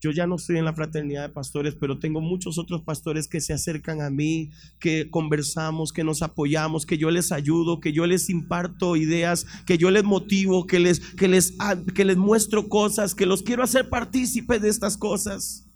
Yo 0.00 0.10
ya 0.10 0.26
no 0.26 0.36
estoy 0.36 0.58
en 0.58 0.66
la 0.66 0.74
fraternidad 0.74 1.22
de 1.22 1.34
pastores, 1.34 1.74
pero 1.74 1.98
tengo 1.98 2.20
muchos 2.20 2.58
otros 2.58 2.82
pastores 2.82 3.28
que 3.28 3.40
se 3.40 3.54
acercan 3.54 4.02
a 4.02 4.10
mí, 4.10 4.50
que 4.78 5.10
conversamos, 5.10 5.92
que 5.92 6.04
nos 6.04 6.22
apoyamos, 6.22 6.84
que 6.84 6.98
yo 6.98 7.10
les 7.10 7.32
ayudo, 7.32 7.80
que 7.80 7.92
yo 7.92 8.06
les 8.06 8.28
imparto 8.28 8.96
ideas, 8.96 9.46
que 9.66 9.78
yo 9.78 9.90
les 9.90 10.04
motivo, 10.04 10.66
que 10.66 10.80
les, 10.80 11.00
que 11.00 11.28
les, 11.28 11.56
que 11.94 12.04
les 12.04 12.16
muestro 12.18 12.68
cosas, 12.68 13.14
que 13.14 13.24
los 13.24 13.42
quiero 13.42 13.62
hacer 13.62 13.88
partícipes 13.88 14.60
de 14.60 14.68
estas 14.68 14.98
cosas. 14.98 15.66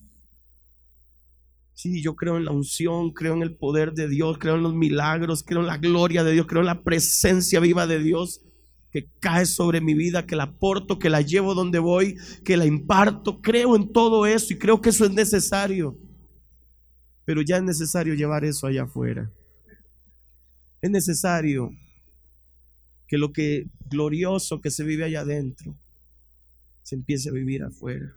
Sí, 1.72 2.02
yo 2.02 2.14
creo 2.14 2.36
en 2.36 2.44
la 2.44 2.52
unción, 2.52 3.12
creo 3.12 3.32
en 3.32 3.42
el 3.42 3.56
poder 3.56 3.94
de 3.94 4.06
Dios, 4.06 4.36
creo 4.36 4.56
en 4.56 4.62
los 4.62 4.74
milagros, 4.74 5.42
creo 5.42 5.60
en 5.60 5.66
la 5.66 5.78
gloria 5.78 6.24
de 6.24 6.32
Dios, 6.32 6.46
creo 6.46 6.60
en 6.60 6.66
la 6.66 6.82
presencia 6.82 7.58
viva 7.58 7.86
de 7.86 8.00
Dios 8.00 8.42
que 8.90 9.08
cae 9.20 9.46
sobre 9.46 9.80
mi 9.80 9.94
vida, 9.94 10.26
que 10.26 10.36
la 10.36 10.44
aporto, 10.44 10.98
que 10.98 11.10
la 11.10 11.20
llevo 11.20 11.54
donde 11.54 11.78
voy, 11.78 12.16
que 12.44 12.56
la 12.56 12.66
imparto. 12.66 13.40
Creo 13.40 13.76
en 13.76 13.92
todo 13.92 14.26
eso 14.26 14.52
y 14.52 14.58
creo 14.58 14.80
que 14.80 14.90
eso 14.90 15.04
es 15.04 15.12
necesario. 15.12 15.96
Pero 17.24 17.42
ya 17.42 17.58
es 17.58 17.62
necesario 17.62 18.14
llevar 18.14 18.44
eso 18.44 18.66
allá 18.66 18.84
afuera. 18.84 19.32
Es 20.80 20.90
necesario 20.90 21.70
que 23.06 23.18
lo 23.18 23.32
que 23.32 23.68
glorioso 23.86 24.60
que 24.60 24.70
se 24.70 24.84
vive 24.84 25.04
allá 25.04 25.20
adentro 25.20 25.76
se 26.82 26.96
empiece 26.96 27.28
a 27.28 27.32
vivir 27.32 27.62
afuera. 27.62 28.16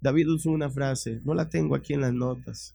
David 0.00 0.28
usó 0.28 0.50
una 0.50 0.70
frase, 0.70 1.20
no 1.24 1.34
la 1.34 1.48
tengo 1.48 1.74
aquí 1.74 1.94
en 1.94 2.02
las 2.02 2.12
notas, 2.12 2.74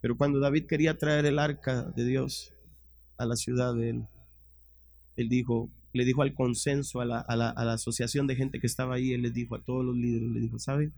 pero 0.00 0.16
cuando 0.16 0.38
David 0.38 0.66
quería 0.66 0.96
traer 0.96 1.26
el 1.26 1.38
arca 1.38 1.82
de 1.94 2.04
Dios, 2.04 2.55
a 3.18 3.26
la 3.26 3.36
ciudad 3.36 3.74
de 3.74 3.90
él. 3.90 4.08
Él 5.16 5.28
dijo, 5.28 5.70
le 5.92 6.04
dijo 6.04 6.22
al 6.22 6.34
consenso, 6.34 7.00
a 7.00 7.04
la, 7.04 7.20
a 7.20 7.36
la, 7.36 7.50
a 7.50 7.64
la 7.64 7.74
asociación 7.74 8.26
de 8.26 8.36
gente 8.36 8.60
que 8.60 8.66
estaba 8.66 8.96
ahí, 8.96 9.12
él 9.12 9.22
les 9.22 9.32
dijo 9.32 9.54
a 9.54 9.62
todos 9.62 9.84
los 9.84 9.96
líderes, 9.96 10.28
le 10.28 10.40
dijo, 10.40 10.58
¿sabe? 10.58 10.92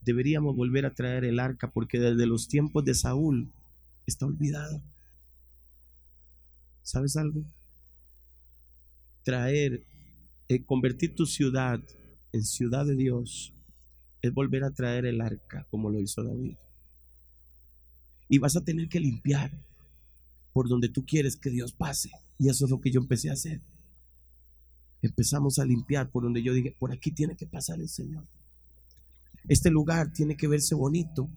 Deberíamos 0.00 0.56
volver 0.56 0.86
a 0.86 0.94
traer 0.94 1.24
el 1.24 1.38
arca 1.38 1.70
porque 1.70 1.98
desde 1.98 2.26
los 2.26 2.48
tiempos 2.48 2.84
de 2.84 2.94
Saúl 2.94 3.52
está 4.06 4.26
olvidado. 4.26 4.82
¿Sabes 6.82 7.16
algo? 7.16 7.44
Traer, 9.22 9.86
eh, 10.48 10.64
convertir 10.64 11.14
tu 11.14 11.24
ciudad 11.24 11.82
en 12.32 12.44
ciudad 12.44 12.84
de 12.84 12.96
Dios 12.96 13.54
es 14.20 14.32
volver 14.32 14.64
a 14.64 14.70
traer 14.70 15.06
el 15.06 15.20
arca 15.20 15.66
como 15.70 15.90
lo 15.90 16.00
hizo 16.00 16.22
David. 16.22 16.56
Y 18.28 18.38
vas 18.38 18.56
a 18.56 18.64
tener 18.64 18.88
que 18.88 19.00
limpiar 19.00 19.50
por 20.54 20.68
donde 20.68 20.88
tú 20.88 21.04
quieres 21.04 21.36
que 21.36 21.50
Dios 21.50 21.74
pase. 21.74 22.10
Y 22.38 22.48
eso 22.48 22.64
es 22.64 22.70
lo 22.70 22.80
que 22.80 22.92
yo 22.92 23.00
empecé 23.00 23.28
a 23.28 23.34
hacer. 23.34 23.60
Empezamos 25.02 25.58
a 25.58 25.66
limpiar 25.66 26.10
por 26.10 26.22
donde 26.22 26.42
yo 26.42 26.54
dije, 26.54 26.74
por 26.78 26.92
aquí 26.92 27.10
tiene 27.10 27.36
que 27.36 27.46
pasar 27.46 27.80
el 27.80 27.88
Señor. 27.88 28.26
Este 29.48 29.68
lugar 29.68 30.12
tiene 30.12 30.36
que 30.36 30.46
verse 30.46 30.76
bonito, 30.76 31.28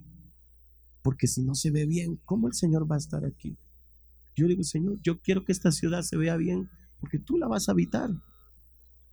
porque 1.01 1.27
si 1.27 1.41
no 1.41 1.55
se 1.55 1.71
ve 1.71 1.85
bien, 1.87 2.21
¿cómo 2.25 2.47
el 2.47 2.53
Señor 2.53 2.89
va 2.89 2.95
a 2.95 2.99
estar 2.99 3.25
aquí? 3.25 3.57
Yo 4.35 4.47
digo, 4.47 4.63
Señor, 4.63 4.99
yo 5.01 5.19
quiero 5.19 5.43
que 5.43 5.51
esta 5.51 5.71
ciudad 5.71 6.03
se 6.03 6.15
vea 6.15 6.37
bien, 6.37 6.69
porque 6.99 7.17
tú 7.17 7.37
la 7.37 7.47
vas 7.47 7.67
a 7.67 7.71
habitar. 7.71 8.11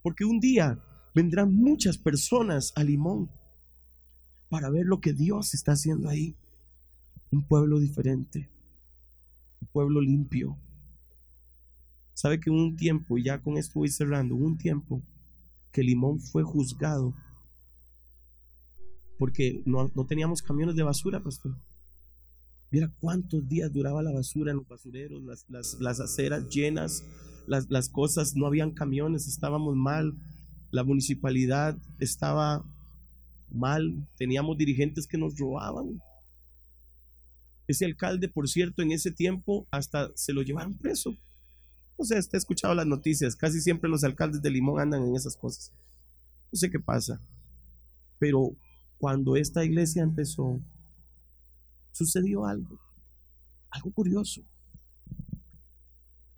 Porque 0.02 0.26
un 0.26 0.38
día 0.38 0.84
vendrán 1.14 1.54
muchas 1.54 1.96
personas 1.96 2.74
a 2.76 2.84
Limón 2.84 3.30
para 4.50 4.68
ver 4.68 4.84
lo 4.84 5.00
que 5.00 5.14
Dios 5.14 5.54
está 5.54 5.72
haciendo 5.72 6.10
ahí. 6.10 6.36
Un 7.30 7.48
pueblo 7.48 7.80
diferente, 7.80 8.50
pueblo 9.66 10.00
limpio. 10.00 10.58
Sabe 12.12 12.40
que 12.40 12.50
un 12.50 12.76
tiempo, 12.76 13.18
ya 13.18 13.42
con 13.42 13.56
esto 13.56 13.80
voy 13.80 13.88
cerrando, 13.88 14.36
un 14.36 14.56
tiempo 14.56 15.02
que 15.72 15.82
Limón 15.82 16.20
fue 16.20 16.42
juzgado 16.42 17.14
porque 19.18 19.62
no, 19.64 19.90
teníamos 20.06 20.42
camiones 20.42 20.76
de 20.76 20.82
basura, 20.82 21.22
pastor. 21.22 21.56
Mira 22.70 22.92
cuántos 22.98 23.48
días 23.48 23.72
duraba 23.72 24.02
la 24.02 24.12
basura 24.12 24.50
en 24.50 24.58
los 24.58 24.68
basureros, 24.68 25.22
las, 25.48 25.80
las, 25.80 26.00
aceras 26.00 26.48
llenas, 26.48 27.04
las, 27.46 27.70
las 27.70 27.88
cosas, 27.88 28.34
no 28.34 28.46
habían 28.46 28.72
camiones, 28.72 29.28
estábamos 29.28 29.76
mal, 29.76 30.14
la 30.70 30.82
municipalidad 30.82 31.78
estaba 32.00 32.64
mal, 33.50 34.08
teníamos 34.16 34.58
dirigentes 34.58 35.06
que 35.06 35.18
nos 35.18 35.38
robaban. 35.38 36.00
Ese 37.66 37.84
alcalde, 37.84 38.28
por 38.28 38.48
cierto, 38.48 38.82
en 38.82 38.92
ese 38.92 39.10
tiempo 39.10 39.66
hasta 39.70 40.10
se 40.14 40.32
lo 40.32 40.42
llevaron 40.42 40.76
preso. 40.76 41.16
No 41.98 42.04
sé, 42.04 42.18
usted 42.18 42.36
ha 42.36 42.38
escuchado 42.38 42.74
las 42.74 42.86
noticias, 42.86 43.36
casi 43.36 43.60
siempre 43.60 43.88
los 43.88 44.04
alcaldes 44.04 44.42
de 44.42 44.50
Limón 44.50 44.80
andan 44.80 45.04
en 45.04 45.14
esas 45.14 45.36
cosas. 45.36 45.72
No 46.52 46.58
sé 46.58 46.70
qué 46.70 46.80
pasa, 46.80 47.20
pero 48.18 48.56
cuando 48.98 49.36
esta 49.36 49.64
iglesia 49.64 50.02
empezó, 50.02 50.60
sucedió 51.92 52.46
algo, 52.46 52.78
algo 53.70 53.92
curioso. 53.92 54.42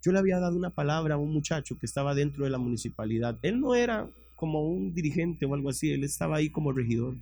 Yo 0.03 0.13
le 0.13 0.19
había 0.19 0.39
dado 0.39 0.57
una 0.57 0.71
palabra 0.71 1.15
a 1.15 1.19
un 1.19 1.33
muchacho 1.33 1.79
que 1.79 1.87
estaba 1.87 2.15
dentro 2.15 2.45
de 2.45 2.51
la 2.51 2.59
municipalidad. 2.59 3.39
Él 3.43 3.61
no 3.61 3.75
era 3.75 4.09
como 4.37 4.69
un 4.69 4.95
dirigente 4.95 5.47
o 5.47 5.55
algo 5.55 5.71
así, 5.71 5.91
él 5.91 6.05
estaba 6.05 6.37
ahí 6.37 6.51
como 6.51 6.73
regidor. 6.73 7.17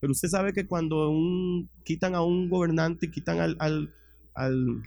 Pero 0.00 0.12
usted 0.12 0.28
sabe 0.28 0.52
que 0.52 0.66
cuando 0.66 1.10
un, 1.10 1.68
quitan 1.84 2.14
a 2.14 2.22
un 2.22 2.48
gobernante, 2.48 3.10
quitan 3.10 3.40
al, 3.40 3.56
al, 4.34 4.82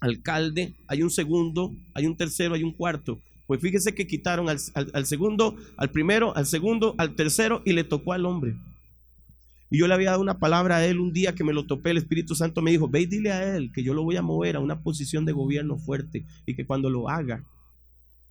alcalde, 0.00 0.74
hay 0.88 1.02
un 1.02 1.10
segundo, 1.10 1.74
hay 1.94 2.06
un 2.06 2.16
tercero, 2.16 2.54
hay 2.54 2.62
un 2.62 2.72
cuarto. 2.72 3.20
Pues 3.46 3.60
fíjese 3.60 3.94
que 3.94 4.06
quitaron 4.06 4.48
al, 4.48 4.58
al, 4.74 5.06
segundo, 5.06 5.56
al 5.76 5.90
primero, 5.90 6.34
al 6.36 6.46
segundo, 6.46 6.94
al 6.98 7.14
tercero 7.14 7.62
y 7.64 7.72
le 7.72 7.84
tocó 7.84 8.12
al 8.12 8.26
hombre. 8.26 8.56
Y 9.70 9.78
yo 9.78 9.88
le 9.88 9.94
había 9.94 10.10
dado 10.10 10.22
una 10.22 10.38
palabra 10.38 10.76
a 10.76 10.86
él 10.86 11.00
un 11.00 11.12
día 11.12 11.34
que 11.34 11.44
me 11.44 11.52
lo 11.52 11.66
topé, 11.66 11.90
el 11.90 11.96
Espíritu 11.98 12.34
Santo 12.34 12.62
me 12.62 12.70
dijo, 12.70 12.88
ve 12.88 13.02
y 13.02 13.06
dile 13.06 13.32
a 13.32 13.56
él 13.56 13.72
que 13.72 13.82
yo 13.82 13.94
lo 13.94 14.04
voy 14.04 14.16
a 14.16 14.22
mover 14.22 14.56
a 14.56 14.60
una 14.60 14.82
posición 14.82 15.24
de 15.24 15.32
gobierno 15.32 15.76
fuerte 15.76 16.24
y 16.46 16.54
que 16.54 16.66
cuando 16.66 16.88
lo 16.88 17.08
haga, 17.08 17.44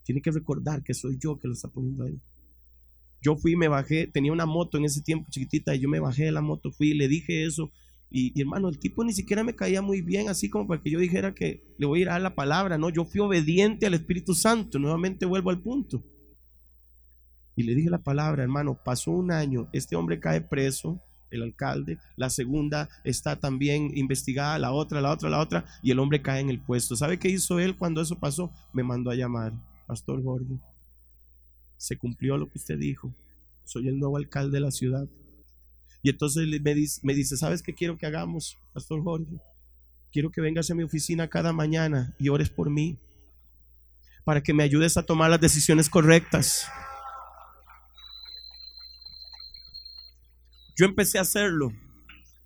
tiene 0.04 0.22
que 0.22 0.32
recordar 0.32 0.84
que 0.84 0.94
soy 0.94 1.18
yo 1.20 1.38
que 1.38 1.48
lo 1.48 1.54
está 1.54 1.68
poniendo 1.68 2.06
ahí. 2.06 2.20
Yo 3.26 3.36
fui, 3.36 3.56
me 3.56 3.68
bajé, 3.68 4.06
tenía 4.06 4.32
una 4.32 4.46
moto 4.46 4.78
en 4.78 4.86
ese 4.86 5.02
tiempo 5.02 5.32
chiquitita 5.32 5.74
y 5.74 5.80
yo 5.80 5.90
me 5.90 6.00
bajé 6.00 6.26
de 6.26 6.32
la 6.32 6.42
moto, 6.42 6.72
fui 6.72 6.92
y 6.92 6.94
le 6.94 7.08
dije 7.08 7.44
eso. 7.44 7.72
Y, 8.12 8.40
hermano, 8.40 8.70
el 8.70 8.78
tipo 8.78 9.04
ni 9.04 9.14
siquiera 9.14 9.44
me 9.44 9.56
caía 9.56 9.82
muy 9.82 10.02
bien, 10.02 10.30
así 10.30 10.48
como 10.48 10.68
para 10.68 10.80
que 10.80 10.92
yo 10.92 11.00
dijera 11.00 11.34
que 11.34 11.64
le 11.80 11.88
voy 11.88 12.00
a 12.00 12.02
ir 12.04 12.10
a 12.10 12.12
dar 12.14 12.22
la 12.22 12.36
palabra, 12.36 12.78
no, 12.78 12.92
yo 12.92 13.04
fui 13.04 13.20
obediente 13.22 13.88
al 13.88 13.96
Espíritu 13.96 14.36
Santo, 14.36 14.78
nuevamente 14.78 15.26
vuelvo 15.26 15.50
al 15.50 15.60
punto. 15.60 16.04
Y 17.56 17.64
le 17.64 17.74
dije 17.74 17.90
la 17.90 18.04
palabra, 18.04 18.44
hermano, 18.44 18.80
pasó 18.86 19.10
un 19.10 19.32
año, 19.32 19.70
este 19.74 19.96
hombre 19.96 20.20
cae 20.20 20.42
preso, 20.42 21.02
el 21.32 21.42
alcalde, 21.42 21.98
la 22.18 22.30
segunda 22.30 22.90
está 23.04 23.40
también 23.40 23.90
investigada, 23.98 24.60
la 24.60 24.72
otra, 24.72 25.02
la 25.02 25.12
otra, 25.12 25.32
la 25.32 25.40
otra, 25.40 25.66
y 25.82 25.90
el 25.90 25.98
hombre 25.98 26.22
cae 26.22 26.42
en 26.42 26.52
el 26.52 26.62
puesto. 26.62 26.96
¿Sabe 26.96 27.18
qué 27.18 27.30
hizo 27.30 27.60
él 27.60 27.76
cuando 27.76 28.02
eso 28.02 28.20
pasó? 28.20 28.52
Me 28.72 28.84
mandó 28.84 29.10
a 29.10 29.16
llamar, 29.16 29.52
Pastor 29.88 30.24
Jorge 30.24 30.60
se 31.78 31.98
cumplió 31.98 32.38
lo 32.38 32.50
que 32.50 32.58
usted 32.58 32.78
dijo. 32.78 33.14
Soy 33.64 33.88
el 33.88 34.00
nuevo 34.00 34.18
alcalde 34.18 34.58
de 34.58 34.62
la 34.62 34.72
ciudad. 34.72 35.08
Y 36.02 36.10
entonces 36.10 36.48
me 36.62 36.74
dice, 36.76 37.02
me 37.04 37.14
dice, 37.14 37.36
¿sabes 37.36 37.64
qué 37.64 37.74
quiero 37.74 37.98
que 37.98 38.06
hagamos, 38.06 38.58
Pastor 38.74 39.04
Jorge? 39.04 39.40
Quiero 40.12 40.32
que 40.32 40.40
vengas 40.40 40.70
a 40.70 40.76
mi 40.76 40.84
oficina 40.84 41.28
cada 41.28 41.52
mañana 41.52 42.16
y 42.20 42.30
ores 42.30 42.50
por 42.50 42.70
mí, 42.70 42.98
para 44.24 44.42
que 44.42 44.54
me 44.54 44.64
ayudes 44.64 44.98
a 44.98 45.04
tomar 45.04 45.30
las 45.30 45.42
decisiones 45.42 45.90
correctas. 45.90 46.68
Yo 50.78 50.86
empecé 50.86 51.18
a 51.18 51.22
hacerlo. 51.22 51.72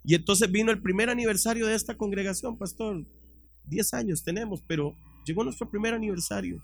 Y 0.04 0.14
entonces 0.14 0.50
vino 0.50 0.70
el 0.70 0.80
primer 0.80 1.10
aniversario 1.10 1.66
de 1.66 1.74
esta 1.74 1.96
congregación, 1.96 2.56
pastor. 2.56 3.04
Diez 3.64 3.92
años 3.92 4.22
tenemos, 4.24 4.62
pero 4.66 4.96
llegó 5.26 5.44
nuestro 5.44 5.68
primer 5.68 5.94
aniversario. 5.94 6.62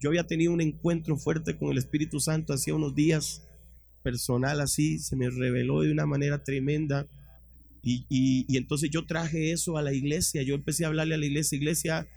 Yo 0.00 0.10
había 0.10 0.26
tenido 0.26 0.52
un 0.52 0.60
encuentro 0.60 1.16
fuerte 1.16 1.56
con 1.56 1.70
el 1.70 1.78
Espíritu 1.78 2.20
Santo 2.20 2.52
hacía 2.52 2.74
unos 2.74 2.94
días, 2.94 3.46
personal 4.02 4.60
así, 4.60 4.98
se 4.98 5.16
me 5.16 5.30
reveló 5.30 5.80
de 5.80 5.90
una 5.90 6.06
manera 6.06 6.44
tremenda. 6.44 7.08
Y, 7.82 8.46
entonces 8.56 8.90
yo 8.90 9.06
traje 9.06 9.52
eso 9.52 9.76
a 9.78 9.82
la 9.82 9.92
iglesia, 9.92 10.42
yo 10.42 10.54
empecé 10.54 10.84
a 10.84 10.88
hablarle 10.88 11.14
a 11.14 11.18
la 11.18 11.26
iglesia, 11.26 11.56
iglesia, 11.56 12.08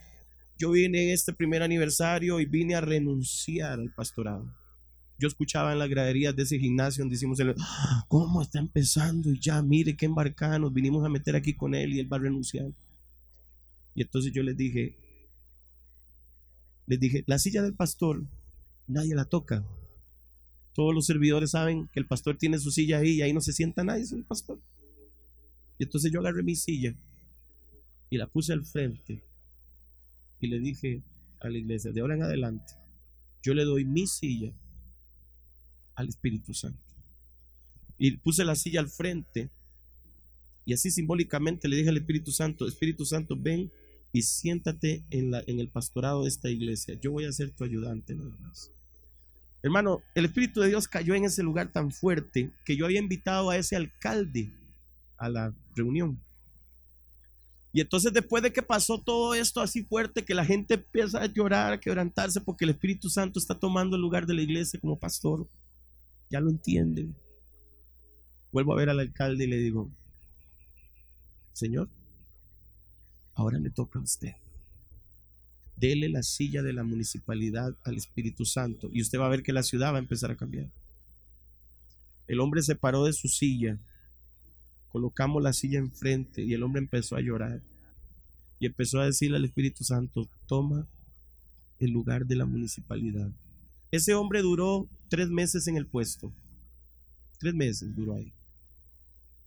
yo 0.57 0.71
vine 0.71 1.13
este 1.13 1.31
primer 1.31 1.61
aniversario 1.61 2.39
y 2.39 2.45
vine 2.45 2.75
a 2.75 2.81
renunciar 2.81 3.79
al 3.79 3.93
pastorado. 3.93 4.51
Yo 5.19 5.27
escuchaba 5.27 5.71
en 5.71 5.79
las 5.79 5.89
graderías 5.89 6.35
de 6.35 6.43
ese 6.43 6.57
gimnasio 6.57 7.03
donde 7.03 7.15
decimos, 7.15 7.39
ah, 7.59 8.05
¿cómo 8.07 8.41
está 8.41 8.59
empezando? 8.59 9.31
Y 9.31 9.39
ya, 9.39 9.61
mire 9.61 9.95
qué 9.95 10.05
embarcanos, 10.05 10.73
vinimos 10.73 11.05
a 11.05 11.09
meter 11.09 11.35
aquí 11.35 11.53
con 11.53 11.75
él 11.75 11.93
y 11.93 11.99
él 11.99 12.11
va 12.11 12.17
a 12.17 12.21
renunciar. 12.21 12.71
Y 13.93 14.01
entonces 14.01 14.31
yo 14.31 14.43
les 14.43 14.57
dije, 14.57 14.95
les 16.89 16.99
dije, 16.99 17.23
la 17.27 17.37
silla 17.37 17.61
del 17.61 17.75
pastor 17.75 18.25
nadie 18.87 19.13
la 19.13 19.25
toca. 19.25 19.63
Todos 20.73 20.93
los 20.93 21.05
servidores 21.05 21.51
saben 21.51 21.87
que 21.93 21.99
el 21.99 22.07
pastor 22.07 22.37
tiene 22.37 22.57
su 22.57 22.71
silla 22.71 22.97
ahí 22.97 23.11
y 23.11 23.21
ahí 23.21 23.31
no 23.31 23.41
se 23.41 23.53
sienta 23.53 23.83
nadie, 23.83 24.03
es 24.03 24.11
el 24.11 24.25
pastor. 24.25 24.59
Y 25.77 25.83
entonces 25.83 26.11
yo 26.11 26.19
agarré 26.19 26.41
mi 26.41 26.55
silla 26.55 26.95
y 28.09 28.17
la 28.17 28.25
puse 28.25 28.53
al 28.53 28.65
frente 28.65 29.23
y 30.39 30.47
le 30.47 30.59
dije 30.59 31.03
a 31.41 31.49
la 31.49 31.59
iglesia, 31.59 31.91
de 31.91 32.01
ahora 32.01 32.15
en 32.15 32.23
adelante, 32.23 32.73
yo 33.43 33.53
le 33.53 33.65
doy 33.65 33.85
mi 33.85 34.07
silla 34.07 34.51
al 35.93 36.09
Espíritu 36.09 36.55
Santo. 36.55 36.81
Y 37.99 38.17
puse 38.17 38.43
la 38.43 38.55
silla 38.55 38.79
al 38.79 38.89
frente 38.89 39.51
y 40.65 40.73
así 40.73 40.89
simbólicamente 40.89 41.67
le 41.67 41.75
dije 41.75 41.89
al 41.89 41.97
Espíritu 41.97 42.31
Santo, 42.31 42.67
Espíritu 42.67 43.05
Santo, 43.05 43.35
ven 43.37 43.71
y 44.11 44.23
siéntate 44.23 45.03
en, 45.11 45.33
el 45.33 45.69
pastorado 45.69 46.23
de 46.23 46.29
esta 46.29 46.49
iglesia. 46.49 46.95
Yo 46.99 47.11
voy 47.11 47.25
a 47.25 47.31
ser 47.31 47.51
tu 47.51 47.63
ayudante 47.63 48.15
nada 48.15 48.35
más. 48.41 48.71
Hermano, 49.61 50.01
el 50.15 50.25
Espíritu 50.25 50.61
de 50.61 50.69
Dios 50.69 50.87
cayó 50.87 51.13
en 51.15 51.25
ese 51.25 51.43
lugar 51.43 51.71
tan 51.71 51.91
fuerte 51.91 52.51
que 52.65 52.75
yo 52.75 52.85
había 52.85 52.99
invitado 52.99 53.49
a 53.49 53.57
ese 53.57 53.75
alcalde 53.75 54.51
a 55.17 55.29
la 55.29 55.53
reunión. 55.75 56.19
Y 57.71 57.81
entonces 57.81 58.11
después 58.11 58.41
de 58.41 58.51
que 58.51 58.63
pasó 58.63 58.99
todo 58.99 59.35
esto 59.35 59.61
así 59.61 59.83
fuerte, 59.83 60.25
que 60.25 60.33
la 60.33 60.45
gente 60.45 60.75
empieza 60.75 61.21
a 61.21 61.27
llorar, 61.27 61.73
a 61.73 61.79
quebrantarse 61.79 62.41
porque 62.41 62.65
el 62.65 62.71
Espíritu 62.71 63.09
Santo 63.09 63.37
está 63.37 63.53
tomando 63.53 63.95
el 63.95 64.01
lugar 64.01 64.25
de 64.25 64.33
la 64.33 64.41
iglesia 64.41 64.79
como 64.79 64.97
pastor, 64.97 65.47
ya 66.31 66.39
lo 66.39 66.49
entienden. 66.49 67.15
Vuelvo 68.51 68.73
a 68.73 68.77
ver 68.77 68.89
al 68.89 68.99
alcalde 68.99 69.43
y 69.43 69.47
le 69.47 69.57
digo, 69.57 69.91
Señor, 71.53 71.89
Ahora 73.39 73.57
le 73.57 73.69
toca 73.69 73.99
a 73.99 74.01
usted. 74.01 74.33
Dele 75.77 76.09
la 76.09 76.23
silla 76.23 76.61
de 76.61 76.73
la 76.73 76.83
municipalidad 76.83 77.73
al 77.85 77.95
Espíritu 77.95 78.43
Santo 78.43 78.89
y 78.91 79.01
usted 79.01 79.17
va 79.17 79.27
a 79.27 79.29
ver 79.29 79.43
que 79.43 79.53
la 79.53 79.63
ciudad 79.63 79.93
va 79.93 79.95
a 79.95 80.01
empezar 80.01 80.29
a 80.29 80.35
cambiar. 80.35 80.69
El 82.27 82.41
hombre 82.41 82.61
se 82.61 82.75
paró 82.75 83.05
de 83.05 83.13
su 83.13 83.29
silla, 83.29 83.79
colocamos 84.89 85.41
la 85.41 85.53
silla 85.53 85.79
enfrente 85.79 86.43
y 86.43 86.53
el 86.53 86.63
hombre 86.63 86.81
empezó 86.81 87.15
a 87.15 87.21
llorar 87.21 87.61
y 88.59 88.65
empezó 88.65 88.99
a 88.99 89.05
decirle 89.05 89.37
al 89.37 89.45
Espíritu 89.45 89.85
Santo, 89.85 90.27
toma 90.45 90.85
el 91.79 91.91
lugar 91.91 92.25
de 92.25 92.35
la 92.35 92.45
municipalidad. 92.45 93.31
Ese 93.89 94.15
hombre 94.15 94.41
duró 94.41 94.85
tres 95.07 95.29
meses 95.29 95.65
en 95.69 95.77
el 95.77 95.85
puesto. 95.85 96.33
Tres 97.37 97.55
meses 97.55 97.95
duró 97.95 98.15
ahí. 98.15 98.33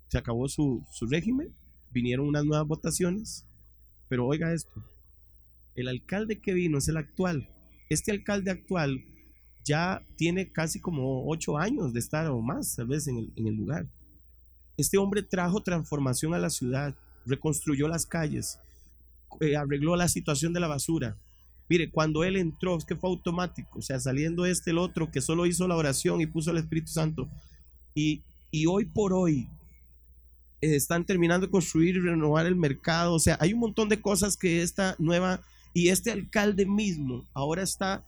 Se 0.08 0.16
acabó 0.16 0.48
su, 0.48 0.82
su 0.90 1.04
régimen, 1.04 1.52
vinieron 1.90 2.26
unas 2.26 2.46
nuevas 2.46 2.66
votaciones 2.66 3.44
pero 4.12 4.26
oiga 4.26 4.52
esto, 4.52 4.84
el 5.74 5.88
alcalde 5.88 6.38
que 6.38 6.52
vino 6.52 6.76
es 6.76 6.86
el 6.86 6.98
actual. 6.98 7.48
Este 7.88 8.12
alcalde 8.12 8.50
actual 8.50 9.02
ya 9.64 10.06
tiene 10.16 10.52
casi 10.52 10.80
como 10.80 11.26
ocho 11.30 11.56
años 11.56 11.94
de 11.94 12.00
estar 12.00 12.26
o 12.26 12.42
más, 12.42 12.76
tal 12.76 12.88
vez, 12.88 13.08
en 13.08 13.32
el, 13.34 13.54
lugar. 13.54 13.86
Este 14.76 14.98
hombre 14.98 15.22
trajo 15.22 15.62
transformación 15.62 16.34
a 16.34 16.38
la 16.38 16.50
ciudad, 16.50 16.94
reconstruyó 17.24 17.88
las 17.88 18.04
calles, 18.04 18.58
eh, 19.40 19.56
arregló 19.56 19.96
la 19.96 20.08
situación 20.08 20.52
de 20.52 20.60
la 20.60 20.68
basura. 20.68 21.16
Mire, 21.70 21.90
cuando 21.90 22.22
él 22.22 22.36
entró, 22.36 22.76
es 22.76 22.84
que 22.84 22.96
fue 22.96 23.08
automático, 23.08 23.78
o 23.78 23.82
sea, 23.82 23.98
saliendo 23.98 24.44
este 24.44 24.72
el 24.72 24.76
otro 24.76 25.10
que 25.10 25.22
solo 25.22 25.46
hizo 25.46 25.66
la 25.66 25.76
oración 25.76 26.20
y 26.20 26.26
puso 26.26 26.50
el 26.50 26.58
Espíritu 26.58 26.88
Santo. 26.88 27.30
Y, 27.94 28.20
y 28.50 28.66
hoy 28.66 28.84
por 28.84 29.14
hoy, 29.14 29.48
están 30.62 31.04
terminando 31.04 31.46
de 31.46 31.50
construir 31.50 31.96
y 31.96 32.00
renovar 32.00 32.46
el 32.46 32.56
mercado. 32.56 33.14
O 33.14 33.18
sea, 33.18 33.36
hay 33.40 33.52
un 33.52 33.60
montón 33.60 33.88
de 33.88 34.00
cosas 34.00 34.36
que 34.36 34.62
esta 34.62 34.94
nueva 34.98 35.42
y 35.74 35.88
este 35.88 36.10
alcalde 36.10 36.66
mismo 36.66 37.26
ahora 37.34 37.62
está 37.62 38.04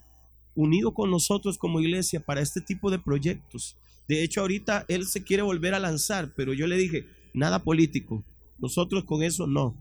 unido 0.55 0.95
con 0.95 1.11
nosotros 1.11 1.59
como 1.59 1.81
iglesia 1.81 2.21
para 2.21 2.41
este 2.41 2.61
tipo 2.61 2.91
de 2.91 2.99
proyectos. 2.99 3.77
De 4.09 4.23
hecho, 4.23 4.41
ahorita 4.41 4.85
él 4.89 5.07
se 5.07 5.25
quiere 5.25 5.43
volver 5.43 5.75
a 5.75 5.81
lanzar, 5.81 6.33
pero 6.37 6.53
yo 6.53 6.67
le 6.67 6.77
dije, 6.77 7.07
nada 7.33 7.65
político. 7.65 8.25
Nosotros 8.59 9.05
con 9.05 9.23
eso 9.23 9.47
no. 9.47 9.77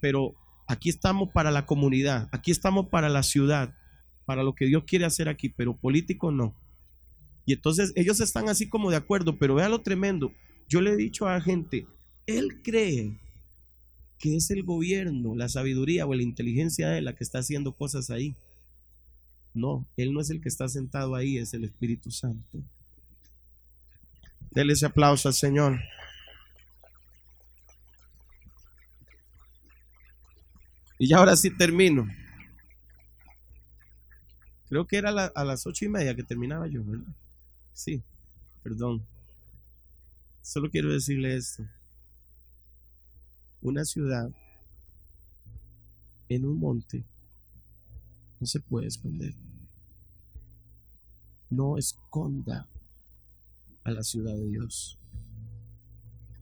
Pero 0.00 0.34
aquí 0.66 0.88
estamos 0.88 1.30
para 1.30 1.50
la 1.50 1.66
comunidad, 1.66 2.28
aquí 2.32 2.50
estamos 2.50 2.88
para 2.88 3.08
la 3.08 3.22
ciudad, 3.22 3.74
para 4.24 4.42
lo 4.42 4.54
que 4.54 4.66
Dios 4.66 4.84
quiere 4.86 5.04
hacer 5.04 5.28
aquí, 5.28 5.48
pero 5.48 5.76
político 5.76 6.32
no. 6.32 6.56
Y 7.44 7.52
entonces 7.52 7.92
ellos 7.94 8.20
están 8.20 8.48
así 8.48 8.68
como 8.68 8.90
de 8.90 8.96
acuerdo, 8.96 9.38
pero 9.38 9.54
vea 9.54 9.68
lo 9.68 9.82
tremendo. 9.82 10.32
Yo 10.72 10.80
le 10.80 10.92
he 10.92 10.96
dicho 10.96 11.28
a 11.28 11.34
la 11.34 11.42
gente, 11.42 11.86
él 12.26 12.62
cree 12.62 13.20
que 14.18 14.36
es 14.36 14.50
el 14.50 14.62
gobierno, 14.62 15.36
la 15.36 15.50
sabiduría 15.50 16.06
o 16.06 16.14
la 16.14 16.22
inteligencia 16.22 16.88
de 16.88 17.02
la 17.02 17.14
que 17.14 17.24
está 17.24 17.40
haciendo 17.40 17.76
cosas 17.76 18.08
ahí. 18.08 18.34
No, 19.52 19.86
Él 19.98 20.14
no 20.14 20.22
es 20.22 20.30
el 20.30 20.40
que 20.40 20.48
está 20.48 20.68
sentado 20.68 21.14
ahí, 21.14 21.36
es 21.36 21.52
el 21.52 21.64
Espíritu 21.64 22.10
Santo. 22.10 22.64
Dele 24.50 24.72
ese 24.72 24.86
aplauso 24.86 25.28
al 25.28 25.34
Señor. 25.34 25.78
Y 30.98 31.06
ya 31.06 31.18
ahora 31.18 31.36
sí 31.36 31.54
termino. 31.54 32.08
Creo 34.70 34.86
que 34.86 34.96
era 34.96 35.10
a 35.10 35.44
las 35.44 35.66
ocho 35.66 35.84
y 35.84 35.90
media 35.90 36.14
que 36.14 36.22
terminaba 36.22 36.66
yo, 36.66 36.82
¿verdad? 36.82 37.14
Sí, 37.74 38.02
perdón. 38.62 39.11
Solo 40.42 40.68
quiero 40.70 40.92
decirle 40.92 41.36
esto. 41.36 41.64
Una 43.60 43.84
ciudad 43.84 44.28
en 46.28 46.44
un 46.44 46.58
monte 46.58 47.06
no 48.40 48.46
se 48.46 48.58
puede 48.58 48.88
esconder. 48.88 49.36
No 51.48 51.78
esconda 51.78 52.68
a 53.84 53.90
la 53.92 54.02
ciudad 54.02 54.34
de 54.34 54.48
Dios. 54.48 54.98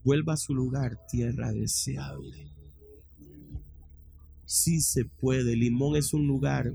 Vuelva 0.03 0.33
a 0.33 0.37
su 0.37 0.55
lugar, 0.55 1.05
tierra 1.07 1.51
deseable. 1.51 2.51
Sí 4.45 4.81
se 4.81 5.05
puede. 5.05 5.55
Limón 5.55 5.95
es 5.95 6.11
un 6.11 6.25
lugar 6.25 6.73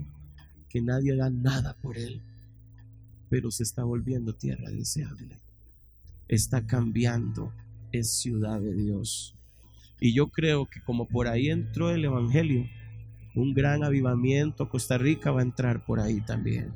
que 0.69 0.81
nadie 0.81 1.17
da 1.17 1.29
nada 1.29 1.77
por 1.83 1.99
él, 1.99 2.23
pero 3.29 3.51
se 3.51 3.65
está 3.65 3.83
volviendo 3.83 4.33
tierra 4.33 4.71
deseable. 4.71 5.46
Está 6.29 6.67
cambiando, 6.67 7.53
es 7.93 8.19
ciudad 8.19 8.61
de 8.61 8.75
Dios. 8.75 9.35
Y 10.01 10.15
yo 10.15 10.29
creo 10.29 10.67
que 10.67 10.81
como 10.83 11.07
por 11.07 11.29
ahí 11.29 11.49
entró 11.49 11.91
el 11.91 12.05
Evangelio, 12.05 12.67
un 13.35 13.55
gran 13.55 13.85
avivamiento, 13.85 14.69
Costa 14.69 14.99
Rica 14.99 15.31
va 15.31 15.41
a 15.41 15.45
entrar 15.45 15.85
por 15.85 16.01
ahí 16.01 16.21
también. 16.21 16.73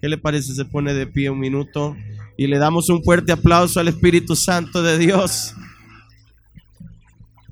¿Qué 0.00 0.08
le 0.08 0.18
parece? 0.18 0.54
Se 0.54 0.64
pone 0.64 0.94
de 0.94 1.06
pie 1.06 1.30
un 1.30 1.40
minuto 1.40 1.96
y 2.36 2.46
le 2.46 2.58
damos 2.58 2.88
un 2.88 3.02
fuerte 3.02 3.32
aplauso 3.32 3.80
al 3.80 3.88
Espíritu 3.88 4.36
Santo 4.36 4.82
de 4.82 4.98
Dios. 4.98 5.54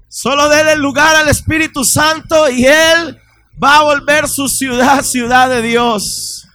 Solo 0.08 0.48
déle 0.48 0.76
lugar 0.76 1.16
al 1.16 1.28
Espíritu 1.28 1.84
Santo 1.84 2.48
y 2.50 2.64
Él 2.64 3.18
va 3.62 3.78
a 3.78 3.82
volver 3.82 4.28
su 4.28 4.48
ciudad, 4.48 5.02
ciudad 5.02 5.50
de 5.50 5.62
Dios, 5.62 6.48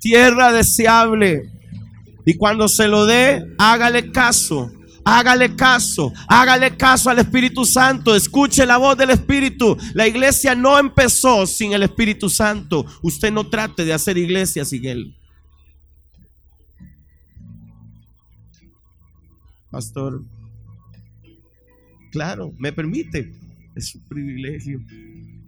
tierra 0.00 0.52
deseable. 0.52 1.50
Y 2.28 2.36
cuando 2.36 2.68
se 2.68 2.86
lo 2.88 3.06
dé, 3.06 3.42
hágale 3.56 4.12
caso. 4.12 4.70
Hágale 5.02 5.56
caso, 5.56 6.12
hágale 6.28 6.76
caso 6.76 7.08
al 7.08 7.20
Espíritu 7.20 7.64
Santo, 7.64 8.14
escuche 8.14 8.66
la 8.66 8.76
voz 8.76 8.98
del 8.98 9.08
Espíritu. 9.08 9.74
La 9.94 10.06
iglesia 10.06 10.54
no 10.54 10.78
empezó 10.78 11.46
sin 11.46 11.72
el 11.72 11.84
Espíritu 11.84 12.28
Santo. 12.28 12.84
Usted 13.00 13.32
no 13.32 13.48
trate 13.48 13.86
de 13.86 13.94
hacer 13.94 14.18
iglesia 14.18 14.66
sin 14.66 14.84
Él. 14.84 15.16
Pastor, 19.70 20.22
claro, 22.12 22.52
me 22.58 22.74
permite, 22.74 23.32
es 23.74 23.94
un 23.94 24.02
privilegio. 24.02 24.82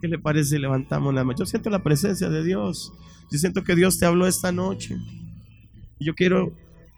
¿Qué 0.01 0.07
le 0.07 0.17
parece? 0.17 0.57
Levantamos 0.57 1.13
la 1.13 1.23
mano. 1.23 1.37
Yo 1.37 1.45
siento 1.45 1.69
la 1.69 1.83
presencia 1.83 2.27
de 2.27 2.43
Dios. 2.43 2.91
Yo 3.29 3.37
siento 3.37 3.63
que 3.63 3.75
Dios 3.75 3.99
te 3.99 4.07
habló 4.07 4.25
esta 4.25 4.51
noche. 4.51 4.97
Yo 5.99 6.15
quiero 6.15 6.51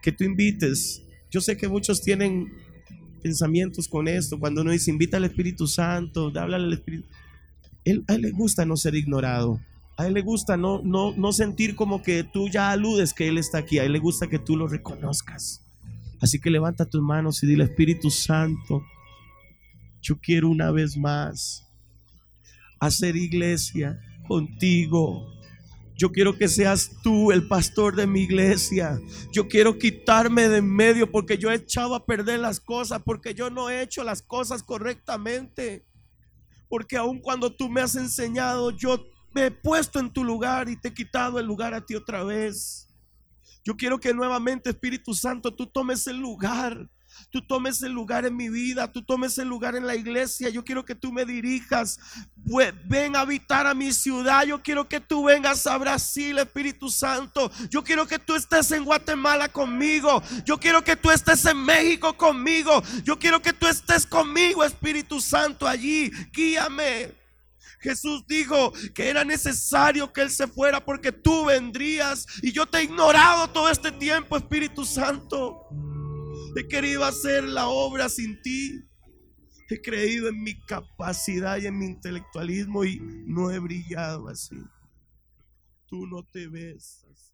que 0.04 0.12
tú 0.12 0.24
invites. 0.24 1.02
Yo 1.32 1.42
sé 1.42 1.58
que 1.58 1.68
muchos 1.68 2.02
tienen 2.02 2.54
pensamientos 3.24 3.88
con 3.88 4.08
esto. 4.08 4.38
Cuando 4.38 4.62
uno 4.62 4.72
dice 4.72 4.92
invita 4.92 5.18
al 5.18 5.24
Espíritu 5.24 5.66
Santo, 5.66 6.28
háblale 6.28 6.66
al 6.66 6.74
Espíritu. 6.74 7.08
A 8.08 8.14
él 8.14 8.22
le 8.22 8.32
gusta 8.32 8.66
no 8.66 8.78
ser 8.78 8.94
ignorado. 8.94 9.60
A 9.98 10.08
él 10.08 10.14
le 10.14 10.22
gusta 10.22 10.58
no, 10.58 10.82
no, 10.84 11.14
no 11.16 11.32
sentir 11.32 11.76
como 11.76 12.02
que 12.02 12.24
tú 12.24 12.50
ya 12.50 12.72
aludes 12.72 13.14
que 13.14 13.28
Él 13.28 13.38
está 13.38 13.60
aquí. 13.60 13.80
A 13.80 13.84
él 13.84 13.94
le 13.94 14.00
gusta 14.00 14.28
que 14.28 14.40
tú 14.40 14.58
lo 14.58 14.68
reconozcas. 14.68 15.64
Así 16.20 16.40
que 16.40 16.50
levanta 16.50 16.90
tus 16.90 17.02
manos 17.02 17.44
y 17.44 17.48
dile 17.48 17.66
Espíritu 17.66 18.10
Santo, 18.10 18.84
yo 20.02 20.20
quiero 20.20 20.50
una 20.50 20.72
vez 20.72 20.98
más 20.98 21.68
hacer 22.80 23.16
iglesia 23.16 24.00
contigo. 24.28 25.33
Yo 25.96 26.12
quiero 26.12 26.38
que 26.38 26.48
seas 26.48 26.92
tú 27.04 27.32
el 27.32 27.48
pastor 27.48 27.96
de 27.96 28.08
mi 28.08 28.22
iglesia. 28.22 29.00
Yo 29.32 29.48
quiero 29.48 29.78
quitarme 29.78 30.50
de 30.50 30.58
en 30.58 30.70
medio 30.70 31.12
porque 31.12 31.38
yo 31.38 31.52
he 31.52 31.56
echado 31.56 31.96
a 31.96 32.06
perder 32.06 32.40
las 32.40 32.60
cosas, 32.60 33.02
porque 33.04 33.34
yo 33.34 33.50
no 33.50 33.70
he 33.70 33.82
hecho 33.82 34.04
las 34.04 34.22
cosas 34.22 34.64
correctamente. 34.64 35.86
Porque 36.68 36.98
aun 36.98 37.20
cuando 37.20 37.56
tú 37.56 37.70
me 37.70 37.82
has 37.82 37.96
enseñado, 37.96 38.72
yo 38.72 39.06
me 39.34 39.46
he 39.46 39.52
puesto 39.52 40.00
en 40.00 40.12
tu 40.12 40.24
lugar 40.24 40.68
y 40.70 40.80
te 40.80 40.90
he 40.90 40.94
quitado 40.94 41.40
el 41.40 41.46
lugar 41.46 41.74
a 41.74 41.86
ti 41.86 41.96
otra 41.96 42.24
vez. 42.24 42.88
Yo 43.64 43.78
quiero 43.78 44.00
que 44.00 44.14
nuevamente, 44.14 44.72
Espíritu 44.72 45.14
Santo, 45.14 45.54
tú 45.54 45.68
tomes 45.68 46.06
el 46.08 46.18
lugar 46.18 46.90
tú 47.30 47.42
tomes 47.42 47.82
el 47.82 47.92
lugar 47.92 48.26
en 48.26 48.36
mi 48.36 48.50
vida, 48.50 48.92
tú 48.92 49.04
tomes 49.04 49.38
el 49.38 49.48
lugar 49.48 49.76
en 49.76 49.88
la 49.88 49.96
iglesia. 49.96 50.50
Yo 50.50 50.64
quiero 50.64 50.86
que 50.86 50.96
tú 50.96 51.12
me 51.12 51.26
dirijas. 51.26 52.00
Ven 52.86 53.16
a 53.16 53.22
habitar 53.22 53.68
a 53.68 53.74
mi 53.74 53.92
ciudad. 53.92 54.44
Yo 54.46 54.62
quiero 54.62 54.88
que 54.88 55.00
tú 55.00 55.26
vengas 55.26 55.66
a 55.68 55.78
Brasil, 55.78 56.38
Espíritu 56.38 56.90
Santo. 56.90 57.52
Yo 57.70 57.84
quiero 57.84 58.08
que 58.08 58.20
tú 58.20 58.36
estés 58.36 58.72
en 58.72 58.84
Guatemala 58.84 59.50
conmigo. 59.50 60.22
Yo 60.46 60.60
quiero 60.60 60.84
que 60.84 60.96
tú 60.96 61.12
estés 61.12 61.46
en 61.46 61.58
México 61.64 62.16
conmigo. 62.16 62.82
Yo 63.04 63.18
quiero 63.18 63.42
que 63.42 63.54
tú 63.54 63.68
estés 63.68 64.06
conmigo, 64.06 64.64
Espíritu 64.64 65.20
Santo, 65.22 65.68
allí. 65.68 66.12
Guíame. 66.32 67.24
Jesús 67.84 68.26
dijo 68.28 68.72
que 68.96 69.10
era 69.10 69.26
necesario 69.26 70.12
que 70.14 70.22
Él 70.22 70.32
se 70.32 70.48
fuera 70.48 70.84
porque 70.84 71.12
tú 71.12 71.46
vendrías 71.46 72.26
y 72.42 72.54
yo 72.54 72.66
te 72.66 72.78
he 72.78 72.84
ignorado 72.84 73.50
todo 73.50 73.70
este 73.70 73.92
tiempo, 73.92 74.38
Espíritu 74.38 74.86
Santo. 74.86 75.68
He 76.56 76.68
querido 76.68 77.04
hacer 77.04 77.44
la 77.44 77.68
obra 77.68 78.10
sin 78.10 78.42
ti. 78.42 78.84
He 79.70 79.82
creído 79.82 80.30
en 80.30 80.44
mi 80.44 80.54
capacidad 80.66 81.58
y 81.58 81.66
en 81.66 81.80
mi 81.80 81.86
intelectualismo 81.86 82.86
y 82.86 83.00
no 83.26 83.50
he 83.50 83.60
brillado 83.60 84.28
así. 84.28 84.58
Tú 85.88 86.06
no 86.06 86.24
te 86.24 86.48
ves 86.48 87.06
así. 87.12 87.34